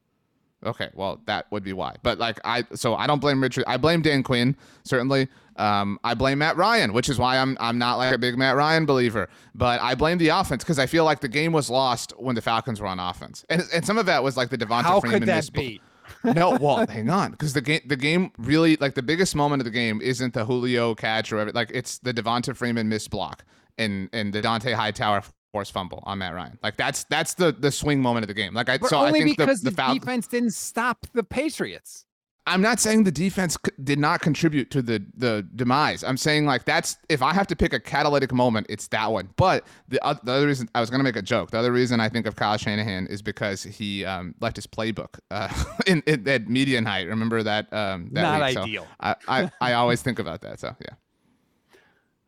Okay, 0.64 0.90
well 0.94 1.20
that 1.26 1.52
would 1.52 1.64
be 1.64 1.74
why. 1.74 1.96
But 2.04 2.20
like 2.20 2.40
I, 2.46 2.66
so 2.74 2.96
I 2.96 3.08
don't 3.08 3.20
blame 3.20 3.42
Richard. 3.42 3.64
I 3.68 3.78
blame 3.78 4.02
Dan 4.02 4.24
Quinn 4.24 4.56
certainly. 4.84 5.28
Um, 5.58 6.00
I 6.04 6.14
blame 6.14 6.40
Matt 6.40 6.56
Ryan, 6.58 6.94
which 6.94 7.10
is 7.10 7.18
why 7.18 7.38
I'm 7.38 7.58
I'm 7.60 7.78
not 7.78 7.98
like 7.98 8.14
a 8.14 8.18
big 8.18 8.38
Matt 8.38 8.56
Ryan 8.56 8.86
believer. 8.86 9.30
But 9.56 9.82
I 9.82 9.96
blame 9.96 10.18
the 10.18 10.30
offense 10.30 10.64
because 10.64 10.80
I 10.80 10.86
feel 10.86 11.04
like 11.04 11.20
the 11.20 11.28
game 11.28 11.52
was 11.52 11.70
lost 11.70 12.14
when 12.18 12.36
the 12.36 12.42
Falcons 12.42 12.80
were 12.80 12.88
on 12.88 13.00
offense, 13.00 13.44
and 13.50 13.64
and 13.74 13.86
some 13.86 13.98
of 13.98 14.06
that 14.06 14.24
was 14.24 14.38
like 14.38 14.50
the 14.50 14.58
Devonta 14.58 14.84
How 14.84 15.00
Freeman 15.00 15.22
could 15.22 15.28
that 15.30 15.52
be? 15.54 15.82
no, 16.24 16.58
well, 16.60 16.86
hang 16.88 17.10
on, 17.10 17.32
because 17.32 17.54
the 17.54 17.62
game, 17.62 17.82
the 17.86 17.96
game 17.96 18.32
really 18.38 18.76
like 18.78 18.96
the 18.96 19.04
biggest 19.04 19.36
moment 19.36 19.62
of 19.62 19.66
the 19.66 19.72
game 19.72 20.02
isn't 20.02 20.34
the 20.34 20.46
Julio 20.46 20.94
catch 20.94 21.32
or 21.32 21.38
whatever. 21.38 21.54
Like 21.54 21.72
it's 21.74 22.00
the 22.00 22.14
Devonta 22.14 22.56
Freeman 22.56 22.90
miss 22.90 23.08
block 23.08 23.44
and 23.78 24.10
and 24.14 24.34
the 24.34 24.42
Dont'a 24.42 24.74
Hightower 24.74 25.24
force 25.52 25.70
fumble 25.70 26.04
on 26.04 26.20
Matt 26.20 26.34
Ryan. 26.34 26.58
Like 26.64 26.78
that's 26.78 27.04
that's 27.06 27.34
the 27.34 27.52
the 27.52 27.72
swing 27.72 28.02
moment 28.02 28.24
of 28.24 28.28
the 28.28 28.34
game. 28.34 28.54
Like 28.54 28.70
I 28.70 28.78
but 28.78 28.90
so 28.90 28.98
only 28.98 29.22
I 29.22 29.24
think 29.24 29.38
because 29.38 29.62
the, 29.62 29.70
the, 29.70 29.76
the 29.76 29.82
Fal- 29.82 29.94
defense 29.96 30.28
didn't 30.28 30.54
stop 30.54 31.06
the 31.14 31.24
Patriots. 31.24 32.06
I'm 32.48 32.62
not 32.62 32.80
saying 32.80 33.04
the 33.04 33.12
defense 33.12 33.56
c- 33.64 33.72
did 33.84 34.00
not 34.00 34.22
contribute 34.22 34.72
to 34.72 34.82
the 34.82 35.06
the 35.16 35.48
demise. 35.56 36.04
I'm 36.04 36.18
saying 36.18 36.46
like 36.46 36.66
that's 36.66 36.98
if 37.08 37.22
I 37.22 37.34
have 37.34 37.46
to 37.48 37.56
pick 37.56 37.72
a 37.72 37.80
catalytic 37.80 38.34
moment, 38.34 38.66
it's 38.68 38.88
that 38.88 39.12
one. 39.12 39.30
But 39.36 39.66
the, 39.90 40.04
uh, 40.04 40.16
the 40.24 40.32
other 40.32 40.48
reason 40.48 40.68
I 40.74 40.80
was 40.80 40.90
going 40.90 41.00
to 41.00 41.04
make 41.04 41.16
a 41.16 41.22
joke. 41.22 41.52
The 41.52 41.60
other 41.60 41.72
reason 41.72 42.00
I 42.00 42.10
think 42.10 42.26
of 42.26 42.36
Kyle 42.36 42.58
Shanahan 42.58 43.06
is 43.08 43.22
because 43.22 43.62
he 43.64 44.06
um, 44.06 44.34
left 44.42 44.56
his 44.56 44.66
playbook 44.66 45.20
uh, 45.30 45.50
in, 45.88 46.02
in, 46.08 46.28
at 46.28 46.50
media 46.50 46.82
night. 46.82 47.08
Remember 47.08 47.44
that? 47.44 47.72
Um, 47.72 48.10
that 48.14 48.22
not 48.22 48.48
week? 48.48 48.58
ideal. 48.58 48.84
So 48.84 48.90
I, 49.00 49.16
I 49.28 49.52
I 49.62 49.74
always 49.74 50.02
think 50.02 50.18
about 50.18 50.42
that. 50.42 50.60
So 50.60 50.76
yeah. 50.82 50.96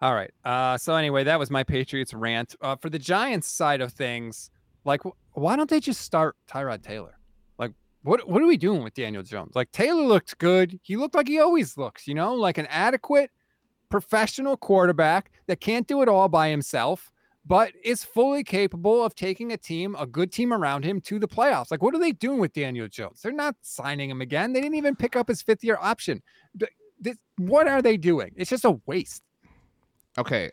All 0.03 0.13
right. 0.13 0.31
Uh, 0.43 0.77
so 0.77 0.95
anyway, 0.95 1.23
that 1.23 1.39
was 1.39 1.49
my 1.49 1.63
Patriots 1.63 2.13
rant. 2.13 2.57
Uh, 2.59 2.75
for 2.75 2.89
the 2.89 2.99
Giants 2.99 3.47
side 3.47 3.79
of 3.79 3.93
things, 3.93 4.51
like, 4.83 4.99
why 5.31 5.55
don't 5.55 5.69
they 5.69 5.79
just 5.79 6.01
start 6.01 6.35
Tyrod 6.45 6.83
Taylor? 6.83 7.17
Like, 7.57 7.71
what 8.01 8.27
what 8.27 8.41
are 8.41 8.45
we 8.45 8.57
doing 8.57 8.83
with 8.83 8.93
Daniel 8.95 9.23
Jones? 9.23 9.55
Like, 9.55 9.71
Taylor 9.71 10.03
looked 10.03 10.37
good. 10.39 10.77
He 10.83 10.97
looked 10.97 11.15
like 11.15 11.29
he 11.29 11.39
always 11.39 11.77
looks. 11.77 12.05
You 12.05 12.15
know, 12.15 12.35
like 12.35 12.57
an 12.57 12.65
adequate 12.65 13.31
professional 13.87 14.57
quarterback 14.57 15.31
that 15.47 15.61
can't 15.61 15.87
do 15.87 16.01
it 16.01 16.09
all 16.09 16.27
by 16.27 16.49
himself, 16.49 17.09
but 17.45 17.71
is 17.81 18.03
fully 18.03 18.43
capable 18.43 19.05
of 19.05 19.15
taking 19.15 19.53
a 19.53 19.57
team, 19.57 19.95
a 19.97 20.05
good 20.05 20.33
team 20.33 20.51
around 20.51 20.83
him, 20.83 20.99
to 20.99 21.17
the 21.17 21.29
playoffs. 21.29 21.71
Like, 21.71 21.81
what 21.81 21.95
are 21.95 21.99
they 21.99 22.11
doing 22.11 22.39
with 22.39 22.51
Daniel 22.51 22.89
Jones? 22.89 23.21
They're 23.21 23.31
not 23.31 23.55
signing 23.61 24.09
him 24.09 24.19
again. 24.19 24.51
They 24.51 24.59
didn't 24.59 24.75
even 24.75 24.97
pick 24.97 25.15
up 25.15 25.29
his 25.29 25.41
fifth 25.41 25.63
year 25.63 25.77
option. 25.79 26.21
This, 26.99 27.15
what 27.37 27.69
are 27.69 27.81
they 27.81 27.95
doing? 27.95 28.31
It's 28.35 28.49
just 28.49 28.65
a 28.65 28.81
waste 28.85 29.23
okay, 30.17 30.51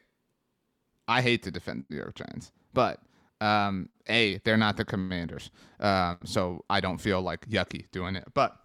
I 1.08 1.22
hate 1.22 1.42
to 1.44 1.50
defend 1.50 1.84
the 1.88 1.94
New 1.94 2.00
York 2.00 2.14
Giants, 2.14 2.52
but 2.72 3.00
um, 3.40 3.88
a 4.08 4.38
they're 4.44 4.56
not 4.56 4.76
the 4.76 4.84
Commanders, 4.84 5.50
uh, 5.80 6.16
so 6.24 6.64
I 6.70 6.80
don't 6.80 6.98
feel 6.98 7.22
like 7.22 7.48
yucky 7.48 7.90
doing 7.90 8.16
it. 8.16 8.24
But 8.34 8.56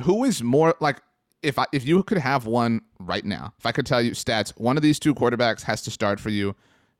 who 0.00 0.24
is 0.24 0.42
more 0.42 0.74
like 0.80 1.00
if 1.42 1.58
I 1.58 1.66
if 1.72 1.86
you 1.86 2.02
could 2.02 2.18
have 2.18 2.46
one 2.46 2.82
right 2.98 3.24
now, 3.24 3.54
if 3.58 3.66
I 3.66 3.72
could 3.72 3.86
tell 3.86 4.02
you 4.02 4.12
stats, 4.12 4.50
one 4.58 4.76
of 4.76 4.82
these 4.82 4.98
two 4.98 5.14
quarterbacks 5.14 5.62
has 5.62 5.82
to 5.82 5.90
start 5.90 6.20
for 6.20 6.30
you 6.30 6.54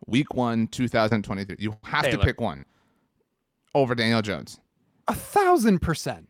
week 0.07 0.35
one, 0.35 0.67
2023. 0.69 1.57
You 1.59 1.77
have 1.85 2.05
Taylor. 2.05 2.19
to 2.19 2.25
pick 2.25 2.41
one 2.41 2.65
over 3.75 3.95
Daniel 3.95 4.23
Jones. 4.23 4.59
A 5.09 5.15
thousand 5.15 5.81
percent. 5.81 6.29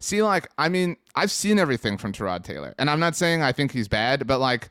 See, 0.00 0.22
like, 0.22 0.50
I 0.58 0.68
mean, 0.68 0.96
I've 1.14 1.30
seen 1.30 1.58
everything 1.58 1.96
from 1.96 2.12
Tyrod 2.12 2.44
Taylor, 2.44 2.74
and 2.78 2.90
I'm 2.90 3.00
not 3.00 3.16
saying 3.16 3.42
I 3.42 3.52
think 3.52 3.72
he's 3.72 3.88
bad, 3.88 4.26
but 4.26 4.38
like 4.38 4.70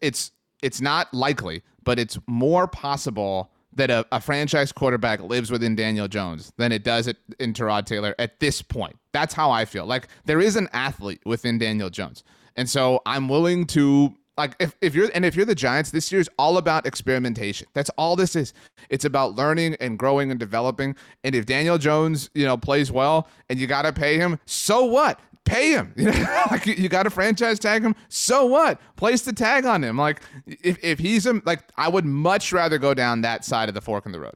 it's 0.00 0.32
it's 0.62 0.80
not 0.80 1.12
likely, 1.12 1.62
but 1.84 1.98
it's 1.98 2.18
more 2.26 2.66
possible 2.66 3.50
that 3.74 3.90
a, 3.90 4.06
a, 4.10 4.20
franchise 4.20 4.72
quarterback 4.72 5.20
lives 5.20 5.50
within 5.50 5.76
Daniel 5.76 6.08
Jones 6.08 6.50
than 6.56 6.72
it 6.72 6.82
does 6.82 7.06
it 7.06 7.18
in 7.38 7.52
Tyrod 7.52 7.84
Taylor 7.84 8.14
at 8.18 8.40
this 8.40 8.62
point. 8.62 8.96
That's 9.12 9.34
how 9.34 9.50
I 9.50 9.66
feel. 9.66 9.84
Like 9.84 10.08
there 10.24 10.40
is 10.40 10.56
an 10.56 10.68
athlete 10.72 11.20
within 11.26 11.58
Daniel 11.58 11.90
Jones. 11.90 12.24
And 12.56 12.68
so 12.70 13.02
I'm 13.04 13.28
willing 13.28 13.66
to 13.68 14.14
like 14.36 14.54
if, 14.58 14.74
if 14.80 14.94
you're 14.94 15.10
and 15.14 15.24
if 15.24 15.34
you're 15.36 15.46
the 15.46 15.54
Giants, 15.54 15.90
this 15.90 16.10
year 16.12 16.20
is 16.20 16.28
all 16.38 16.58
about 16.58 16.86
experimentation. 16.86 17.68
That's 17.74 17.90
all 17.90 18.16
this 18.16 18.36
is. 18.36 18.52
It's 18.90 19.04
about 19.04 19.34
learning 19.34 19.76
and 19.80 19.98
growing 19.98 20.30
and 20.30 20.38
developing. 20.40 20.94
And 21.24 21.34
if 21.34 21.46
Daniel 21.46 21.78
Jones, 21.78 22.30
you 22.34 22.44
know, 22.44 22.56
plays 22.56 22.90
well 22.92 23.28
and 23.48 23.58
you 23.58 23.66
gotta 23.66 23.92
pay 23.92 24.18
him, 24.18 24.38
so 24.46 24.84
what? 24.84 25.20
Pay 25.46 25.70
him. 25.70 25.94
like 26.50 26.66
you 26.66 26.88
got 26.88 27.04
to 27.04 27.10
franchise 27.10 27.58
tag 27.58 27.82
him. 27.82 27.94
So 28.08 28.44
what? 28.44 28.78
Place 28.96 29.22
the 29.22 29.32
tag 29.32 29.64
on 29.64 29.82
him. 29.82 29.96
Like 29.96 30.20
if, 30.46 30.76
if 30.84 30.98
he's 30.98 31.24
a, 31.24 31.40
like, 31.46 31.62
I 31.76 31.88
would 31.88 32.04
much 32.04 32.52
rather 32.52 32.78
go 32.78 32.92
down 32.92 33.22
that 33.22 33.44
side 33.44 33.68
of 33.68 33.74
the 33.74 33.80
fork 33.80 34.04
in 34.04 34.12
the 34.12 34.20
road. 34.20 34.34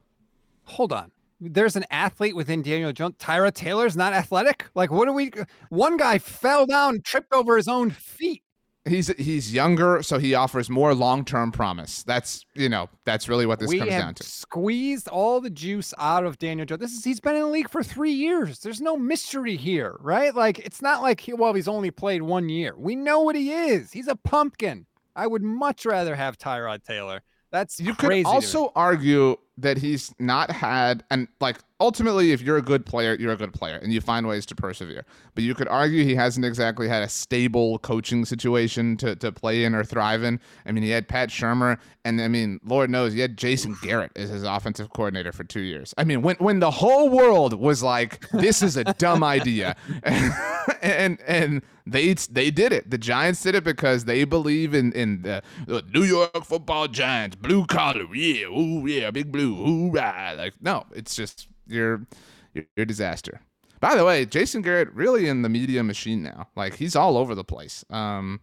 Hold 0.64 0.92
on. 0.92 1.10
There's 1.40 1.74
an 1.74 1.84
athlete 1.90 2.36
within 2.36 2.62
Daniel 2.62 2.92
Jones. 2.92 3.16
Tyrod 3.18 3.54
Taylor's 3.54 3.96
not 3.96 4.12
athletic. 4.12 4.66
Like, 4.74 4.90
what 4.90 5.06
do 5.06 5.12
we? 5.12 5.32
One 5.70 5.96
guy 5.96 6.18
fell 6.18 6.66
down, 6.66 7.00
tripped 7.00 7.32
over 7.32 7.56
his 7.56 7.66
own 7.66 7.90
feet 7.90 8.42
he's 8.84 9.08
he's 9.16 9.52
younger, 9.52 10.02
so 10.02 10.18
he 10.18 10.34
offers 10.34 10.70
more 10.70 10.94
long 10.94 11.24
term 11.24 11.52
promise. 11.52 12.02
That's 12.02 12.44
you 12.54 12.68
know 12.68 12.88
that's 13.04 13.28
really 13.28 13.46
what 13.46 13.58
this 13.58 13.68
we 13.68 13.78
comes 13.78 13.90
down 13.90 14.14
to. 14.14 14.22
Squeezed 14.22 15.08
all 15.08 15.40
the 15.40 15.50
juice 15.50 15.92
out 15.98 16.24
of 16.24 16.38
Daniel 16.38 16.66
Jones. 16.66 16.80
This 16.80 16.92
is 16.92 17.04
he's 17.04 17.20
been 17.20 17.36
in 17.36 17.42
the 17.42 17.48
league 17.48 17.70
for 17.70 17.82
three 17.82 18.12
years. 18.12 18.60
There's 18.60 18.80
no 18.80 18.96
mystery 18.96 19.56
here, 19.56 19.96
right? 20.00 20.34
Like 20.34 20.58
it's 20.60 20.82
not 20.82 21.02
like 21.02 21.20
he, 21.20 21.32
well 21.32 21.52
he's 21.54 21.68
only 21.68 21.90
played 21.90 22.22
one 22.22 22.48
year. 22.48 22.74
We 22.76 22.96
know 22.96 23.20
what 23.20 23.36
he 23.36 23.52
is. 23.52 23.92
He's 23.92 24.08
a 24.08 24.16
pumpkin. 24.16 24.86
I 25.14 25.26
would 25.26 25.42
much 25.42 25.84
rather 25.84 26.14
have 26.14 26.38
Tyrod 26.38 26.84
Taylor. 26.84 27.22
That's 27.50 27.80
you 27.80 27.94
could 27.94 28.24
also 28.24 28.72
argue 28.76 29.36
that 29.58 29.76
he's 29.76 30.14
not 30.18 30.50
had 30.50 31.04
and 31.10 31.28
like 31.40 31.58
ultimately 31.80 32.32
if 32.32 32.42
you're 32.42 32.56
a 32.56 32.62
good 32.62 32.86
player 32.86 33.16
you're 33.18 33.32
a 33.32 33.36
good 33.36 33.52
player 33.52 33.76
and 33.76 33.92
you 33.92 34.00
find 34.00 34.26
ways 34.26 34.46
to 34.46 34.54
persevere. 34.54 35.04
But 35.34 35.44
you 35.44 35.54
could 35.54 35.68
argue 35.68 36.04
he 36.04 36.14
hasn't 36.14 36.44
exactly 36.44 36.88
had 36.88 37.02
a 37.02 37.08
stable 37.08 37.78
coaching 37.78 38.24
situation 38.24 38.96
to, 38.98 39.16
to 39.16 39.32
play 39.32 39.64
in 39.64 39.74
or 39.74 39.84
thrive 39.84 40.22
in. 40.22 40.40
I 40.66 40.72
mean 40.72 40.84
he 40.84 40.90
had 40.90 41.08
pat 41.08 41.30
shurmur 41.30 41.78
and 42.04 42.20
i 42.20 42.28
mean 42.28 42.58
lord 42.64 42.88
knows 42.88 43.12
he 43.12 43.20
had 43.20 43.36
jason 43.36 43.76
garrett 43.82 44.10
as 44.16 44.30
his 44.30 44.42
offensive 44.42 44.90
coordinator 44.92 45.32
for 45.32 45.44
two 45.44 45.60
years. 45.60 45.94
I 45.98 46.04
mean 46.04 46.22
when, 46.22 46.36
when 46.36 46.60
the 46.60 46.70
whole 46.70 47.08
world 47.08 47.54
was 47.54 47.82
like 47.82 48.28
this 48.30 48.62
is 48.62 48.76
a 48.76 48.84
dumb 48.84 49.24
idea 49.24 49.76
and, 50.02 50.32
and 50.82 51.20
and 51.26 51.62
they 51.86 52.14
they 52.14 52.50
did 52.50 52.72
it. 52.72 52.90
The 52.90 52.98
Giants 52.98 53.42
did 53.42 53.54
it 53.54 53.64
because 53.64 54.04
they 54.04 54.24
believe 54.24 54.74
in 54.74 54.92
in 54.92 55.22
the, 55.22 55.42
the 55.66 55.82
New 55.92 56.04
York 56.04 56.44
Football 56.44 56.88
Giants, 56.88 57.36
blue 57.36 57.66
collar, 57.66 58.06
yeah, 58.14 58.46
ooh 58.46 58.86
yeah, 58.86 59.10
big 59.10 59.32
blue, 59.32 59.54
hoorah. 59.54 60.34
Like 60.36 60.54
no, 60.60 60.86
it's 60.92 61.14
just 61.16 61.48
you're 61.70 62.06
you're, 62.54 62.64
a 62.76 62.84
disaster. 62.84 63.40
By 63.80 63.94
the 63.96 64.04
way, 64.04 64.26
Jason 64.26 64.60
Garrett 64.60 64.92
really 64.92 65.26
in 65.26 65.42
the 65.42 65.48
media 65.48 65.82
machine 65.82 66.22
now. 66.22 66.48
Like 66.56 66.74
he's 66.74 66.94
all 66.94 67.16
over 67.16 67.34
the 67.34 67.44
place. 67.44 67.84
Um, 67.90 68.40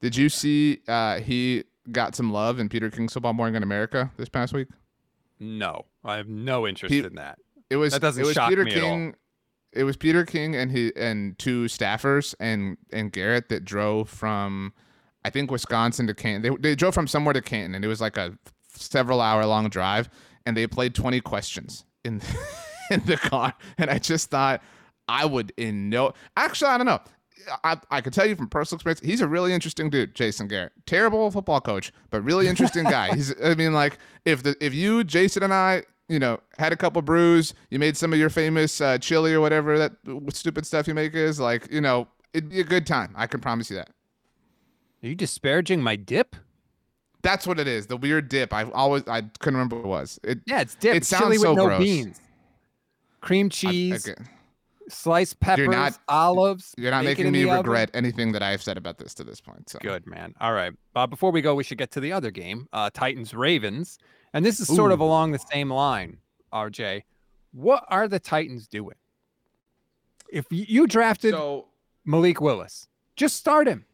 did 0.00 0.16
you 0.16 0.28
see 0.28 0.80
uh, 0.88 1.20
he 1.20 1.64
got 1.90 2.14
some 2.14 2.32
love 2.32 2.58
in 2.58 2.68
Peter 2.68 2.90
King's 2.90 3.12
Football 3.12 3.34
Morning 3.34 3.54
in 3.54 3.62
America 3.62 4.10
this 4.16 4.28
past 4.28 4.52
week? 4.52 4.68
No, 5.38 5.86
I 6.04 6.16
have 6.16 6.28
no 6.28 6.66
interest 6.66 6.94
in 6.94 7.14
that. 7.14 7.38
It 7.70 7.76
was 7.76 7.92
That 7.92 8.02
doesn't 8.02 8.22
it 8.22 8.26
was 8.26 8.34
shock 8.34 8.48
Peter 8.48 8.64
me 8.64 8.72
at 8.72 8.82
all. 8.82 8.90
King. 8.90 9.14
It 9.72 9.84
was 9.84 9.96
Peter 9.96 10.26
King 10.26 10.54
and 10.54 10.70
he 10.70 10.92
and 10.96 11.38
two 11.38 11.64
staffers 11.64 12.34
and 12.38 12.76
and 12.92 13.10
Garrett 13.10 13.48
that 13.48 13.64
drove 13.64 14.10
from 14.10 14.74
I 15.24 15.30
think 15.30 15.50
Wisconsin 15.50 16.06
to 16.08 16.14
Canton. 16.14 16.42
They 16.42 16.68
they 16.68 16.74
drove 16.74 16.92
from 16.92 17.06
somewhere 17.06 17.32
to 17.32 17.40
Canton 17.40 17.74
and 17.74 17.84
it 17.84 17.88
was 17.88 18.00
like 18.00 18.16
a 18.16 18.36
several 18.74 19.20
hour 19.20 19.46
long 19.46 19.68
drive 19.68 20.10
and 20.44 20.56
they 20.56 20.66
played 20.66 20.94
20 20.94 21.20
questions 21.20 21.84
in 22.04 22.20
in 22.90 23.02
the 23.06 23.16
car 23.16 23.54
and 23.78 23.90
I 23.90 23.98
just 23.98 24.30
thought 24.30 24.62
I 25.08 25.24
would 25.24 25.52
in 25.56 25.88
no 25.88 26.12
actually 26.36 26.70
I 26.70 26.78
don't 26.78 26.86
know. 26.86 27.00
I, 27.64 27.76
I 27.90 28.00
could 28.00 28.12
tell 28.12 28.24
you 28.24 28.36
from 28.36 28.48
personal 28.48 28.76
experience, 28.76 29.00
he's 29.00 29.20
a 29.20 29.26
really 29.26 29.52
interesting 29.52 29.90
dude, 29.90 30.14
Jason 30.14 30.46
Garrett. 30.46 30.72
Terrible 30.86 31.28
football 31.28 31.60
coach, 31.60 31.92
but 32.10 32.22
really 32.22 32.46
interesting 32.46 32.84
guy. 32.84 33.12
He's, 33.16 33.34
I 33.44 33.56
mean, 33.56 33.72
like 33.72 33.98
if 34.24 34.44
the 34.44 34.54
if 34.60 34.72
you, 34.72 35.02
Jason, 35.02 35.42
and 35.42 35.52
I, 35.52 35.82
you 36.08 36.20
know, 36.20 36.38
had 36.58 36.72
a 36.72 36.76
couple 36.76 37.02
brews, 37.02 37.52
you 37.70 37.78
made 37.78 37.96
some 37.96 38.12
of 38.12 38.18
your 38.20 38.30
famous 38.30 38.80
uh, 38.80 38.98
chili 38.98 39.32
or 39.32 39.40
whatever 39.40 39.78
that 39.78 39.92
stupid 40.30 40.66
stuff 40.66 40.86
you 40.86 40.94
make 40.94 41.14
is, 41.14 41.40
like, 41.40 41.66
you 41.72 41.80
know, 41.80 42.06
it'd 42.32 42.50
be 42.50 42.60
a 42.60 42.64
good 42.64 42.86
time. 42.86 43.12
I 43.16 43.26
can 43.26 43.40
promise 43.40 43.70
you 43.70 43.76
that. 43.76 43.90
Are 45.02 45.08
you 45.08 45.14
disparaging 45.14 45.82
my 45.82 45.96
dip? 45.96 46.36
That's 47.22 47.46
what 47.46 47.58
it 47.60 47.68
is. 47.68 47.86
The 47.86 47.96
weird 47.96 48.28
dip. 48.28 48.52
I 48.52 48.64
always 48.70 49.06
I 49.06 49.22
couldn't 49.38 49.54
remember 49.54 49.76
what 49.76 49.84
it 49.84 49.88
was. 49.88 50.20
It, 50.24 50.40
Yeah, 50.46 50.60
it's 50.60 50.74
dip. 50.74 50.94
It 50.94 50.96
It's 50.98 51.08
sounds 51.08 51.22
so 51.40 51.48
with 51.50 51.56
no 51.56 51.66
gross. 51.66 51.78
beans, 51.78 52.20
cream 53.20 53.46
I- 53.46 53.48
cheese, 53.50 54.08
okay. 54.08 54.20
sliced 54.88 55.38
peppers, 55.40 55.64
you're 55.64 55.72
not- 55.72 55.98
olives. 56.08 56.74
You're 56.76 56.90
not 56.90 57.04
making 57.04 57.30
me 57.30 57.44
the 57.44 57.50
oven. 57.50 57.58
regret 57.62 57.90
anything 57.94 58.32
that 58.32 58.42
I've 58.42 58.62
said 58.62 58.76
about 58.76 58.98
this 58.98 59.14
to 59.14 59.24
this 59.24 59.40
point. 59.40 59.68
So 59.70 59.78
Good 59.80 60.06
man. 60.06 60.34
All 60.40 60.52
right. 60.52 60.72
Uh, 60.96 61.06
before 61.06 61.30
we 61.30 61.40
go, 61.40 61.54
we 61.54 61.62
should 61.64 61.78
get 61.78 61.90
to 61.92 62.00
the 62.00 62.12
other 62.12 62.30
game, 62.32 62.68
uh, 62.72 62.90
Titans 62.92 63.32
Ravens, 63.34 63.98
and 64.32 64.44
this 64.44 64.58
is 64.60 64.66
sort 64.66 64.90
of 64.92 64.98
along 65.00 65.30
the 65.32 65.38
same 65.38 65.70
line. 65.72 66.18
RJ, 66.52 67.04
what 67.52 67.84
are 67.88 68.08
the 68.08 68.18
Titans 68.18 68.66
doing? 68.66 68.96
If 70.28 70.46
you 70.50 70.86
drafted 70.86 71.32
So 71.34 71.68
Malik 72.04 72.40
Willis, 72.40 72.88
just 73.16 73.36
start 73.36 73.68
him. 73.68 73.84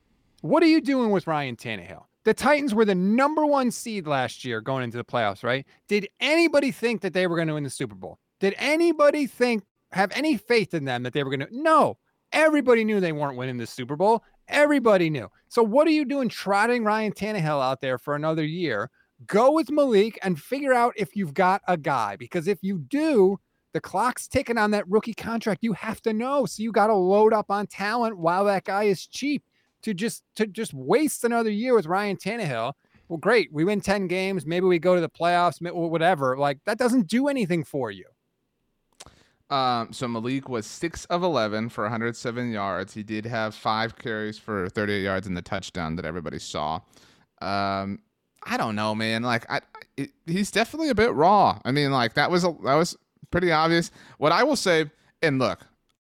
What 0.41 0.62
are 0.62 0.66
you 0.66 0.81
doing 0.81 1.11
with 1.11 1.26
Ryan 1.26 1.57
Tannehill? 1.57 2.05
The 2.29 2.35
Titans 2.35 2.74
were 2.74 2.85
the 2.85 2.95
number 2.95 3.47
one 3.47 3.70
seed 3.70 4.07
last 4.07 4.45
year 4.45 4.61
going 4.61 4.85
into 4.85 4.99
the 4.99 5.05
playoffs, 5.05 5.43
right? 5.43 5.64
Did 5.89 6.11
anybody 6.20 6.70
think 6.70 7.01
that 7.01 7.14
they 7.14 7.26
were 7.26 7.37
going 7.37 7.49
to 7.49 7.55
win 7.55 7.64
the 7.64 7.70
Super 7.70 7.95
Bowl? 7.95 8.18
Did 8.39 8.55
anybody 8.59 9.26
think, 9.26 9.64
have 9.93 10.12
any 10.14 10.37
faith 10.37 10.74
in 10.74 10.85
them 10.85 11.05
that 11.05 11.14
they 11.14 11.24
were 11.24 11.31
going 11.31 11.49
to? 11.49 11.49
No. 11.51 11.97
Everybody 12.33 12.85
knew 12.85 13.01
they 13.01 13.12
weren't 13.12 13.39
winning 13.39 13.57
the 13.57 13.66
Super 13.66 13.97
Bowl. 13.97 14.22
Everybody 14.47 15.09
knew. 15.09 15.31
So 15.49 15.62
what 15.62 15.89
are 15.89 15.91
you 15.91 16.05
doing 16.05 16.29
trotting 16.29 16.85
Ryan 16.85 17.12
Tannehill 17.12 17.64
out 17.64 17.81
there 17.81 17.97
for 17.97 18.14
another 18.14 18.45
year? 18.45 18.91
Go 19.26 19.51
with 19.53 19.70
Malik 19.70 20.18
and 20.22 20.39
figure 20.39 20.74
out 20.74 20.93
if 20.99 21.16
you've 21.16 21.33
got 21.33 21.62
a 21.66 21.79
guy. 21.79 22.16
Because 22.16 22.47
if 22.47 22.59
you 22.61 22.76
do, 22.76 23.39
the 23.72 23.81
clock's 23.81 24.29
ticking 24.29 24.59
on 24.59 24.72
that 24.72 24.87
rookie 24.87 25.14
contract. 25.14 25.64
You 25.64 25.72
have 25.72 26.03
to 26.03 26.12
know. 26.12 26.45
So 26.45 26.62
you 26.62 26.72
got 26.72 26.89
to 26.89 26.95
load 26.95 27.33
up 27.33 27.51
on 27.51 27.66
talent 27.68 28.18
while 28.18 28.45
that 28.45 28.64
guy 28.64 28.83
is 28.83 29.07
cheap. 29.07 29.45
To 29.83 29.95
just 29.95 30.22
to 30.37 30.47
just 30.47 30.74
waste 30.74 31.24
another 31.24 31.51
year 31.51 31.74
with 31.74 31.87
Ryan 31.87 32.16
Tannehill. 32.16 32.72
Well, 33.09 33.18
great. 33.18 33.51
We 33.53 33.64
win 33.64 33.81
10 33.81 34.07
games. 34.07 34.45
Maybe 34.45 34.66
we 34.66 34.79
go 34.79 34.95
to 34.95 35.01
the 35.01 35.09
playoffs, 35.09 35.62
whatever. 35.72 36.37
Like 36.37 36.59
that 36.66 36.79
doesn't 36.79 37.07
do 37.07 37.29
anything 37.29 37.64
for 37.64 37.91
you. 37.91 38.05
Um, 39.51 39.93
so 39.93 40.07
Malik 40.07 40.49
was 40.49 40.66
six 40.66 41.07
of 41.07 41.22
eleven 41.22 41.70
for 41.70 41.85
107 41.85 42.53
yards. 42.53 42.93
He 42.93 43.03
did 43.03 43.24
have 43.24 43.55
five 43.55 43.97
carries 43.97 44.39
for 44.39 44.68
38 44.68 45.03
yards 45.03 45.26
in 45.26 45.35
the 45.35 45.43
touchdown 45.43 45.97
that 45.97 46.05
everybody 46.05 46.39
saw. 46.39 46.81
Um, 47.41 48.01
I 48.43 48.57
don't 48.59 48.76
know, 48.76 48.95
man. 48.95 49.22
Like, 49.22 49.51
I, 49.51 49.61
it, 49.97 50.11
he's 50.26 50.51
definitely 50.51 50.91
a 50.91 50.95
bit 50.95 51.14
raw. 51.14 51.59
I 51.64 51.72
mean, 51.72 51.93
like 51.93 52.14
that 52.14 52.31
was 52.31 52.45
a, 52.45 52.55
that 52.64 52.74
was 52.74 52.97
pretty 53.31 53.51
obvious. 53.51 53.91
What 54.18 54.33
I 54.33 54.43
will 54.45 54.57
say, 54.57 54.91
and 55.22 55.39
look, 55.39 55.61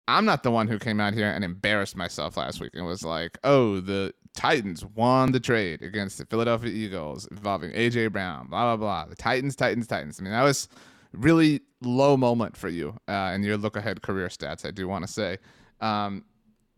I'm 0.08 0.24
not 0.24 0.42
the 0.42 0.50
one 0.50 0.68
who 0.68 0.78
came 0.78 1.00
out 1.00 1.14
here 1.14 1.30
and 1.30 1.44
embarrassed 1.44 1.96
myself 1.96 2.36
last 2.36 2.60
week 2.60 2.72
and 2.74 2.86
was 2.86 3.02
like, 3.02 3.38
"Oh, 3.44 3.80
the 3.80 4.14
Titans 4.34 4.84
won 4.84 5.32
the 5.32 5.40
trade 5.40 5.82
against 5.82 6.18
the 6.18 6.26
Philadelphia 6.26 6.70
Eagles 6.70 7.26
involving 7.26 7.72
AJ 7.72 8.12
Brown." 8.12 8.48
Blah 8.48 8.76
blah 8.76 8.76
blah. 8.76 9.06
The 9.06 9.16
Titans, 9.16 9.56
Titans, 9.56 9.86
Titans. 9.86 10.20
I 10.20 10.22
mean, 10.22 10.32
that 10.32 10.42
was 10.42 10.68
really 11.12 11.60
low 11.80 12.16
moment 12.16 12.56
for 12.56 12.68
you 12.68 12.96
uh, 13.08 13.32
in 13.34 13.42
your 13.42 13.56
look 13.56 13.76
ahead 13.76 14.02
career 14.02 14.28
stats. 14.28 14.66
I 14.66 14.70
do 14.70 14.86
want 14.86 15.06
to 15.06 15.12
say, 15.12 15.38
um, 15.80 16.24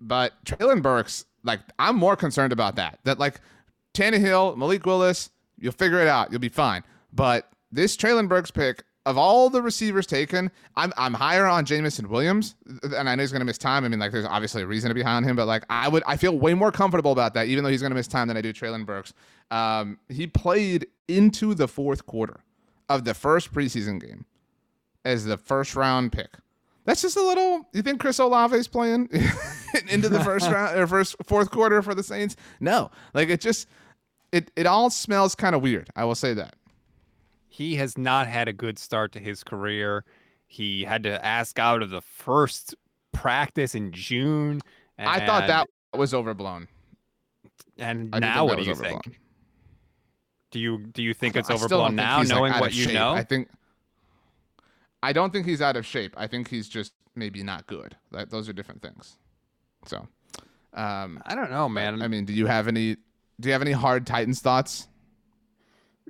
but 0.00 0.32
Traylon 0.44 0.82
Burks, 0.82 1.24
like, 1.42 1.60
I'm 1.78 1.96
more 1.96 2.16
concerned 2.16 2.52
about 2.52 2.76
that. 2.76 2.98
That 3.04 3.18
like 3.18 3.40
Tannehill, 3.94 4.56
Malik 4.56 4.86
Willis, 4.86 5.30
you'll 5.58 5.72
figure 5.72 6.00
it 6.00 6.08
out. 6.08 6.30
You'll 6.30 6.40
be 6.40 6.48
fine. 6.48 6.82
But 7.12 7.50
this 7.72 7.96
Traylon 7.96 8.28
Burks 8.28 8.50
pick, 8.50 8.84
of 9.08 9.16
all 9.16 9.48
the 9.48 9.62
receivers 9.62 10.06
taken, 10.06 10.50
I'm 10.76 10.92
I'm 10.98 11.14
higher 11.14 11.46
on 11.46 11.64
Jameson 11.64 12.10
Williams, 12.10 12.54
and 12.82 13.08
I 13.08 13.14
know 13.14 13.22
he's 13.22 13.32
going 13.32 13.40
to 13.40 13.46
miss 13.46 13.56
time. 13.56 13.84
I 13.84 13.88
mean, 13.88 13.98
like, 13.98 14.12
there's 14.12 14.26
obviously 14.26 14.62
a 14.62 14.66
reason 14.66 14.90
to 14.90 14.94
be 14.94 15.02
high 15.02 15.14
on 15.14 15.24
him, 15.24 15.34
but 15.34 15.46
like, 15.46 15.64
I 15.70 15.88
would 15.88 16.02
I 16.06 16.18
feel 16.18 16.38
way 16.38 16.52
more 16.52 16.70
comfortable 16.70 17.10
about 17.10 17.32
that, 17.32 17.46
even 17.46 17.64
though 17.64 17.70
he's 17.70 17.80
going 17.80 17.90
to 17.90 17.96
miss 17.96 18.06
time 18.06 18.28
than 18.28 18.36
I 18.36 18.42
do 18.42 18.52
Traylon 18.52 18.84
Burks. 18.84 19.14
Um, 19.50 19.98
he 20.10 20.26
played 20.26 20.88
into 21.08 21.54
the 21.54 21.66
fourth 21.66 22.04
quarter 22.04 22.40
of 22.90 23.04
the 23.04 23.14
first 23.14 23.50
preseason 23.50 23.98
game 23.98 24.26
as 25.06 25.24
the 25.24 25.38
first 25.38 25.74
round 25.74 26.12
pick. 26.12 26.28
That's 26.84 27.00
just 27.00 27.16
a 27.16 27.22
little. 27.22 27.66
You 27.72 27.80
think 27.80 28.00
Chris 28.00 28.18
Olave 28.18 28.54
is 28.54 28.68
playing 28.68 29.08
into 29.88 30.10
the 30.10 30.20
first 30.22 30.50
round 30.50 30.78
or 30.78 30.86
first 30.86 31.16
fourth 31.24 31.50
quarter 31.50 31.80
for 31.80 31.94
the 31.94 32.02
Saints? 32.02 32.36
No, 32.60 32.90
like 33.14 33.30
it 33.30 33.40
just 33.40 33.68
it 34.32 34.50
it 34.54 34.66
all 34.66 34.90
smells 34.90 35.34
kind 35.34 35.54
of 35.54 35.62
weird. 35.62 35.88
I 35.96 36.04
will 36.04 36.14
say 36.14 36.34
that. 36.34 36.56
He 37.48 37.76
has 37.76 37.96
not 37.96 38.26
had 38.26 38.48
a 38.48 38.52
good 38.52 38.78
start 38.78 39.12
to 39.12 39.20
his 39.20 39.42
career. 39.42 40.04
He 40.46 40.84
had 40.84 41.02
to 41.04 41.24
ask 41.24 41.58
out 41.58 41.82
of 41.82 41.90
the 41.90 42.00
first 42.00 42.74
practice 43.12 43.74
in 43.74 43.92
June. 43.92 44.60
I 44.98 45.24
thought 45.26 45.46
that 45.46 45.66
was 45.94 46.14
overblown. 46.14 46.68
And 47.78 48.14
I 48.14 48.18
now, 48.18 48.44
what 48.44 48.58
do 48.58 48.64
you 48.64 48.70
was 48.70 48.80
think? 48.80 49.20
Do 50.50 50.58
you 50.58 50.78
do 50.78 51.02
you 51.02 51.14
think 51.14 51.36
it's 51.36 51.50
I 51.50 51.56
still 51.56 51.68
don't 51.68 51.80
overblown 51.80 51.90
think 51.90 51.96
now, 51.96 52.20
he's, 52.20 52.30
like, 52.30 52.38
knowing 52.38 52.52
what 52.60 52.74
you 52.74 52.84
shape. 52.84 52.94
know? 52.94 53.12
I 53.12 53.22
think. 53.22 53.48
I 55.02 55.12
don't 55.12 55.32
think 55.32 55.46
he's 55.46 55.62
out 55.62 55.76
of 55.76 55.86
shape. 55.86 56.14
I 56.16 56.26
think 56.26 56.48
he's 56.48 56.68
just 56.68 56.92
maybe 57.14 57.42
not 57.42 57.66
good. 57.66 57.96
That 58.10 58.30
those 58.30 58.48
are 58.48 58.52
different 58.52 58.82
things. 58.82 59.16
So, 59.86 60.08
um, 60.74 61.22
I 61.26 61.34
don't 61.34 61.50
know, 61.50 61.68
man. 61.68 62.02
I 62.02 62.08
mean, 62.08 62.24
do 62.24 62.32
you 62.32 62.46
have 62.46 62.66
any? 62.68 62.96
Do 63.40 63.48
you 63.48 63.52
have 63.52 63.62
any 63.62 63.72
hard 63.72 64.06
Titans 64.06 64.40
thoughts? 64.40 64.88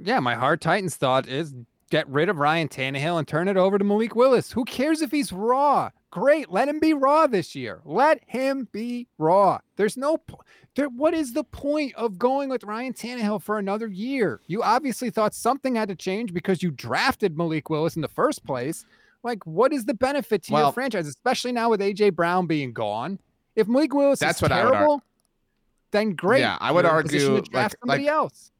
Yeah, 0.02 0.20
my 0.20 0.34
hard 0.34 0.60
Titans 0.60 0.96
thought 0.96 1.26
is 1.28 1.54
get 1.90 2.08
rid 2.08 2.28
of 2.28 2.38
Ryan 2.38 2.68
Tannehill 2.68 3.18
and 3.18 3.26
turn 3.26 3.48
it 3.48 3.56
over 3.56 3.78
to 3.78 3.84
Malik 3.84 4.14
Willis. 4.14 4.52
Who 4.52 4.64
cares 4.64 5.00
if 5.02 5.10
he's 5.10 5.32
raw? 5.32 5.90
Great, 6.10 6.50
let 6.50 6.68
him 6.68 6.80
be 6.80 6.94
raw 6.94 7.26
this 7.26 7.54
year. 7.54 7.80
Let 7.84 8.20
him 8.26 8.68
be 8.72 9.06
raw. 9.18 9.58
There's 9.76 9.96
no 9.96 10.18
there. 10.74 10.88
What 10.88 11.12
is 11.12 11.32
the 11.34 11.44
point 11.44 11.94
of 11.96 12.18
going 12.18 12.48
with 12.48 12.64
Ryan 12.64 12.94
Tannehill 12.94 13.42
for 13.42 13.58
another 13.58 13.88
year? 13.88 14.40
You 14.46 14.62
obviously 14.62 15.10
thought 15.10 15.34
something 15.34 15.74
had 15.74 15.88
to 15.88 15.94
change 15.94 16.32
because 16.32 16.62
you 16.62 16.70
drafted 16.70 17.36
Malik 17.36 17.68
Willis 17.68 17.96
in 17.96 18.02
the 18.02 18.08
first 18.08 18.44
place. 18.44 18.86
Like, 19.22 19.44
what 19.46 19.72
is 19.72 19.84
the 19.84 19.94
benefit 19.94 20.44
to 20.44 20.52
your 20.52 20.72
franchise, 20.72 21.06
especially 21.08 21.52
now 21.52 21.68
with 21.70 21.80
AJ 21.80 22.14
Brown 22.14 22.46
being 22.46 22.72
gone? 22.72 23.18
If 23.56 23.66
Malik 23.68 23.92
Willis 23.92 24.20
That's 24.20 24.38
is 24.38 24.42
what 24.42 24.52
I 24.52 24.64
would 24.64 24.68
ar- 24.68 24.72
terrible, 24.74 25.02
then 25.90 26.14
great. 26.14 26.40
Yeah, 26.40 26.56
I 26.60 26.70
would 26.70 26.84
You're 26.84 26.92
argue, 26.92 27.42
like- 27.52 27.72
somebody 27.80 28.04
like- 28.04 28.12
else. 28.12 28.52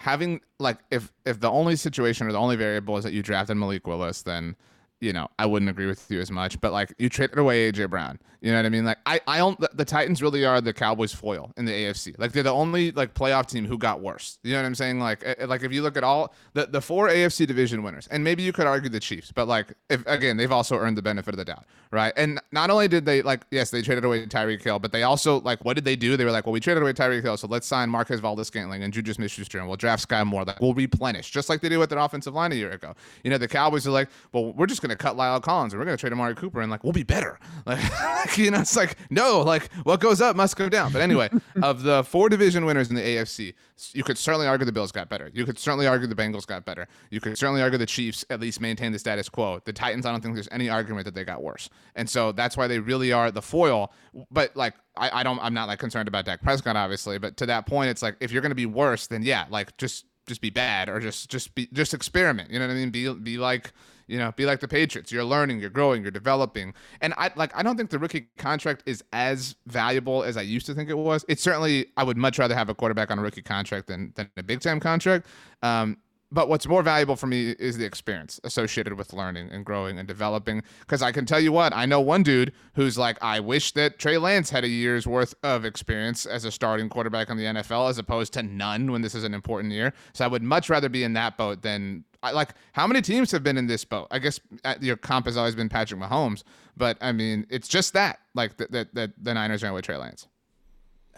Having 0.00 0.40
like 0.58 0.78
if 0.90 1.12
if 1.26 1.40
the 1.40 1.50
only 1.50 1.76
situation 1.76 2.26
or 2.26 2.32
the 2.32 2.38
only 2.38 2.56
variable 2.56 2.96
is 2.96 3.04
that 3.04 3.12
you 3.12 3.22
drafted 3.22 3.58
Malik 3.58 3.86
Willis, 3.86 4.22
then 4.22 4.56
you 5.00 5.12
know 5.12 5.28
I 5.38 5.46
wouldn't 5.46 5.70
agree 5.70 5.86
with 5.86 6.10
you 6.10 6.20
as 6.20 6.30
much. 6.30 6.60
But 6.60 6.72
like 6.72 6.94
you 6.98 7.08
traded 7.08 7.38
away 7.38 7.70
AJ 7.70 7.90
Brown, 7.90 8.18
you 8.40 8.50
know 8.50 8.56
what 8.56 8.66
I 8.66 8.70
mean? 8.70 8.84
Like 8.84 8.98
I 9.04 9.20
I 9.26 9.38
don't 9.38 9.60
the, 9.76 9.84
Titans 9.84 10.22
really 10.22 10.44
are 10.46 10.60
the 10.60 10.72
Cowboys 10.72 11.12
foil 11.12 11.52
in 11.56 11.66
the 11.66 11.72
AFC. 11.72 12.18
Like 12.18 12.32
they're 12.32 12.42
the 12.42 12.52
only 12.52 12.90
like 12.90 13.12
playoff 13.12 13.46
team 13.46 13.66
who 13.66 13.76
got 13.76 14.00
worse. 14.00 14.38
You 14.42 14.52
know 14.52 14.60
what 14.60 14.66
I'm 14.66 14.74
saying? 14.74 14.98
Like 14.98 15.22
eh, 15.24 15.44
like 15.46 15.62
if 15.62 15.72
you 15.72 15.82
look 15.82 15.96
at 15.96 16.04
all 16.04 16.32
the 16.54 16.66
the 16.66 16.80
four 16.80 17.08
AFC 17.08 17.46
division 17.46 17.82
winners, 17.82 18.06
and 18.10 18.24
maybe 18.24 18.42
you 18.42 18.52
could 18.52 18.66
argue 18.66 18.88
the 18.88 19.00
Chiefs, 19.00 19.30
but 19.30 19.46
like 19.46 19.74
if 19.90 20.06
again 20.06 20.38
they've 20.38 20.52
also 20.52 20.76
earned 20.76 20.96
the 20.96 21.02
benefit 21.02 21.34
of 21.34 21.38
the 21.38 21.44
doubt, 21.44 21.66
right? 21.90 22.14
And 22.16 22.40
not 22.50 22.70
only 22.70 22.88
did 22.88 23.04
they 23.04 23.20
like 23.20 23.44
yes 23.50 23.70
they 23.70 23.82
traded 23.82 24.04
away 24.04 24.24
Tyreek 24.24 24.62
Hill, 24.62 24.78
but 24.78 24.92
they 24.92 25.02
also 25.02 25.40
like 25.40 25.62
what 25.64 25.74
did 25.74 25.84
they 25.84 25.96
do? 25.96 26.16
They 26.16 26.24
were 26.24 26.30
like, 26.30 26.46
well 26.46 26.52
we 26.54 26.60
traded 26.60 26.82
away 26.82 26.94
Tyreek 26.94 27.22
Hill, 27.22 27.36
so 27.36 27.46
let's 27.46 27.66
sign 27.66 27.90
Marquez 27.90 28.20
Valdes-Scantling 28.20 28.82
and 28.82 28.92
Juju 28.92 29.12
Smith-Schuster, 29.12 29.58
and 29.58 29.68
we'll 29.68 29.76
draft 29.76 30.08
Skyy 30.08 30.26
Moore. 30.26 30.44
Like 30.44 30.60
we'll 30.60 30.74
replenish, 30.74 31.30
just 31.30 31.50
like 31.50 31.60
they 31.60 31.68
did 31.68 31.76
with 31.76 31.90
their 31.90 31.98
offensive 31.98 32.34
line 32.34 32.52
a 32.52 32.54
year 32.54 32.70
ago. 32.70 32.94
You 33.22 33.30
know 33.30 33.38
the 33.38 33.48
Cowboys 33.48 33.86
are 33.86 33.90
like, 33.90 34.08
well 34.32 34.54
we're 34.54 34.66
just 34.66 34.80
gonna 34.80 34.89
cut 34.96 35.16
La'el 35.16 35.42
Collins 35.42 35.72
and 35.72 35.80
we're 35.80 35.86
gonna 35.86 35.96
trade 35.96 36.12
Amari 36.12 36.34
Cooper, 36.34 36.60
and 36.60 36.70
like 36.70 36.84
we'll 36.84 36.92
be 36.92 37.02
better. 37.02 37.38
Like 37.66 37.82
you 38.38 38.50
know 38.50 38.60
it's 38.60 38.74
like 38.74 38.96
no, 39.10 39.42
like 39.42 39.70
what 39.82 40.00
goes 40.00 40.20
up 40.22 40.34
must 40.34 40.56
go 40.56 40.68
down. 40.68 40.92
But 40.92 41.02
anyway, 41.02 41.28
of 41.62 41.82
the 41.82 42.02
four 42.04 42.30
division 42.30 42.64
winners 42.64 42.88
in 42.88 42.96
the 42.96 43.02
AFC, 43.02 43.52
you 43.92 44.02
could 44.02 44.16
certainly 44.16 44.46
argue 44.46 44.64
the 44.64 44.72
Bills 44.72 44.92
got 44.92 45.10
better. 45.10 45.30
You 45.34 45.44
could 45.44 45.58
certainly 45.58 45.86
argue 45.86 46.06
the 46.06 46.14
Bengals 46.14 46.46
got 46.46 46.64
better. 46.64 46.88
You 47.10 47.20
could 47.20 47.36
certainly 47.36 47.60
argue 47.60 47.78
the 47.78 47.86
Chiefs 47.86 48.24
at 48.30 48.40
least 48.40 48.60
maintained 48.60 48.94
the 48.94 48.98
status 48.98 49.28
quo. 49.28 49.60
The 49.64 49.74
Titans, 49.74 50.06
I 50.06 50.12
don't 50.12 50.22
think 50.22 50.34
there's 50.34 50.48
any 50.50 50.70
argument 50.70 51.04
that 51.04 51.14
they 51.14 51.22
got 51.22 51.42
worse. 51.42 51.68
And 51.94 52.08
so 52.08 52.32
that's 52.32 52.56
why 52.56 52.66
they 52.66 52.78
really 52.78 53.12
are 53.12 53.30
the 53.30 53.42
foil. 53.42 53.92
But 54.30 54.56
like 54.56 54.74
I, 54.96 55.20
I 55.20 55.22
don't 55.22 55.38
I'm 55.40 55.54
not 55.54 55.68
like 55.68 55.78
concerned 55.78 56.08
about 56.08 56.24
Dak 56.24 56.42
Prescott, 56.42 56.76
obviously. 56.76 57.18
But 57.18 57.36
to 57.38 57.46
that 57.46 57.66
point, 57.66 57.90
it's 57.90 58.02
like 58.02 58.16
if 58.20 58.32
you're 58.32 58.42
gonna 58.42 58.54
be 58.54 58.66
worse, 58.66 59.06
then 59.06 59.22
yeah, 59.22 59.46
like 59.50 59.76
just 59.76 60.06
just 60.26 60.40
be 60.40 60.50
bad 60.50 60.88
or 60.88 61.00
just 61.00 61.28
just 61.28 61.54
be 61.54 61.68
just 61.72 61.94
experiment. 61.94 62.50
You 62.50 62.58
know 62.58 62.66
what 62.66 62.72
I 62.72 62.76
mean? 62.76 62.90
Be 62.90 63.12
be 63.14 63.38
like 63.38 63.72
you 64.10 64.18
know, 64.18 64.32
be 64.32 64.44
like 64.44 64.60
the 64.60 64.68
Patriots. 64.68 65.12
You're 65.12 65.24
learning, 65.24 65.60
you're 65.60 65.70
growing, 65.70 66.02
you're 66.02 66.10
developing. 66.10 66.74
And 67.00 67.14
I 67.16 67.30
like 67.36 67.56
I 67.56 67.62
don't 67.62 67.76
think 67.76 67.90
the 67.90 67.98
rookie 67.98 68.28
contract 68.36 68.82
is 68.86 69.04
as 69.12 69.54
valuable 69.66 70.24
as 70.24 70.36
I 70.36 70.42
used 70.42 70.66
to 70.66 70.74
think 70.74 70.90
it 70.90 70.98
was. 70.98 71.24
It's 71.28 71.42
certainly 71.42 71.86
I 71.96 72.02
would 72.02 72.16
much 72.16 72.38
rather 72.38 72.54
have 72.54 72.68
a 72.68 72.74
quarterback 72.74 73.10
on 73.10 73.18
a 73.18 73.22
rookie 73.22 73.42
contract 73.42 73.86
than 73.86 74.12
than 74.16 74.28
a 74.36 74.42
big 74.42 74.60
time 74.60 74.80
contract. 74.80 75.26
Um, 75.62 75.98
but 76.32 76.48
what's 76.48 76.66
more 76.68 76.82
valuable 76.82 77.16
for 77.16 77.26
me 77.26 77.50
is 77.58 77.76
the 77.76 77.84
experience 77.84 78.38
associated 78.44 78.94
with 78.94 79.12
learning 79.12 79.50
and 79.50 79.64
growing 79.64 79.98
and 79.98 80.06
developing. 80.06 80.62
Because 80.80 81.02
I 81.02 81.10
can 81.10 81.26
tell 81.26 81.40
you 81.40 81.50
what, 81.50 81.74
I 81.74 81.86
know 81.86 82.00
one 82.00 82.22
dude 82.22 82.52
who's 82.74 82.96
like, 82.96 83.18
I 83.20 83.40
wish 83.40 83.72
that 83.72 83.98
Trey 83.98 84.16
Lance 84.16 84.50
had 84.50 84.62
a 84.62 84.68
year's 84.68 85.06
worth 85.06 85.34
of 85.42 85.64
experience 85.64 86.26
as 86.26 86.44
a 86.44 86.52
starting 86.52 86.88
quarterback 86.88 87.30
in 87.30 87.36
the 87.36 87.44
NFL 87.44 87.90
as 87.90 87.98
opposed 87.98 88.32
to 88.34 88.44
none 88.44 88.92
when 88.92 89.02
this 89.02 89.14
is 89.14 89.24
an 89.24 89.34
important 89.34 89.72
year. 89.72 89.92
So 90.12 90.24
I 90.24 90.28
would 90.28 90.42
much 90.42 90.70
rather 90.70 90.88
be 90.88 91.02
in 91.02 91.14
that 91.14 91.36
boat 91.36 91.62
than 91.62 92.04
I, 92.22 92.32
like 92.32 92.50
how 92.72 92.86
many 92.86 93.00
teams 93.02 93.30
have 93.32 93.42
been 93.42 93.56
in 93.56 93.66
this 93.66 93.84
boat? 93.84 94.08
I 94.10 94.18
guess 94.18 94.40
uh, 94.64 94.74
your 94.80 94.96
comp 94.96 95.26
has 95.26 95.36
always 95.36 95.54
been 95.54 95.68
Patrick 95.68 96.00
Mahomes, 96.00 96.42
but 96.76 96.98
I 97.00 97.12
mean 97.12 97.46
it's 97.50 97.68
just 97.68 97.92
that 97.94 98.20
like 98.34 98.56
that 98.58 98.70
that, 98.72 98.94
that 98.94 99.12
the 99.22 99.34
Niners 99.34 99.62
ran 99.62 99.72
with 99.72 99.84
Trey 99.84 99.96
Lance. 99.96 100.28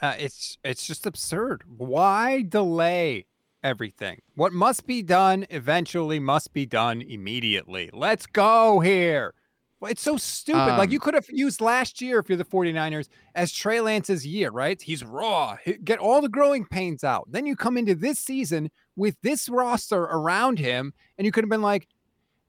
Uh, 0.01 0.15
it's 0.19 0.59
it's 0.65 0.87
just 0.87 1.07
absurd. 1.07 1.65
Why 1.77 2.43
delay? 2.43 3.27
everything. 3.63 4.21
What 4.35 4.53
must 4.53 4.87
be 4.87 5.03
done 5.03 5.47
eventually 5.51 6.19
must 6.19 6.53
be 6.53 6.67
done 6.67 7.03
immediately. 7.03 7.91
Let's 7.93 8.27
go 8.27 8.81
here. 8.81 9.35
Well, 9.81 9.91
it's 9.91 10.03
so 10.03 10.17
stupid. 10.17 10.61
Um, 10.61 10.79
like 10.79 10.93
you 10.93 11.01
could 11.01 11.15
have 11.15 11.27
used 11.29 11.61
last 11.61 12.01
year 12.01 12.21
if 12.21 12.29
you're 12.29 12.39
the 12.39 12.45
49ers 12.45 13.09
as 13.35 13.53
Trey 13.53 13.81
Lance's 13.81 14.25
year, 14.25 14.51
right? 14.51 14.81
He's 14.81 15.03
raw. 15.03 15.57
Get 15.83 15.99
all 15.99 16.21
the 16.21 16.29
growing 16.29 16.65
pains 16.65 17.03
out. 17.03 17.27
Then 17.31 17.47
you 17.47 17.57
come 17.57 17.77
into 17.77 17.95
this 17.97 18.19
season 18.19 18.71
with 18.97 19.17
this 19.23 19.49
roster 19.49 20.03
around 20.03 20.59
him, 20.59 20.93
and 21.19 21.25
you 21.25 21.33
could 21.33 21.45
have 21.45 21.51
been 21.51 21.63
like, 21.63 21.89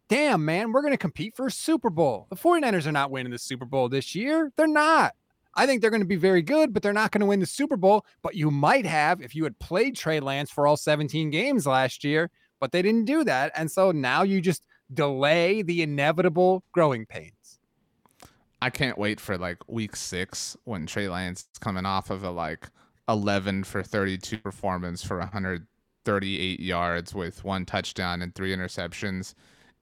damn, 0.10 0.46
man, 0.46 0.72
we're 0.72 0.82
going 0.82 0.94
to 0.94 0.98
compete 0.98 1.36
for 1.36 1.48
a 1.48 1.52
Super 1.52 1.90
Bowl. 1.90 2.28
The 2.30 2.36
49ers 2.36 2.86
are 2.86 2.92
not 2.92 3.12
winning 3.12 3.32
the 3.32 3.40
Super 3.40 3.66
Bowl 3.66 3.90
this 3.90 4.14
year. 4.14 4.52
They're 4.56 4.68
not. 4.68 5.14
I 5.56 5.66
think 5.66 5.82
they're 5.82 5.92
going 5.92 6.02
to 6.02 6.08
be 6.08 6.16
very 6.16 6.42
good, 6.42 6.74
but 6.74 6.82
they're 6.82 6.94
not 6.94 7.12
going 7.12 7.22
to 7.22 7.28
win 7.28 7.40
the 7.40 7.46
Super 7.46 7.78
Bowl. 7.78 8.06
But 8.22 8.36
you 8.36 8.50
might 8.52 8.86
have 8.86 9.22
if 9.22 9.36
you 9.36 9.44
had 9.44 9.58
played 9.60 9.96
Trey 9.96 10.20
Lance 10.20 10.50
for 10.52 10.68
all 10.68 10.78
17 10.78 11.30
games 11.30 11.68
last 11.68 12.04
year, 12.04 12.30
but 12.60 12.72
they 12.72 12.82
didn't 12.82 13.06
do 13.06 13.24
that. 13.24 13.52
And 13.56 13.70
so 13.72 13.92
now 13.92 14.24
you 14.24 14.42
just 14.42 14.64
delay 14.94 15.62
the 15.62 15.82
inevitable 15.82 16.64
growing 16.72 17.06
pains. 17.06 17.60
I 18.62 18.70
can't 18.70 18.98
wait 18.98 19.20
for 19.20 19.38
like 19.38 19.58
week 19.68 19.96
six 19.96 20.56
when 20.64 20.86
Trey 20.86 21.10
Lance 21.10 21.42
is 21.42 21.60
coming 21.60 21.86
off 21.86 22.10
of 22.10 22.24
a 22.24 22.32
like 22.32 22.70
11 23.10 23.66
for 23.66 23.84
32 23.84 24.38
performance 24.38 25.04
for 25.04 25.20
138 26.06 26.60
yards 26.60 27.14
with 27.14 27.44
one 27.44 27.66
touchdown 27.66 28.22
and 28.22 28.34
three 28.36 28.56
interceptions. 28.56 29.34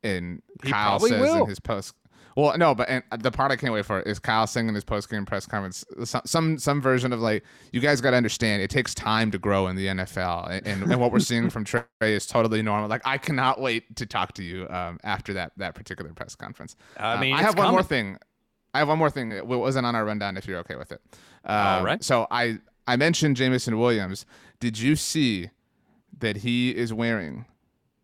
And 0.04 0.42
he 0.64 0.72
Kyle 0.72 1.00
says 1.00 1.20
will. 1.20 1.44
in 1.44 1.50
his 1.50 1.60
post 1.60 1.94
well, 2.36 2.58
no, 2.58 2.74
but 2.74 2.90
and 2.90 3.04
the 3.20 3.32
part 3.32 3.52
I 3.52 3.56
can't 3.56 3.74
wait 3.74 3.86
for 3.86 4.02
is 4.02 4.20
Kyle 4.20 4.48
saying 4.48 4.68
in 4.68 4.76
his 4.76 4.84
post 4.84 5.10
game 5.10 5.26
press 5.26 5.46
conference 5.46 5.84
some, 6.04 6.22
some, 6.26 6.58
some 6.58 6.82
version 6.82 7.12
of 7.12 7.20
like 7.20 7.44
you 7.72 7.82
guys 7.82 8.00
got 8.02 8.12
to 8.12 8.18
understand 8.18 8.62
it 8.62 8.70
takes 8.70 8.94
time 8.94 9.32
to 9.32 9.38
grow 9.38 9.68
in 9.68 9.76
the 9.76 9.88
NFL 9.88 10.50
and, 10.50 10.66
and, 10.66 10.92
and, 10.92 11.02
what 11.02 11.12
we're 11.12 11.20
seeing 11.20 11.50
from 11.50 11.66
Trey 11.66 11.84
is 12.02 12.26
totally 12.26 12.62
normal. 12.62 12.90
Like 12.90 13.02
I 13.06 13.18
cannot 13.18 13.60
wait 13.60 13.96
to 13.98 14.06
talk 14.06 14.34
to 14.34 14.44
you 14.44 14.68
um, 14.70 15.00
after 15.04 15.34
that 15.34 15.52
that 15.58 15.76
particular 15.76 16.14
press 16.14 16.36
conference. 16.36 16.76
I 16.98 17.14
um, 17.14 17.20
mean, 17.20 17.34
um, 17.34 17.40
I 17.40 17.44
have 17.44 17.56
coming. 17.56 17.66
one 17.66 17.74
more 17.74 17.84
thing. 17.84 18.18
I 18.74 18.80
have 18.80 18.88
one 18.88 18.98
more 18.98 19.10
thing. 19.10 19.32
It 19.34 19.46
wasn't 19.46 19.86
on 19.86 19.96
our 19.96 20.06
rundown. 20.06 20.38
If 20.38 20.48
you're 20.48 20.60
okay 20.60 20.76
with 20.76 20.92
it, 20.92 21.02
um, 21.44 21.58
all 21.58 21.84
right. 21.84 22.04
So 22.04 22.28
I 22.32 22.60
I 22.88 22.96
mentioned 22.96 23.36
Jameson 23.36 23.78
Williams. 23.78 24.26
Did 24.60 24.80
you 24.80 24.96
see 24.96 25.50
that 26.22 26.38
he 26.38 26.76
is 26.76 26.94
wearing 26.94 27.46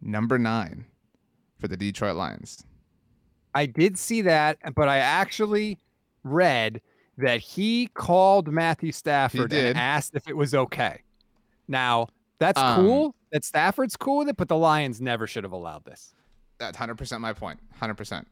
number 0.01 0.37
nine 0.37 0.85
for 1.59 1.67
the 1.67 1.77
Detroit 1.77 2.15
Lions? 2.15 2.63
I 3.55 3.65
did 3.65 3.97
see 3.97 4.21
that, 4.21 4.57
but 4.75 4.87
I 4.87 4.97
actually 4.97 5.79
read 6.23 6.81
that 7.17 7.39
he 7.39 7.87
called 7.87 8.51
Matthew 8.51 8.91
Stafford 8.91 9.51
and 9.51 9.77
asked 9.77 10.15
if 10.15 10.27
it 10.27 10.37
was 10.37 10.53
okay. 10.53 11.01
Now, 11.67 12.07
that's 12.39 12.59
um, 12.61 12.85
cool. 12.85 13.15
That 13.31 13.43
Stafford's 13.43 13.97
cool 13.97 14.19
with 14.19 14.29
it, 14.29 14.37
but 14.37 14.47
the 14.47 14.57
Lions 14.57 15.01
never 15.01 15.27
should 15.27 15.43
have 15.43 15.51
allowed 15.51 15.85
this. 15.85 16.13
That's 16.59 16.77
100% 16.77 17.19
my 17.19 17.33
point. 17.33 17.59
100%. 17.81 18.25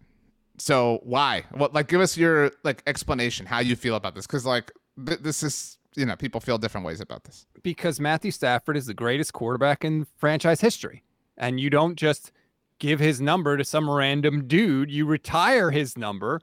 So, 0.57 0.99
why? 1.03 1.43
What 1.51 1.73
like 1.73 1.87
give 1.87 1.99
us 1.99 2.15
your 2.15 2.51
like 2.63 2.81
explanation 2.87 3.45
how 3.45 3.59
you 3.59 3.75
feel 3.75 3.95
about 3.95 4.15
this 4.15 4.25
cuz 4.25 4.45
like 4.45 4.71
th- 5.05 5.19
this 5.19 5.43
is, 5.43 5.77
you 5.95 6.05
know, 6.05 6.15
people 6.15 6.41
feel 6.41 6.57
different 6.57 6.85
ways 6.85 7.01
about 7.01 7.23
this. 7.23 7.45
Because 7.63 7.99
Matthew 7.99 8.31
Stafford 8.31 8.77
is 8.77 8.85
the 8.85 8.93
greatest 8.93 9.33
quarterback 9.33 9.85
in 9.85 10.05
franchise 10.17 10.61
history. 10.61 11.03
And 11.37 11.59
you 11.59 11.69
don't 11.69 11.95
just 11.95 12.31
give 12.79 12.99
his 12.99 13.21
number 13.21 13.57
to 13.57 13.63
some 13.63 13.89
random 13.89 14.47
dude. 14.47 14.91
You 14.91 15.05
retire 15.05 15.71
his 15.71 15.97
number. 15.97 16.41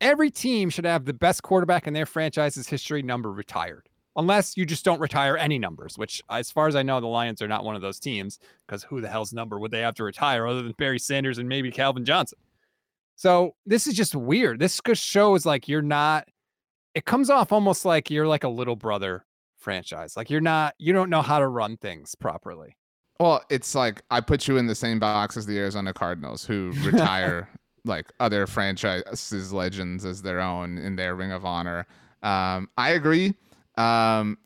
Every 0.00 0.30
team 0.30 0.70
should 0.70 0.84
have 0.84 1.04
the 1.04 1.12
best 1.12 1.42
quarterback 1.42 1.86
in 1.86 1.94
their 1.94 2.06
franchise's 2.06 2.68
history 2.68 3.02
number 3.02 3.32
retired, 3.32 3.88
unless 4.16 4.56
you 4.56 4.66
just 4.66 4.84
don't 4.84 5.00
retire 5.00 5.36
any 5.36 5.58
numbers, 5.58 5.96
which, 5.96 6.22
as 6.28 6.50
far 6.50 6.68
as 6.68 6.76
I 6.76 6.82
know, 6.82 7.00
the 7.00 7.06
Lions 7.06 7.40
are 7.40 7.48
not 7.48 7.64
one 7.64 7.76
of 7.76 7.82
those 7.82 7.98
teams 8.00 8.38
because 8.66 8.82
who 8.82 9.00
the 9.00 9.08
hell's 9.08 9.32
number 9.32 9.58
would 9.58 9.70
they 9.70 9.80
have 9.80 9.94
to 9.94 10.04
retire 10.04 10.46
other 10.46 10.62
than 10.62 10.72
Barry 10.72 10.98
Sanders 10.98 11.38
and 11.38 11.48
maybe 11.48 11.70
Calvin 11.70 12.04
Johnson? 12.04 12.38
So 13.16 13.54
this 13.64 13.86
is 13.86 13.94
just 13.94 14.14
weird. 14.14 14.58
This 14.58 14.80
just 14.84 15.02
shows 15.02 15.46
like 15.46 15.68
you're 15.68 15.80
not, 15.80 16.28
it 16.94 17.04
comes 17.04 17.30
off 17.30 17.52
almost 17.52 17.84
like 17.84 18.10
you're 18.10 18.26
like 18.26 18.44
a 18.44 18.48
little 18.48 18.76
brother 18.76 19.24
franchise. 19.56 20.16
Like 20.16 20.30
you're 20.30 20.40
not, 20.40 20.74
you 20.78 20.92
don't 20.92 21.10
know 21.10 21.22
how 21.22 21.38
to 21.38 21.48
run 21.48 21.76
things 21.76 22.14
properly. 22.14 22.76
Well, 23.20 23.42
it's 23.50 23.74
like 23.74 24.02
I 24.10 24.20
put 24.20 24.48
you 24.48 24.56
in 24.56 24.66
the 24.66 24.74
same 24.74 24.98
box 24.98 25.36
as 25.36 25.46
the 25.46 25.58
Arizona 25.58 25.92
Cardinals, 25.92 26.44
who 26.44 26.72
retire 26.84 27.48
like 27.84 28.06
other 28.20 28.46
franchises 28.46 29.52
legends 29.52 30.04
as 30.04 30.22
their 30.22 30.40
own 30.40 30.78
in 30.78 30.96
their 30.96 31.14
Ring 31.14 31.32
of 31.32 31.44
Honor. 31.44 31.86
Um, 32.22 32.68
I 32.76 32.90
agree. 32.90 33.34
Um, 33.76 34.38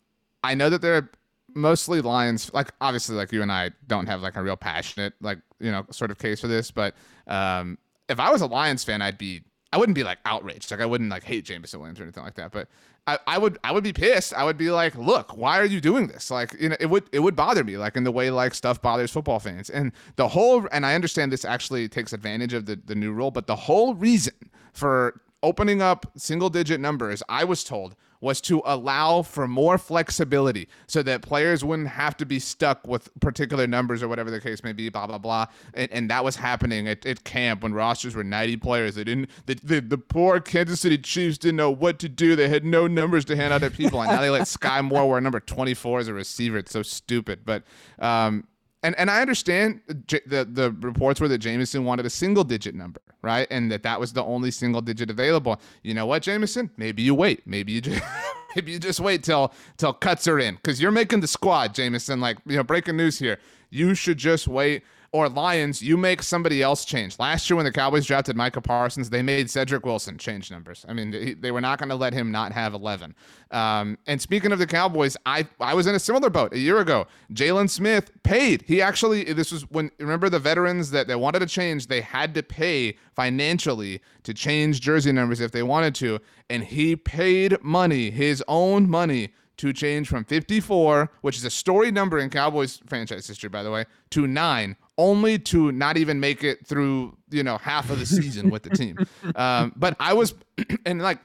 I 0.42 0.54
know 0.54 0.70
that 0.70 0.82
they're 0.82 1.10
mostly 1.54 2.00
Lions. 2.00 2.52
Like 2.52 2.72
obviously, 2.80 3.16
like 3.16 3.32
you 3.32 3.42
and 3.42 3.52
I 3.52 3.70
don't 3.86 4.06
have 4.06 4.20
like 4.22 4.36
a 4.36 4.42
real 4.42 4.56
passionate 4.56 5.14
like 5.20 5.38
you 5.60 5.70
know 5.70 5.86
sort 5.90 6.10
of 6.10 6.18
case 6.18 6.40
for 6.40 6.48
this, 6.48 6.70
but 6.70 6.94
um, 7.26 7.78
if 8.08 8.20
I 8.20 8.30
was 8.30 8.42
a 8.42 8.46
Lions 8.46 8.84
fan, 8.84 9.02
I'd 9.02 9.18
be 9.18 9.42
I 9.72 9.76
wouldn't 9.76 9.96
be 9.96 10.04
like 10.04 10.18
outraged. 10.24 10.70
Like 10.70 10.80
I 10.80 10.86
wouldn't 10.86 11.10
like 11.10 11.24
hate 11.24 11.44
Jameson 11.44 11.80
Williams 11.80 12.00
or 12.00 12.04
anything 12.04 12.24
like 12.24 12.34
that. 12.34 12.52
But 12.52 12.68
I, 13.06 13.18
I 13.26 13.38
would 13.38 13.58
I 13.64 13.72
would 13.72 13.84
be 13.84 13.92
pissed. 13.92 14.34
I 14.34 14.44
would 14.44 14.56
be 14.56 14.70
like, 14.70 14.94
look, 14.96 15.36
why 15.36 15.58
are 15.58 15.64
you 15.64 15.80
doing 15.80 16.06
this? 16.06 16.30
Like, 16.30 16.54
you 16.60 16.70
know, 16.70 16.76
it 16.80 16.86
would 16.86 17.04
it 17.12 17.20
would 17.20 17.36
bother 17.36 17.64
me, 17.64 17.76
like 17.76 17.96
in 17.96 18.04
the 18.04 18.12
way 18.12 18.30
like 18.30 18.54
stuff 18.54 18.80
bothers 18.80 19.10
football 19.10 19.38
fans. 19.38 19.68
And 19.70 19.92
the 20.16 20.28
whole 20.28 20.66
and 20.72 20.86
I 20.86 20.94
understand 20.94 21.32
this 21.32 21.44
actually 21.44 21.88
takes 21.88 22.12
advantage 22.12 22.54
of 22.54 22.66
the, 22.66 22.76
the 22.76 22.94
new 22.94 23.12
rule, 23.12 23.30
but 23.30 23.46
the 23.46 23.56
whole 23.56 23.94
reason 23.94 24.34
for 24.72 25.20
opening 25.42 25.82
up 25.82 26.06
single 26.16 26.50
digit 26.50 26.80
numbers, 26.80 27.22
I 27.28 27.44
was 27.44 27.62
told, 27.62 27.94
was 28.20 28.40
to 28.40 28.62
allow 28.64 29.22
for 29.22 29.46
more 29.46 29.78
flexibility 29.78 30.68
so 30.86 31.02
that 31.02 31.22
players 31.22 31.64
wouldn't 31.64 31.88
have 31.88 32.16
to 32.16 32.26
be 32.26 32.38
stuck 32.38 32.86
with 32.86 33.08
particular 33.20 33.66
numbers 33.66 34.02
or 34.02 34.08
whatever 34.08 34.30
the 34.30 34.40
case 34.40 34.64
may 34.64 34.72
be, 34.72 34.88
blah, 34.88 35.06
blah, 35.06 35.18
blah. 35.18 35.46
And, 35.74 35.90
and 35.92 36.10
that 36.10 36.24
was 36.24 36.36
happening 36.36 36.88
at, 36.88 37.06
at 37.06 37.24
camp 37.24 37.62
when 37.62 37.74
rosters 37.74 38.14
were 38.14 38.24
90 38.24 38.56
players. 38.56 38.96
They 38.96 39.04
didn't, 39.04 39.30
the, 39.46 39.54
the, 39.62 39.80
the 39.80 39.98
poor 39.98 40.40
Kansas 40.40 40.80
City 40.80 40.98
Chiefs 40.98 41.38
didn't 41.38 41.56
know 41.56 41.70
what 41.70 41.98
to 42.00 42.08
do. 42.08 42.34
They 42.34 42.48
had 42.48 42.64
no 42.64 42.86
numbers 42.86 43.24
to 43.26 43.36
hand 43.36 43.52
out 43.52 43.60
to 43.60 43.70
people. 43.70 44.00
And 44.00 44.10
now 44.10 44.20
they 44.20 44.30
let 44.30 44.42
Skyy 44.42 44.84
Moore 44.84 45.08
wear 45.08 45.20
number 45.20 45.40
24 45.40 46.00
as 46.00 46.08
a 46.08 46.14
receiver. 46.14 46.58
It's 46.58 46.72
so 46.72 46.82
stupid. 46.82 47.40
But, 47.44 47.62
um, 47.98 48.46
and 48.82 48.94
and 48.96 49.10
I 49.10 49.20
understand 49.20 49.80
the 49.86 50.48
the 50.50 50.74
reports 50.80 51.20
were 51.20 51.28
that 51.28 51.38
Jameson 51.38 51.84
wanted 51.84 52.06
a 52.06 52.10
single 52.10 52.44
digit 52.44 52.74
number, 52.74 53.00
right? 53.22 53.46
And 53.50 53.70
that 53.72 53.82
that 53.82 53.98
was 53.98 54.12
the 54.12 54.22
only 54.24 54.50
single 54.50 54.80
digit 54.80 55.10
available. 55.10 55.60
You 55.82 55.94
know 55.94 56.06
what, 56.06 56.22
Jameson? 56.22 56.70
Maybe 56.76 57.02
you 57.02 57.14
wait. 57.14 57.46
Maybe 57.46 57.72
you 57.72 57.80
just 57.80 58.02
maybe 58.56 58.72
you 58.72 58.78
just 58.78 59.00
wait 59.00 59.22
till 59.22 59.52
till 59.76 59.92
cuts 59.92 60.28
are 60.28 60.38
in 60.38 60.56
because 60.56 60.80
you're 60.80 60.92
making 60.92 61.20
the 61.20 61.28
squad, 61.28 61.74
Jameson. 61.74 62.20
Like 62.20 62.38
you 62.46 62.56
know, 62.56 62.62
breaking 62.64 62.96
news 62.96 63.18
here. 63.18 63.38
You 63.70 63.94
should 63.94 64.18
just 64.18 64.48
wait 64.48 64.82
or 65.10 65.28
Lions, 65.28 65.80
you 65.80 65.96
make 65.96 66.22
somebody 66.22 66.62
else 66.62 66.84
change. 66.84 67.18
Last 67.18 67.48
year, 67.48 67.56
when 67.56 67.64
the 67.64 67.72
Cowboys 67.72 68.04
drafted 68.04 68.36
Micah 68.36 68.60
Parsons, 68.60 69.08
they 69.08 69.22
made 69.22 69.50
Cedric 69.50 69.86
Wilson 69.86 70.18
change 70.18 70.50
numbers. 70.50 70.84
I 70.86 70.92
mean, 70.92 71.36
they, 71.40 71.50
were 71.50 71.62
not 71.62 71.78
going 71.78 71.88
to 71.88 71.94
let 71.94 72.12
him 72.12 72.30
not 72.30 72.52
have 72.52 72.74
11. 72.74 73.14
Um, 73.50 73.96
and 74.06 74.20
speaking 74.20 74.52
of 74.52 74.58
the 74.58 74.66
Cowboys, 74.66 75.16
I, 75.24 75.46
I 75.60 75.72
was 75.72 75.86
in 75.86 75.94
a 75.94 75.98
similar 75.98 76.28
boat 76.28 76.52
a 76.52 76.58
year 76.58 76.78
ago. 76.78 77.06
Jaylon 77.32 77.70
Smith 77.70 78.10
paid. 78.22 78.62
He 78.66 78.82
actually, 78.82 79.24
this 79.32 79.50
was 79.50 79.62
when, 79.70 79.90
remember 79.98 80.28
the 80.28 80.38
veterans 80.38 80.90
that 80.90 81.08
they 81.08 81.16
wanted 81.16 81.38
to 81.38 81.46
change, 81.46 81.86
they 81.86 82.02
had 82.02 82.34
to 82.34 82.42
pay 82.42 82.98
financially 83.16 84.02
to 84.24 84.34
change 84.34 84.82
jersey 84.82 85.12
numbers 85.12 85.40
if 85.40 85.52
they 85.52 85.62
wanted 85.62 85.94
to. 85.96 86.18
And 86.50 86.64
he 86.64 86.96
paid 86.96 87.56
money, 87.62 88.10
his 88.10 88.44
own 88.46 88.88
money, 88.90 89.32
to 89.58 89.72
change 89.72 90.08
from 90.08 90.24
54, 90.24 91.10
which 91.20 91.36
is 91.36 91.44
a 91.44 91.50
story 91.50 91.90
number 91.90 92.18
in 92.18 92.30
Cowboys 92.30 92.80
franchise 92.86 93.26
history, 93.26 93.48
by 93.48 93.62
the 93.62 93.70
way, 93.70 93.84
to 94.10 94.26
nine, 94.26 94.76
only 94.98 95.38
to 95.38 95.72
not 95.72 95.96
even 95.96 96.20
make 96.20 96.44
it 96.44 96.66
through, 96.66 97.16
you 97.30 97.42
know, 97.42 97.56
half 97.56 97.88
of 97.88 97.98
the 97.98 98.06
season 98.06 98.50
with 98.50 98.64
the 98.64 98.70
team. 98.70 98.98
Um, 99.36 99.72
but 99.76 99.94
I 100.00 100.14
was, 100.14 100.34
and 100.86 101.00
like, 101.00 101.18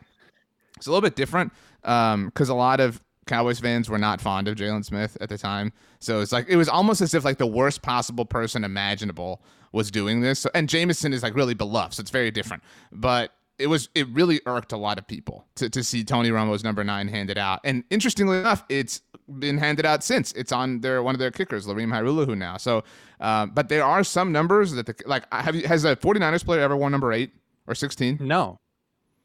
it's 0.77 0.87
a 0.87 0.91
little 0.91 1.01
bit 1.01 1.15
different 1.15 1.51
because 1.81 2.49
um, 2.49 2.49
a 2.49 2.53
lot 2.53 2.79
of 2.79 3.01
Cowboys 3.25 3.59
fans 3.59 3.89
were 3.89 3.97
not 3.97 4.21
fond 4.21 4.47
of 4.47 4.55
Jaylon 4.55 4.85
Smith 4.85 5.17
at 5.21 5.29
the 5.29 5.37
time. 5.37 5.73
So 5.99 6.21
it's 6.21 6.31
like, 6.31 6.47
it 6.47 6.57
was 6.57 6.69
almost 6.69 7.01
as 7.01 7.13
if 7.13 7.23
like 7.25 7.37
the 7.37 7.47
worst 7.47 7.81
possible 7.81 8.25
person 8.25 8.63
imaginable 8.63 9.41
was 9.71 9.89
doing 9.89 10.21
this. 10.21 10.39
So, 10.39 10.49
And 10.53 10.69
Jameson 10.69 11.13
is 11.13 11.23
like 11.23 11.35
really 11.35 11.53
beloved, 11.55 11.95
so 11.95 12.01
it's 12.01 12.11
very 12.11 12.31
different. 12.31 12.61
But 12.91 13.31
it 13.59 13.67
was 13.67 13.89
it 13.95 14.07
really 14.09 14.41
irked 14.45 14.71
a 14.71 14.77
lot 14.77 14.97
of 14.97 15.07
people 15.07 15.45
to, 15.55 15.69
to 15.69 15.83
see 15.83 16.03
Tony 16.03 16.29
Romo's 16.29 16.63
number 16.63 16.83
nine 16.83 17.07
handed 17.07 17.37
out. 17.37 17.59
And 17.63 17.83
interestingly 17.89 18.37
enough, 18.39 18.63
it's 18.69 19.01
been 19.39 19.57
handed 19.57 19.85
out 19.85 20.03
since. 20.03 20.31
It's 20.33 20.51
on 20.51 20.81
their 20.81 21.01
one 21.03 21.15
of 21.15 21.19
their 21.19 21.31
kickers, 21.31 21.65
Lirim 21.67 21.89
Hajrullahu 21.93 22.37
now. 22.37 22.57
So, 22.57 22.83
uh, 23.19 23.45
but 23.45 23.69
there 23.69 23.83
are 23.83 24.03
some 24.03 24.31
numbers 24.31 24.71
that 24.73 24.85
the 24.85 24.95
like 25.05 25.31
have 25.33 25.55
you, 25.55 25.67
has 25.67 25.85
a 25.85 25.95
49ers 25.95 26.43
player 26.43 26.61
ever 26.61 26.75
won 26.75 26.91
number 26.91 27.13
eight 27.13 27.31
or 27.67 27.75
16? 27.75 28.17
No, 28.19 28.59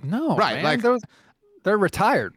no, 0.03 0.37
Right, 0.37 0.57
man. 0.57 0.64
like- 0.64 0.83
those 0.83 1.01
they're 1.64 1.79
retired. 1.79 2.37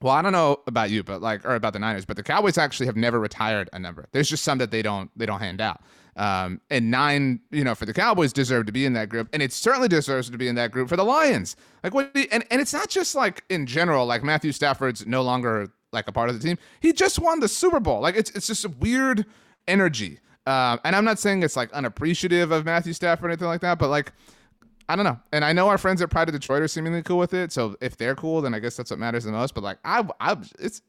Well, 0.00 0.12
I 0.14 0.22
don't 0.22 0.32
know 0.32 0.58
about 0.68 0.90
you, 0.90 1.02
but 1.02 1.20
like, 1.20 1.44
or 1.44 1.56
about 1.56 1.72
the 1.72 1.80
Niners, 1.80 2.04
but 2.04 2.16
the 2.16 2.22
Cowboys 2.22 2.56
actually 2.56 2.86
have 2.86 2.96
never 2.96 3.18
retired 3.18 3.68
a 3.72 3.80
number. 3.80 4.06
There's 4.12 4.28
just 4.28 4.44
some 4.44 4.58
that 4.58 4.70
they 4.70 4.80
don't 4.82 5.10
they 5.16 5.26
don't 5.26 5.40
hand 5.40 5.60
out. 5.60 5.80
Um, 6.18 6.60
and 6.68 6.90
nine, 6.90 7.40
you 7.50 7.62
know, 7.62 7.76
for 7.76 7.86
the 7.86 7.94
Cowboys 7.94 8.32
deserve 8.32 8.66
to 8.66 8.72
be 8.72 8.84
in 8.84 8.92
that 8.94 9.08
group, 9.08 9.28
and 9.32 9.40
it 9.40 9.52
certainly 9.52 9.88
deserves 9.88 10.28
to 10.28 10.36
be 10.36 10.48
in 10.48 10.56
that 10.56 10.72
group 10.72 10.88
for 10.88 10.96
the 10.96 11.04
Lions. 11.04 11.56
Like 11.84 11.94
what? 11.94 12.10
And 12.14 12.44
and 12.50 12.60
it's 12.60 12.72
not 12.72 12.88
just 12.88 13.14
like 13.14 13.44
in 13.48 13.66
general. 13.66 14.04
Like 14.04 14.24
Matthew 14.24 14.52
Stafford's 14.52 15.06
no 15.06 15.22
longer 15.22 15.68
like 15.92 16.08
a 16.08 16.12
part 16.12 16.28
of 16.28 16.38
the 16.38 16.46
team. 16.46 16.58
He 16.80 16.92
just 16.92 17.18
won 17.20 17.40
the 17.40 17.48
Super 17.48 17.80
Bowl. 17.80 18.00
Like 18.00 18.16
it's 18.16 18.30
it's 18.32 18.48
just 18.48 18.64
a 18.64 18.68
weird 18.68 19.26
energy. 19.68 20.18
Um, 20.46 20.80
and 20.84 20.96
I'm 20.96 21.04
not 21.04 21.18
saying 21.18 21.42
it's 21.42 21.56
like 21.56 21.72
unappreciative 21.72 22.50
of 22.50 22.64
Matthew 22.64 22.94
Stafford 22.94 23.26
or 23.26 23.28
anything 23.28 23.48
like 23.48 23.60
that, 23.60 23.78
but 23.78 23.88
like 23.88 24.12
I 24.88 24.96
don't 24.96 25.04
know. 25.04 25.18
And 25.32 25.44
I 25.44 25.52
know 25.52 25.68
our 25.68 25.78
friends 25.78 26.00
at 26.00 26.08
Pride 26.08 26.28
of 26.28 26.32
Detroit 26.34 26.62
are 26.62 26.68
seemingly 26.68 27.02
cool 27.02 27.18
with 27.18 27.34
it. 27.34 27.52
So 27.52 27.76
if 27.80 27.96
they're 27.96 28.14
cool, 28.14 28.40
then 28.40 28.54
I 28.54 28.58
guess 28.58 28.76
that's 28.76 28.90
what 28.90 28.98
matters 28.98 29.24
the 29.24 29.32
most. 29.32 29.54
But 29.54 29.62
like, 29.62 29.78
I, 29.84 30.02
I, 30.18 30.36
it's, 30.58 30.80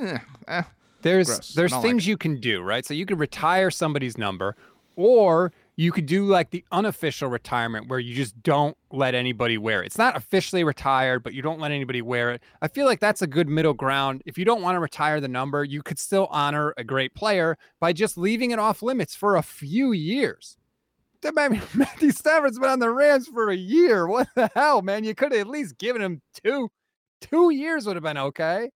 eh, 0.00 0.18
eh. 0.46 0.62
There's 1.00 1.28
Gross. 1.28 1.54
there's 1.54 1.70
Don't 1.70 1.82
like 1.82 1.88
things 1.88 2.06
you 2.06 2.16
can 2.16 2.38
do, 2.40 2.60
right? 2.62 2.84
So 2.84 2.92
you 2.92 3.06
could 3.06 3.18
retire 3.18 3.70
somebody's 3.70 4.18
number, 4.18 4.56
or 4.96 5.52
you 5.76 5.92
could 5.92 6.06
do 6.06 6.24
like 6.24 6.50
the 6.50 6.64
unofficial 6.72 7.28
retirement 7.28 7.88
where 7.88 7.98
you 7.98 8.14
just 8.14 8.42
don't 8.42 8.76
let 8.90 9.14
anybody 9.14 9.58
wear 9.58 9.82
it. 9.82 9.86
It's 9.86 9.98
not 9.98 10.16
officially 10.16 10.64
retired, 10.64 11.22
but 11.22 11.34
you 11.34 11.42
don't 11.42 11.60
let 11.60 11.70
anybody 11.70 12.00
wear 12.00 12.32
it. 12.32 12.42
I 12.62 12.68
feel 12.68 12.86
like 12.86 12.98
that's 12.98 13.20
a 13.20 13.26
good 13.26 13.48
middle 13.48 13.74
ground. 13.74 14.22
If 14.24 14.38
you 14.38 14.46
don't 14.46 14.62
want 14.62 14.76
to 14.76 14.80
retire 14.80 15.20
the 15.20 15.28
number, 15.28 15.62
you 15.62 15.82
could 15.82 15.98
still 15.98 16.26
honor 16.30 16.72
a 16.78 16.84
great 16.84 17.14
player 17.14 17.58
by 17.78 17.92
just 17.92 18.16
leaving 18.16 18.50
it 18.50 18.58
off 18.58 18.82
limits 18.82 19.14
for 19.14 19.36
a 19.36 19.42
few 19.42 19.92
years. 19.92 20.56
Matthew 21.22 22.12
Stafford's 22.12 22.58
been 22.58 22.70
on 22.70 22.78
the 22.78 22.90
Rams 22.90 23.26
for 23.26 23.50
a 23.50 23.56
year. 23.56 24.06
What 24.06 24.28
the 24.34 24.50
hell, 24.54 24.80
man? 24.80 25.04
You 25.04 25.14
could 25.14 25.32
have 25.32 25.40
at 25.42 25.48
least 25.48 25.76
given 25.76 26.00
him 26.00 26.22
two. 26.42 26.70
Two 27.20 27.50
years 27.50 27.86
would 27.86 27.96
have 27.96 28.02
been 28.02 28.18
okay. 28.18 28.70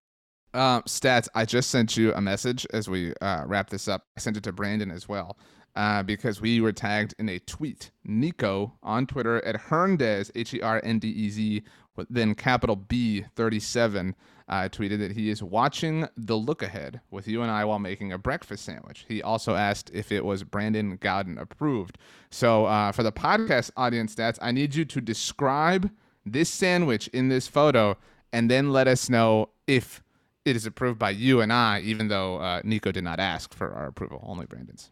Um, 0.52 0.82
stats. 0.82 1.28
I 1.34 1.44
just 1.44 1.70
sent 1.70 1.96
you 1.96 2.12
a 2.14 2.20
message 2.20 2.66
as 2.72 2.88
we 2.88 3.14
uh, 3.20 3.44
wrap 3.46 3.70
this 3.70 3.86
up. 3.86 4.02
I 4.16 4.20
sent 4.20 4.36
it 4.36 4.42
to 4.44 4.52
Brandon 4.52 4.90
as 4.90 5.08
well 5.08 5.36
uh, 5.76 6.02
because 6.02 6.40
we 6.40 6.60
were 6.60 6.72
tagged 6.72 7.14
in 7.18 7.28
a 7.28 7.38
tweet. 7.40 7.90
Nico 8.04 8.72
on 8.82 9.06
Twitter 9.06 9.44
at 9.44 9.56
Herndez 9.56 10.30
H 10.34 10.54
E 10.54 10.60
R 10.60 10.80
N 10.84 10.98
D 10.98 11.08
E 11.08 11.30
Z, 11.30 11.62
then 12.08 12.34
capital 12.34 12.76
B 12.76 13.24
thirty 13.36 13.60
seven. 13.60 14.14
Uh, 14.48 14.68
tweeted 14.68 14.98
that 14.98 15.12
he 15.12 15.30
is 15.30 15.44
watching 15.44 16.08
The 16.16 16.34
Look 16.34 16.60
Ahead 16.60 17.00
with 17.08 17.28
you 17.28 17.40
and 17.40 17.52
I 17.52 17.64
while 17.64 17.78
making 17.78 18.12
a 18.12 18.18
breakfast 18.18 18.64
sandwich. 18.64 19.04
He 19.06 19.22
also 19.22 19.54
asked 19.54 19.92
if 19.94 20.10
it 20.10 20.24
was 20.24 20.42
Brandon 20.42 20.96
Gowden 20.96 21.38
approved. 21.38 21.98
So, 22.30 22.64
uh, 22.64 22.90
for 22.90 23.04
the 23.04 23.12
podcast 23.12 23.70
audience 23.76 24.16
stats, 24.16 24.40
I 24.42 24.50
need 24.50 24.74
you 24.74 24.84
to 24.86 25.00
describe 25.00 25.88
this 26.26 26.48
sandwich 26.48 27.06
in 27.08 27.28
this 27.28 27.46
photo 27.46 27.96
and 28.32 28.50
then 28.50 28.72
let 28.72 28.88
us 28.88 29.08
know 29.08 29.50
if 29.68 30.02
it 30.44 30.56
is 30.56 30.66
approved 30.66 30.98
by 30.98 31.10
you 31.10 31.40
and 31.40 31.52
I, 31.52 31.80
even 31.80 32.08
though 32.08 32.38
uh, 32.38 32.60
Nico 32.64 32.90
did 32.90 33.04
not 33.04 33.20
ask 33.20 33.54
for 33.54 33.72
our 33.72 33.86
approval, 33.86 34.20
only 34.26 34.46
Brandon's. 34.46 34.90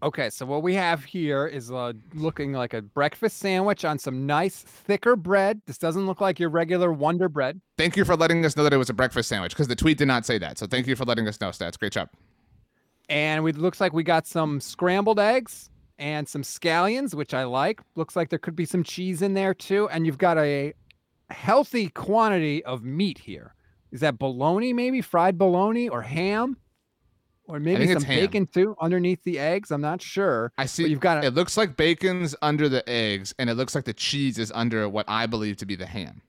Okay, 0.00 0.30
so 0.30 0.46
what 0.46 0.62
we 0.62 0.74
have 0.74 1.02
here 1.02 1.46
is 1.46 1.72
uh, 1.72 1.92
looking 2.14 2.52
like 2.52 2.72
a 2.72 2.82
breakfast 2.82 3.38
sandwich 3.38 3.84
on 3.84 3.98
some 3.98 4.26
nice 4.26 4.62
thicker 4.62 5.16
bread. 5.16 5.60
This 5.66 5.76
doesn't 5.76 6.06
look 6.06 6.20
like 6.20 6.38
your 6.38 6.50
regular 6.50 6.92
Wonder 6.92 7.28
Bread. 7.28 7.60
Thank 7.76 7.96
you 7.96 8.04
for 8.04 8.14
letting 8.14 8.44
us 8.44 8.56
know 8.56 8.62
that 8.62 8.72
it 8.72 8.76
was 8.76 8.90
a 8.90 8.94
breakfast 8.94 9.28
sandwich 9.28 9.52
because 9.52 9.66
the 9.66 9.74
tweet 9.74 9.98
did 9.98 10.06
not 10.06 10.24
say 10.24 10.38
that. 10.38 10.56
So 10.56 10.68
thank 10.68 10.86
you 10.86 10.94
for 10.94 11.04
letting 11.04 11.26
us 11.26 11.40
know, 11.40 11.48
Stats. 11.48 11.76
Great 11.76 11.92
job. 11.92 12.10
And 13.08 13.46
it 13.48 13.58
looks 13.58 13.80
like 13.80 13.92
we 13.92 14.04
got 14.04 14.26
some 14.26 14.60
scrambled 14.60 15.18
eggs 15.18 15.68
and 15.98 16.28
some 16.28 16.42
scallions, 16.42 17.12
which 17.12 17.34
I 17.34 17.42
like. 17.44 17.80
Looks 17.96 18.14
like 18.14 18.28
there 18.28 18.38
could 18.38 18.54
be 18.54 18.66
some 18.66 18.84
cheese 18.84 19.20
in 19.20 19.34
there 19.34 19.54
too. 19.54 19.88
And 19.88 20.06
you've 20.06 20.18
got 20.18 20.38
a 20.38 20.74
healthy 21.30 21.88
quantity 21.88 22.64
of 22.64 22.84
meat 22.84 23.18
here. 23.18 23.54
Is 23.90 24.00
that 24.00 24.18
bologna, 24.18 24.72
maybe 24.72 25.00
fried 25.00 25.38
bologna 25.38 25.88
or 25.88 26.02
ham? 26.02 26.56
Or 27.48 27.58
maybe 27.58 27.90
some 27.90 28.02
bacon 28.02 28.46
too 28.46 28.76
underneath 28.80 29.24
the 29.24 29.38
eggs. 29.38 29.70
I'm 29.70 29.80
not 29.80 30.02
sure. 30.02 30.52
I 30.58 30.66
see. 30.66 30.84
But 30.84 30.90
you've 30.90 31.00
got 31.00 31.24
a, 31.24 31.26
It 31.28 31.34
looks 31.34 31.56
like 31.56 31.76
bacon's 31.76 32.34
under 32.42 32.68
the 32.68 32.86
eggs, 32.88 33.34
and 33.38 33.48
it 33.48 33.54
looks 33.54 33.74
like 33.74 33.84
the 33.84 33.94
cheese 33.94 34.38
is 34.38 34.52
under 34.54 34.86
what 34.88 35.06
I 35.08 35.26
believe 35.26 35.56
to 35.58 35.66
be 35.66 35.74
the 35.74 35.86
ham. 35.86 36.20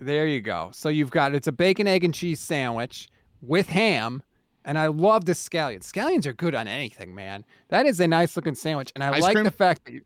There 0.00 0.28
you 0.28 0.40
go. 0.40 0.70
So 0.72 0.88
you've 0.88 1.10
got 1.10 1.34
it's 1.34 1.48
a 1.48 1.52
bacon, 1.52 1.88
egg, 1.88 2.04
and 2.04 2.14
cheese 2.14 2.40
sandwich 2.40 3.08
with 3.42 3.68
ham. 3.68 4.22
And 4.64 4.78
I 4.78 4.88
love 4.88 5.24
the 5.24 5.32
scallions. 5.32 5.90
Scallions 5.90 6.26
are 6.26 6.32
good 6.32 6.54
on 6.54 6.68
anything, 6.68 7.14
man. 7.14 7.44
That 7.68 7.86
is 7.86 7.98
a 8.00 8.06
nice 8.06 8.36
looking 8.36 8.54
sandwich. 8.54 8.92
And 8.94 9.02
I 9.02 9.14
Ice 9.14 9.22
like 9.22 9.34
cream? 9.34 9.44
the 9.44 9.50
fact 9.50 9.86
that 9.86 9.94
you, 9.94 10.02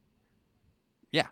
yeah, 1.10 1.26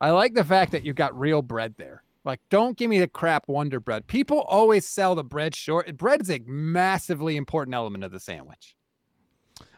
I 0.00 0.10
like 0.10 0.34
the 0.34 0.44
fact 0.44 0.72
that 0.72 0.84
you've 0.84 0.96
got 0.96 1.18
real 1.18 1.42
bread 1.42 1.74
there. 1.78 2.02
Like, 2.24 2.40
don't 2.48 2.76
give 2.76 2.88
me 2.88 2.98
the 2.98 3.08
crap 3.08 3.48
Wonder 3.48 3.80
Bread. 3.80 4.06
People 4.06 4.40
always 4.42 4.86
sell 4.86 5.14
the 5.14 5.24
bread 5.24 5.54
short. 5.54 5.96
Bread 5.96 6.20
is 6.20 6.30
a 6.30 6.40
massively 6.46 7.36
important 7.36 7.74
element 7.74 8.04
of 8.04 8.12
the 8.12 8.20
sandwich. 8.20 8.75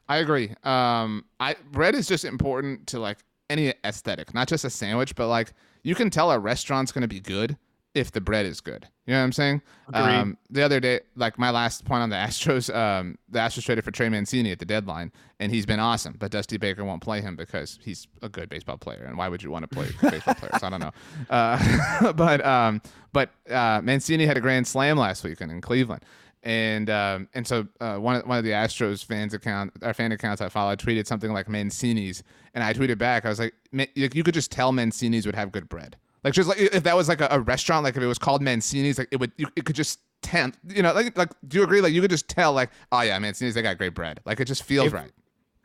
I 0.08 0.18
agree. 0.18 0.54
Um, 0.64 1.24
I 1.40 1.56
bread 1.70 1.94
is 1.94 2.06
just 2.06 2.24
important 2.24 2.86
to 2.88 2.98
like 2.98 3.18
any 3.50 3.74
aesthetic, 3.84 4.34
not 4.34 4.48
just 4.48 4.64
a 4.64 4.70
sandwich, 4.70 5.14
but 5.14 5.28
like 5.28 5.52
you 5.82 5.94
can 5.94 6.10
tell 6.10 6.30
a 6.30 6.38
restaurant's 6.38 6.92
gonna 6.92 7.08
be 7.08 7.20
good 7.20 7.56
if 7.94 8.12
the 8.12 8.20
bread 8.20 8.46
is 8.46 8.60
good. 8.60 8.86
You 9.06 9.12
know 9.12 9.20
what 9.20 9.24
I'm 9.24 9.32
saying? 9.32 9.62
Um, 9.92 10.38
the 10.50 10.62
other 10.62 10.80
day, 10.80 11.00
like 11.16 11.38
my 11.38 11.50
last 11.50 11.84
point 11.84 12.02
on 12.02 12.10
the 12.10 12.16
Astros, 12.28 12.74
um, 12.74 13.16
the 13.28 13.38
Astros 13.38 13.64
traded 13.64 13.84
for 13.84 13.90
Trey 13.90 14.08
Mancini 14.08 14.52
at 14.52 14.58
the 14.58 14.64
deadline, 14.64 15.10
and 15.40 15.50
he's 15.50 15.66
been 15.66 15.80
awesome. 15.80 16.14
But 16.18 16.30
Dusty 16.30 16.58
Baker 16.58 16.84
won't 16.84 17.02
play 17.02 17.20
him 17.20 17.34
because 17.34 17.78
he's 17.82 18.06
a 18.22 18.28
good 18.28 18.48
baseball 18.48 18.76
player, 18.76 19.04
and 19.06 19.16
why 19.16 19.28
would 19.28 19.42
you 19.42 19.50
want 19.50 19.68
to 19.68 19.74
play 19.74 19.88
baseball 20.10 20.34
players? 20.34 20.62
I 20.62 20.70
don't 20.70 20.80
know. 20.80 20.92
Uh, 21.30 22.12
but 22.12 22.44
um, 22.44 22.82
but 23.12 23.30
uh, 23.50 23.80
Mancini 23.82 24.26
had 24.26 24.36
a 24.36 24.40
grand 24.40 24.66
slam 24.66 24.98
last 24.98 25.24
weekend 25.24 25.50
in 25.50 25.60
Cleveland. 25.60 26.04
And 26.42 26.88
um, 26.88 27.28
and 27.34 27.46
so 27.46 27.66
uh, 27.80 27.96
one 27.96 28.16
of, 28.16 28.26
one 28.26 28.38
of 28.38 28.44
the 28.44 28.50
Astros 28.50 29.04
fans 29.04 29.34
account 29.34 29.72
our 29.82 29.92
fan 29.92 30.12
accounts 30.12 30.40
I 30.40 30.48
follow 30.48 30.74
tweeted 30.76 31.06
something 31.06 31.32
like 31.32 31.48
Mancini's, 31.48 32.22
and 32.54 32.62
I 32.62 32.72
tweeted 32.72 32.98
back. 32.98 33.24
I 33.24 33.28
was 33.28 33.40
like, 33.40 33.54
you, 33.72 34.08
you 34.12 34.22
could 34.22 34.34
just 34.34 34.52
tell 34.52 34.72
Mancini's 34.72 35.26
would 35.26 35.34
have 35.34 35.50
good 35.50 35.68
bread. 35.68 35.96
Like 36.24 36.34
just 36.34 36.48
like 36.48 36.58
if 36.58 36.82
that 36.84 36.96
was 36.96 37.08
like 37.08 37.20
a, 37.20 37.28
a 37.30 37.40
restaurant, 37.40 37.84
like 37.84 37.96
if 37.96 38.02
it 38.02 38.06
was 38.06 38.18
called 38.18 38.40
Mancini's, 38.42 38.98
like 38.98 39.08
it 39.10 39.18
would 39.18 39.32
you, 39.36 39.46
it 39.56 39.64
could 39.64 39.76
just 39.76 40.00
tempt, 40.22 40.58
you 40.68 40.82
know, 40.82 40.92
like 40.92 41.16
like 41.18 41.30
do 41.46 41.58
you 41.58 41.64
agree? 41.64 41.80
Like 41.80 41.92
you 41.92 42.00
could 42.00 42.10
just 42.10 42.28
tell, 42.28 42.52
like 42.52 42.70
oh 42.92 43.00
yeah, 43.00 43.18
Mancini's 43.18 43.54
they 43.54 43.62
got 43.62 43.76
great 43.78 43.94
bread. 43.94 44.20
Like 44.24 44.38
it 44.40 44.44
just 44.46 44.62
feels 44.62 44.88
If- 44.88 44.92
right. 44.92 45.12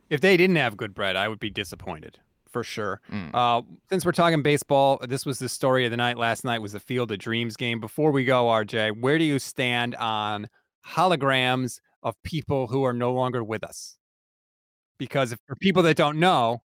If 0.09 0.21
they 0.21 0.38
didn't 0.38 0.57
have 0.57 0.78
good 0.78 0.93
bread, 0.93 1.15
I 1.15 1.28
would 1.28 1.39
be 1.39 1.49
disappointed 1.49 2.19
for 2.53 2.63
sure. 2.63 3.01
Mm. 3.11 3.32
Uh, 3.34 3.63
since 3.89 4.05
we're 4.05 4.11
talking 4.11 4.43
baseball, 4.43 4.99
this 5.07 5.26
was 5.26 5.39
the 5.39 5.49
story 5.49 5.86
of 5.86 5.91
the 5.91 5.97
night. 5.97 6.17
Last 6.17 6.45
night 6.45 6.59
was 6.61 6.74
the 6.74 6.80
Field 6.80 7.11
of 7.11 7.17
Dreams 7.17 7.57
game. 7.57 7.80
Before 7.80 8.11
we 8.11 8.24
go, 8.24 8.45
RJ, 8.45 9.01
where 9.01 9.17
do 9.17 9.24
you 9.24 9.39
stand 9.39 9.95
on 9.95 10.47
holograms 10.88 11.79
of 12.01 12.21
people 12.23 12.67
who 12.67 12.84
are 12.84 12.93
no 12.93 13.13
longer 13.13 13.43
with 13.43 13.63
us? 13.63 13.97
Because 14.97 15.31
if, 15.31 15.39
for 15.47 15.55
people 15.55 15.84
that 15.84 15.97
don't 15.97 16.19
know, 16.19 16.61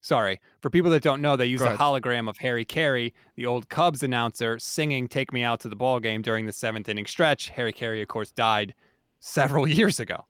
sorry, 0.00 0.40
for 0.60 0.70
people 0.70 0.90
that 0.92 1.02
don't 1.02 1.20
know, 1.20 1.36
they 1.36 1.46
use 1.46 1.60
a 1.62 1.76
hologram 1.76 2.28
of 2.28 2.38
Harry 2.38 2.64
Caray, 2.64 3.12
the 3.36 3.46
old 3.46 3.68
Cubs 3.68 4.02
announcer, 4.02 4.58
singing 4.58 5.08
"Take 5.08 5.32
Me 5.32 5.42
Out 5.42 5.60
to 5.60 5.68
the 5.68 5.76
Ball 5.76 6.00
Game" 6.00 6.22
during 6.22 6.46
the 6.46 6.52
seventh 6.52 6.88
inning 6.88 7.06
stretch. 7.06 7.50
Harry 7.50 7.72
Caray, 7.72 8.02
of 8.02 8.08
course, 8.08 8.30
died 8.32 8.74
several 9.20 9.66
years 9.78 10.00
ago. 10.00 10.24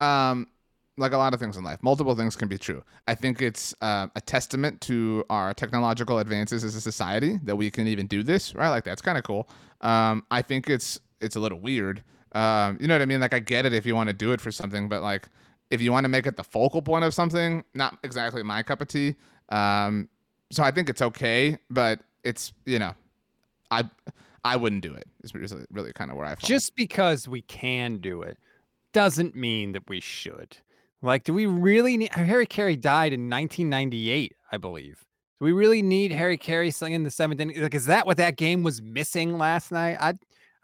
um 0.00 0.46
like 0.98 1.12
a 1.12 1.16
lot 1.18 1.34
of 1.34 1.40
things 1.40 1.56
in 1.56 1.64
life 1.64 1.78
multiple 1.82 2.14
things 2.14 2.36
can 2.36 2.48
be 2.48 2.58
true 2.58 2.82
i 3.06 3.14
think 3.14 3.42
it's 3.42 3.74
uh, 3.82 4.06
a 4.16 4.20
testament 4.20 4.80
to 4.80 5.24
our 5.30 5.52
technological 5.54 6.18
advances 6.18 6.64
as 6.64 6.74
a 6.74 6.80
society 6.80 7.38
that 7.44 7.56
we 7.56 7.70
can 7.70 7.86
even 7.86 8.06
do 8.06 8.22
this 8.22 8.54
right 8.54 8.70
like 8.70 8.84
that's 8.84 9.02
kind 9.02 9.18
of 9.18 9.24
cool 9.24 9.48
um 9.82 10.24
i 10.30 10.40
think 10.42 10.68
it's 10.70 11.00
it's 11.20 11.36
a 11.36 11.40
little 11.40 11.58
weird 11.58 12.02
um 12.32 12.76
you 12.80 12.86
know 12.86 12.94
what 12.94 13.02
i 13.02 13.06
mean 13.06 13.20
like 13.20 13.34
i 13.34 13.38
get 13.38 13.66
it 13.66 13.72
if 13.72 13.86
you 13.86 13.94
want 13.94 14.08
to 14.08 14.12
do 14.12 14.32
it 14.32 14.40
for 14.40 14.50
something 14.50 14.88
but 14.88 15.02
like 15.02 15.28
if 15.70 15.80
you 15.80 15.90
want 15.90 16.04
to 16.04 16.08
make 16.08 16.26
it 16.26 16.36
the 16.36 16.44
focal 16.44 16.82
point 16.82 17.04
of 17.04 17.12
something 17.14 17.64
not 17.74 17.98
exactly 18.02 18.42
my 18.42 18.62
cup 18.62 18.80
of 18.80 18.88
tea 18.88 19.14
um 19.50 20.08
so 20.50 20.62
i 20.62 20.70
think 20.70 20.88
it's 20.88 21.02
okay 21.02 21.56
but 21.70 22.00
it's 22.24 22.52
you 22.64 22.78
know 22.78 22.92
i 23.70 23.84
i 24.44 24.56
wouldn't 24.56 24.82
do 24.82 24.94
it. 24.94 25.08
is 25.24 25.34
really, 25.34 25.64
really 25.70 25.92
kind 25.92 26.10
of 26.10 26.16
where 26.16 26.26
i 26.26 26.34
fall. 26.34 26.46
just 26.46 26.74
because 26.76 27.28
we 27.28 27.42
can 27.42 27.98
do 27.98 28.22
it 28.22 28.38
doesn't 28.96 29.36
mean 29.36 29.72
that 29.72 29.86
we 29.90 30.00
should. 30.00 30.56
Like, 31.02 31.24
do 31.24 31.34
we 31.34 31.44
really 31.44 31.98
need 31.98 32.14
Harry 32.14 32.46
Caray 32.46 32.76
died 32.76 33.12
in 33.12 33.28
1998, 33.28 34.34
I 34.50 34.56
believe. 34.56 35.04
Do 35.38 35.44
we 35.44 35.52
really 35.52 35.82
need 35.82 36.12
Harry 36.12 36.38
Caray 36.38 36.70
singing 36.70 37.04
the 37.04 37.10
seventh 37.10 37.38
inning? 37.38 37.60
Like, 37.60 37.74
is 37.74 37.84
that 37.84 38.06
what 38.06 38.16
that 38.16 38.38
game 38.38 38.62
was 38.62 38.80
missing 38.80 39.36
last 39.36 39.70
night? 39.70 39.98
I 40.00 40.14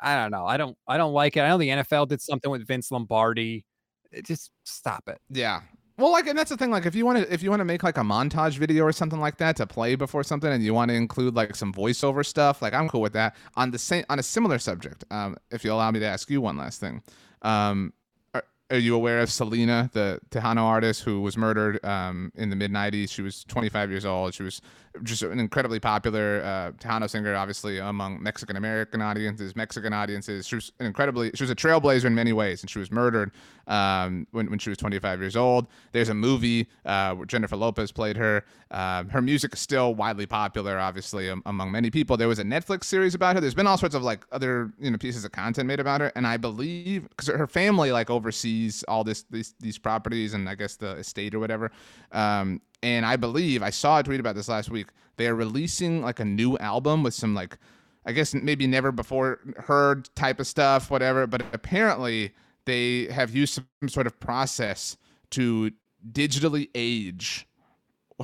I 0.03 0.21
don't 0.21 0.31
know. 0.31 0.47
I 0.47 0.57
don't 0.57 0.77
I 0.89 0.97
don't 0.97 1.13
like 1.13 1.37
it. 1.37 1.41
I 1.41 1.49
know 1.49 1.59
the 1.59 1.69
NFL 1.69 2.09
did 2.09 2.21
something 2.21 2.51
with 2.51 2.67
Vince 2.67 2.91
Lombardi. 2.91 3.65
It 4.11 4.27
just 4.27 4.51
stop 4.65 5.05
it. 5.09 5.19
Yeah. 5.31 5.61
Well, 5.99 6.11
like, 6.11 6.27
and 6.27 6.39
that's 6.39 6.51
the 6.51 6.57
thing. 6.57 6.71
Like, 6.71 6.87
if 6.87 6.95
you 6.95 7.05
want 7.05 7.19
to, 7.19 7.33
if 7.33 7.43
you 7.43 7.51
want 7.51 7.61
to 7.61 7.65
make 7.65 7.83
like 7.83 7.99
a 7.99 8.03
montage 8.03 8.57
video 8.57 8.85
or 8.85 8.93
something 8.93 9.21
like 9.21 9.37
that 9.39 9.57
to 9.57 9.67
play 9.67 9.95
before 9.95 10.25
something, 10.25 10.51
and 10.51 10.63
you 10.63 10.73
want 10.75 10.89
to 10.91 10.95
include 10.95 11.35
like 11.35 11.55
some 11.55 11.73
voiceover 11.73 12.25
stuff, 12.25 12.63
like 12.63 12.73
I'm 12.73 12.89
cool 12.89 13.03
with 13.03 13.13
that. 13.13 13.37
On 13.57 13.71
the 13.71 13.79
same, 13.79 14.05
on 14.09 14.19
a 14.19 14.23
similar 14.23 14.59
subject, 14.59 15.05
um, 15.11 15.37
if 15.51 15.65
you 15.65 15.73
allow 15.73 15.91
me 15.91 16.01
to 16.01 16.07
ask 16.07 16.31
you 16.31 16.41
one 16.41 16.57
last 16.57 16.81
thing, 16.81 17.03
um, 17.43 17.93
are, 18.33 18.43
are 18.71 18.79
you 18.79 18.95
aware 18.95 19.21
of 19.21 19.31
Selena, 19.31 19.91
the 19.93 20.19
Tejano 20.31 20.63
artist 20.63 21.03
who 21.03 21.21
was 21.21 21.37
murdered 21.37 21.85
um, 21.85 22.33
in 22.35 22.49
the 22.49 22.57
mid 22.57 22.73
'90s? 22.73 23.11
She 23.11 23.21
was 23.21 23.45
25 23.45 23.91
years 23.91 24.07
old. 24.07 24.33
She 24.33 24.43
was 24.43 24.63
just 25.03 25.23
an 25.23 25.39
incredibly 25.39 25.81
popular 25.81 26.43
uh, 26.45 26.73
Tejano 26.73 27.09
singer, 27.09 27.35
obviously 27.35 27.79
among 27.79 28.23
Mexican 28.23 28.57
American 28.57 29.01
audiences, 29.01 29.57
Mexican 29.57 29.93
audiences. 29.93 30.47
She 30.47 30.57
was 30.57 30.73
an 30.81 30.87
incredibly, 30.87 31.31
she 31.35 31.43
was 31.43 31.51
a 31.51 31.55
trailblazer 31.55 32.05
in 32.05 32.15
many 32.15 32.33
ways, 32.33 32.63
and 32.63 32.71
she 32.71 32.79
was 32.79 32.91
murdered 32.91 33.33
um, 33.67 34.27
when, 34.33 34.51
when 34.51 34.59
she 34.59 34.71
was 34.71 34.79
25 34.79 35.21
years 35.21 35.37
old. 35.37 35.67
There's 35.93 36.09
a 36.09 36.15
movie 36.15 36.69
uh, 36.85 37.15
where 37.15 37.27
Jennifer 37.27 37.57
Lopez 37.57 37.93
played 37.93 38.17
her. 38.17 38.45
Uh, 38.71 39.05
her 39.05 39.23
music 39.23 39.55
is 39.55 39.61
still 39.61 39.95
widely 39.95 40.27
popular, 40.27 40.79
obviously 40.79 41.31
um, 41.31 41.43
among 41.47 41.71
many 41.71 41.91
people. 41.91 42.17
There 42.17 42.29
was 42.29 42.39
a 42.39 42.45
Netflix 42.45 42.85
series 42.85 43.15
about 43.15 43.35
her. 43.35 43.41
There's 43.41 43.55
been 43.55 43.67
all 43.67 43.79
sorts 43.79 43.95
of 43.95 44.03
like 44.03 44.25
other 44.33 44.73
you 44.79 44.91
know 44.91 44.99
pieces 44.99 45.25
of 45.25 45.33
content 45.33 45.67
made 45.67 45.81
about 45.81 46.01
her, 46.01 46.13
and 46.15 46.27
I 46.27 46.37
believe 46.37 47.09
because 47.09 47.29
her 47.29 47.47
family 47.47 47.93
like 47.93 48.11
oversees 48.11 48.83
all 48.89 49.05
this 49.05 49.25
these 49.31 49.55
these 49.61 49.79
properties 49.79 50.35
and 50.35 50.49
I 50.49 50.55
guess 50.55 50.77
the 50.77 50.97
estate 50.97 51.35
or 51.35 51.39
whatever. 51.39 51.71
Um, 52.13 52.61
and 52.83 53.07
I 53.07 53.17
believe 53.17 53.63
I 53.63 53.71
saw 53.71 53.99
a 53.99 54.03
tweet 54.03 54.21
about 54.21 54.35
this 54.35 54.49
last 54.49 54.71
week. 54.71 54.89
They 55.17 55.27
are 55.29 55.35
releasing 55.35 56.03
like 56.03 56.21
a 56.21 56.25
new 56.25 56.59
album 56.59 57.03
with 57.03 57.15
some 57.15 57.35
like, 57.35 57.59
I 58.07 58.13
guess 58.13 58.35
maybe 58.35 58.67
never 58.67 58.91
before 58.93 59.41
heard 59.59 60.09
type 60.15 60.41
of 60.41 60.47
stuff, 60.47 60.91
whatever. 60.91 61.27
But 61.27 61.43
apparently 61.53 62.33
they 62.65 63.07
have 63.07 63.35
used 63.35 63.55
some 63.55 63.89
sort 63.89 64.07
of 64.07 64.19
process 64.19 64.97
to 65.31 65.71
digitally 66.13 66.69
age 66.75 67.47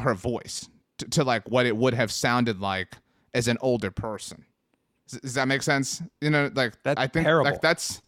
her 0.01 0.15
voice 0.15 0.69
to, 0.99 1.09
to 1.11 1.25
like 1.25 1.49
what 1.49 1.67
it 1.67 1.77
would 1.77 1.95
have 1.95 2.11
sounded 2.11 2.61
like 2.61 2.97
as 3.35 3.49
an 3.49 3.59
older 3.61 3.91
person. 3.91 4.45
Does, 5.09 5.21
does 5.21 5.35
that 5.35 5.49
make 5.49 5.63
sense? 5.63 6.03
You 6.21 6.31
know, 6.31 6.51
like 6.55 6.75
That's 6.83 7.01
I 7.01 7.07
think 7.07 7.27
terrible. 7.27 7.51
like 7.51 7.61
that's 7.61 8.03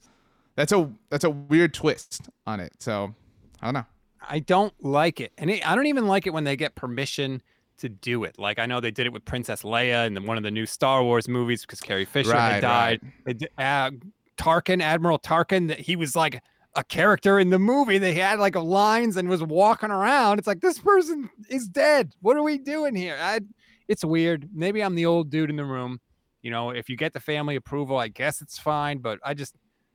that's 0.57 0.73
a 0.73 0.91
that's 1.11 1.25
a 1.25 1.31
weird 1.31 1.73
twist 1.75 2.29
on 2.47 2.61
it. 2.61 2.73
So 2.81 3.15
I 3.61 3.67
don't 3.67 3.75
know. 3.75 3.87
I 4.29 4.39
don't 4.41 4.73
like 4.85 5.21
it, 5.21 5.33
and 5.39 5.51
it, 5.51 5.69
I 5.69 5.75
don't 5.75 5.87
even 5.87 6.07
like 6.07 6.27
it 6.27 6.33
when 6.33 6.45
they 6.45 6.57
get 6.57 6.75
permission 6.75 7.43
to 7.79 7.89
do 7.89 8.25
it. 8.25 8.39
Like 8.39 8.59
I 8.59 8.67
know 8.67 8.81
they 8.81 8.91
did 8.91 9.07
it 9.07 9.13
with 9.13 9.25
Princess 9.25 9.63
Leia 9.63 10.07
in 10.07 10.15
the, 10.15 10.21
one 10.21 10.37
of 10.37 10.43
the 10.43 10.51
new 10.51 10.67
Star 10.67 11.03
Wars 11.03 11.29
movies 11.29 11.63
because 11.63 11.81
Carrie 11.81 12.05
Fisher 12.05 12.31
Right, 12.31 12.53
had 12.55 12.61
died. 12.61 13.01
They 13.25 13.33
did- 13.35 13.51
uh, 13.59 13.91
Tarkin, 14.37 14.81
Admiral 14.83 15.19
Tarkin, 15.19 15.69
that 15.69 15.81
he 15.81 15.97
was 15.97 16.17
like 16.17 16.43
a 16.75 16.85
character 16.85 17.39
in 17.39 17.51
the 17.51 17.59
movie. 17.59 17.99
They 17.99 18.15
had 18.15 18.39
like 18.39 18.55
lines 18.55 19.17
and 19.17 19.29
was 19.29 19.43
walking 19.43 19.91
around. 19.91 20.39
It's 20.39 20.47
like 20.47 20.61
this 20.61 20.79
person 20.79 21.29
is 21.49 21.69
dead. 21.69 22.13
What 22.21 22.37
are 22.37 22.43
we 22.43 22.59
doing 22.59 22.95
here? 22.95 23.19
I, 23.21 23.41
it's 23.89 24.05
weird. 24.05 24.49
Maybe 24.55 24.83
I'm 24.83 24.95
the 24.95 25.07
old 25.07 25.31
dude 25.31 25.51
in 25.51 25.57
the 25.57 25.65
room. 25.65 26.01
You 26.43 26.51
know, 26.51 26.71
if 26.71 26.89
you 26.89 26.97
get 26.97 27.13
the 27.13 27.21
family 27.21 27.57
approval, 27.57 27.99
I 27.99 28.09
guess 28.09 28.41
it's 28.41 28.59
fine. 28.59 28.99
But 28.99 29.19
I 29.25 29.35
just 29.35 29.55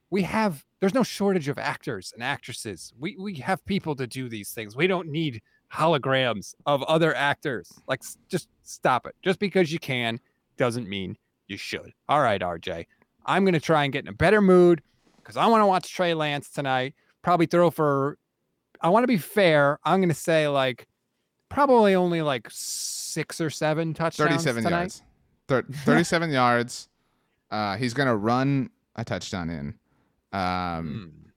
we 0.09 0.23
have 0.23 0.63
there's 0.79 0.93
no 0.93 1.03
shortage 1.03 1.47
of 1.47 1.57
actors 1.57 2.11
and 2.13 2.23
actresses. 2.23 2.93
We 2.99 3.15
we 3.19 3.35
have 3.35 3.63
people 3.65 3.95
to 3.95 4.07
do 4.07 4.29
these 4.29 4.51
things. 4.51 4.75
We 4.75 4.87
don't 4.87 5.09
need 5.09 5.41
holograms 5.73 6.55
of 6.65 6.83
other 6.83 7.15
actors. 7.15 7.71
Like 7.87 8.01
just 8.29 8.49
stop 8.63 9.05
it. 9.07 9.15
Just 9.23 9.39
because 9.39 9.71
you 9.71 9.79
can 9.79 10.19
doesn't 10.57 10.87
mean 10.87 11.17
you 11.47 11.57
should. 11.57 11.91
All 12.07 12.21
right, 12.21 12.41
RJ. 12.41 12.85
I'm 13.25 13.45
gonna 13.45 13.59
try 13.59 13.83
and 13.83 13.93
get 13.93 14.03
in 14.03 14.09
a 14.09 14.13
better 14.13 14.41
mood 14.41 14.81
because 15.17 15.37
I 15.37 15.47
want 15.47 15.61
to 15.61 15.67
watch 15.67 15.91
Trey 15.91 16.13
Lance 16.13 16.49
tonight. 16.49 16.93
Probably 17.21 17.45
throw 17.45 17.71
for 17.71 18.17
I 18.81 18.89
want 18.89 19.03
to 19.03 19.07
be 19.07 19.17
fair. 19.17 19.79
I'm 19.83 20.01
gonna 20.01 20.13
say 20.13 20.47
like 20.47 20.87
probably 21.49 21.95
only 21.95 22.21
like 22.21 22.47
six 22.51 23.39
or 23.39 23.49
seven 23.49 23.93
touchdowns 23.93 24.43
37 24.43 24.63
tonight. 24.63 24.77
yards. 24.77 25.01
Thir- 25.47 25.65
37 25.71 26.31
yards. 26.31 26.89
Uh, 27.51 27.77
he's 27.77 27.93
going 27.93 28.07
to 28.07 28.15
run 28.15 28.69
a 28.95 29.05
touchdown 29.05 29.49
in. 29.49 29.75
Um, 30.35 31.11
Hmm. 31.13 31.29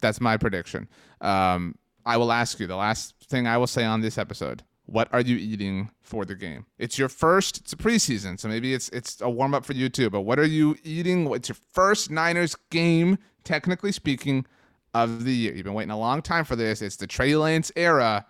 That's 0.00 0.20
my 0.20 0.36
prediction. 0.36 0.88
Um, 1.20 1.76
I 2.04 2.16
will 2.16 2.32
ask 2.32 2.58
you 2.58 2.66
the 2.66 2.76
last 2.76 3.14
thing 3.28 3.46
I 3.46 3.56
will 3.56 3.68
say 3.68 3.84
on 3.84 4.00
this 4.00 4.18
episode. 4.18 4.64
What 4.86 5.08
are 5.12 5.20
you 5.20 5.36
eating 5.36 5.90
for 6.00 6.24
the 6.24 6.34
game? 6.34 6.66
It's 6.76 6.98
your 6.98 7.08
first. 7.08 7.58
It's 7.58 7.72
a 7.72 7.76
preseason, 7.76 8.38
so 8.40 8.48
maybe 8.48 8.74
it's 8.74 8.88
it's 8.88 9.20
a 9.20 9.30
warm 9.30 9.54
up 9.54 9.64
for 9.64 9.74
you 9.74 9.88
too. 9.88 10.10
But 10.10 10.22
what 10.22 10.40
are 10.40 10.44
you 10.44 10.76
eating? 10.82 11.28
What's 11.28 11.48
your 11.48 11.56
first 11.72 12.10
Niners 12.10 12.56
game, 12.70 13.16
technically 13.44 13.92
speaking, 13.92 14.44
of 14.92 15.24
the 15.24 15.32
year? 15.32 15.54
You've 15.54 15.64
been 15.64 15.74
waiting 15.74 15.92
a 15.92 15.98
long 15.98 16.20
time 16.20 16.44
for 16.44 16.56
this. 16.56 16.82
It's 16.82 16.96
the 16.96 17.06
Trey 17.06 17.36
Lance 17.36 17.70
era. 17.76 18.26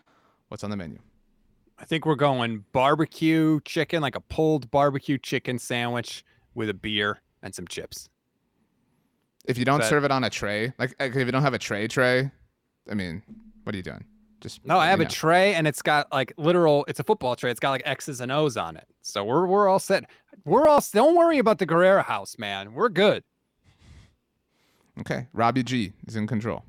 What's 0.48 0.62
on 0.62 0.68
the 0.70 0.76
menu? 0.76 0.98
I 1.78 1.86
think 1.86 2.04
we're 2.04 2.14
going 2.16 2.64
barbecue 2.72 3.60
chicken, 3.64 4.02
like 4.02 4.14
a 4.14 4.20
pulled 4.20 4.70
barbecue 4.70 5.16
chicken 5.16 5.58
sandwich 5.58 6.22
with 6.54 6.68
a 6.68 6.74
beer 6.74 7.22
and 7.42 7.54
some 7.54 7.66
chips. 7.66 8.10
If 9.44 9.58
you 9.58 9.64
don't 9.64 9.82
serve 9.82 10.04
it 10.04 10.10
on 10.10 10.24
a 10.24 10.30
tray, 10.30 10.72
like, 10.78 10.94
like 11.00 11.16
if 11.16 11.26
you 11.26 11.32
don't 11.32 11.42
have 11.42 11.54
a 11.54 11.58
tray 11.58 11.88
tray, 11.88 12.30
I 12.90 12.94
mean, 12.94 13.22
what 13.64 13.74
are 13.74 13.76
you 13.76 13.82
doing? 13.82 14.04
Just 14.40 14.64
No, 14.64 14.78
I 14.78 14.88
have 14.88 14.98
me 14.98 15.04
a 15.04 15.08
tray 15.08 15.54
and 15.54 15.66
it's 15.66 15.82
got 15.82 16.10
like 16.12 16.32
literal. 16.36 16.84
It's 16.88 17.00
a 17.00 17.04
football 17.04 17.36
tray. 17.36 17.50
It's 17.50 17.60
got 17.60 17.70
like 17.70 17.82
X's 17.84 18.20
and 18.20 18.30
O's 18.30 18.56
on 18.56 18.76
it. 18.76 18.86
So 19.00 19.24
we're 19.24 19.46
we're 19.46 19.68
all 19.68 19.78
set. 19.78 20.04
We're 20.44 20.66
all. 20.66 20.82
Don't 20.92 21.16
worry 21.16 21.38
about 21.38 21.58
the 21.58 21.66
Guerrera 21.66 22.04
house, 22.04 22.36
man. 22.38 22.74
We're 22.74 22.88
good. 22.88 23.24
Okay, 25.00 25.28
Robbie 25.32 25.62
G 25.62 25.92
is 26.06 26.16
in 26.16 26.26
control. 26.26 26.64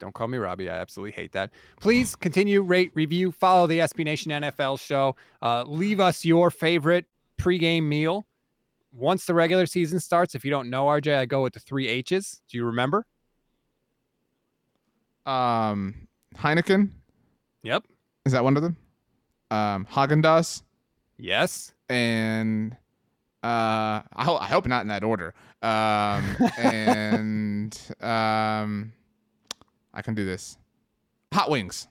Don't 0.00 0.12
call 0.12 0.28
me 0.28 0.38
Robbie. 0.38 0.68
I 0.68 0.74
absolutely 0.76 1.12
hate 1.12 1.32
that. 1.32 1.50
Please 1.80 2.16
continue, 2.16 2.62
rate, 2.62 2.90
review, 2.94 3.30
follow 3.30 3.66
the 3.66 3.78
SB 3.78 4.04
Nation 4.04 4.32
NFL 4.32 4.80
show. 4.80 5.14
Uh, 5.40 5.62
leave 5.66 6.00
us 6.00 6.24
your 6.24 6.50
favorite 6.50 7.06
pregame 7.38 7.84
meal. 7.84 8.26
Once 8.96 9.26
the 9.26 9.34
regular 9.34 9.66
season 9.66 9.98
starts, 9.98 10.34
if 10.34 10.44
you 10.44 10.50
don't 10.50 10.70
know 10.70 10.84
RJ, 10.86 11.16
I 11.18 11.26
go 11.26 11.42
with 11.42 11.52
the 11.54 11.60
three 11.60 11.88
H's. 11.88 12.40
Do 12.48 12.56
you 12.56 12.64
remember? 12.64 13.04
Um, 15.26 16.08
Heineken 16.36 16.90
Yep. 17.62 17.84
is 18.26 18.32
that 18.32 18.44
one 18.44 18.56
of 18.56 18.62
them? 18.62 18.76
Um, 19.50 19.86
Haagen 19.86 20.22
Dazs 20.22 20.62
Yes. 21.18 21.72
and 21.88 22.72
uh, 23.42 24.02
I, 24.12 24.24
ho- 24.24 24.36
I 24.38 24.46
hope 24.46 24.66
not 24.66 24.82
in 24.82 24.88
that 24.88 25.02
order. 25.04 25.34
Um, 25.62 26.36
and 26.58 27.78
um, 28.00 28.92
I 29.92 30.02
can 30.02 30.14
do 30.14 30.24
this. 30.24 30.56
Hot 31.32 31.50
wings. 31.50 31.88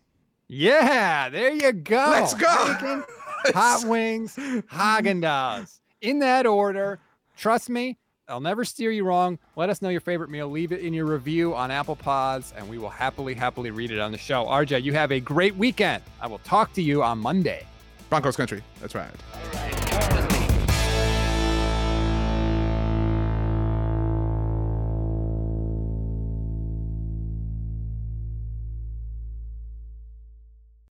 Yeah. 0.47 1.30
There 1.30 1.51
you 1.51 1.72
go. 1.74 2.08
Let's 2.12 2.34
go. 2.34 2.47
Heineken, 2.47 3.04
hot 3.54 3.84
wings, 3.88 4.36
Haagen 4.36 5.22
Dazs. 5.22 5.80
In 6.04 6.20
that 6.20 6.45
order. 6.45 6.99
Trust 7.38 7.70
me, 7.70 7.97
I'll 8.28 8.41
never 8.41 8.66
steer 8.66 8.91
you 8.91 9.06
wrong. 9.06 9.39
Let 9.56 9.70
us 9.70 9.82
know 9.82 9.88
your 9.88 10.01
favorite 10.01 10.30
meal. 10.30 10.49
Leave 10.49 10.74
it 10.74 10.82
in 10.82 10.93
your 10.93 11.06
review 11.06 11.56
on 11.56 11.72
Apple 11.72 11.95
Pods, 11.95 12.54
and 12.58 12.70
we 12.70 12.78
will 12.78 12.89
happily, 12.89 13.34
happily 13.34 13.72
read 13.72 13.89
it 13.89 13.99
on 13.99 14.12
the 14.12 14.18
show. 14.18 14.45
RJ, 14.45 14.84
you 14.84 14.91
have 14.93 15.14
a 15.14 15.22
great 15.22 15.56
weekend. 15.56 16.04
I 16.22 16.28
will 16.28 16.39
talk 16.39 16.74
to 16.74 16.82
you 16.82 17.01
on 17.01 17.20
Monday. 17.20 17.66
Broncos 18.10 18.36
country. 18.36 18.62
That's 18.82 18.95
right. 18.95 20.32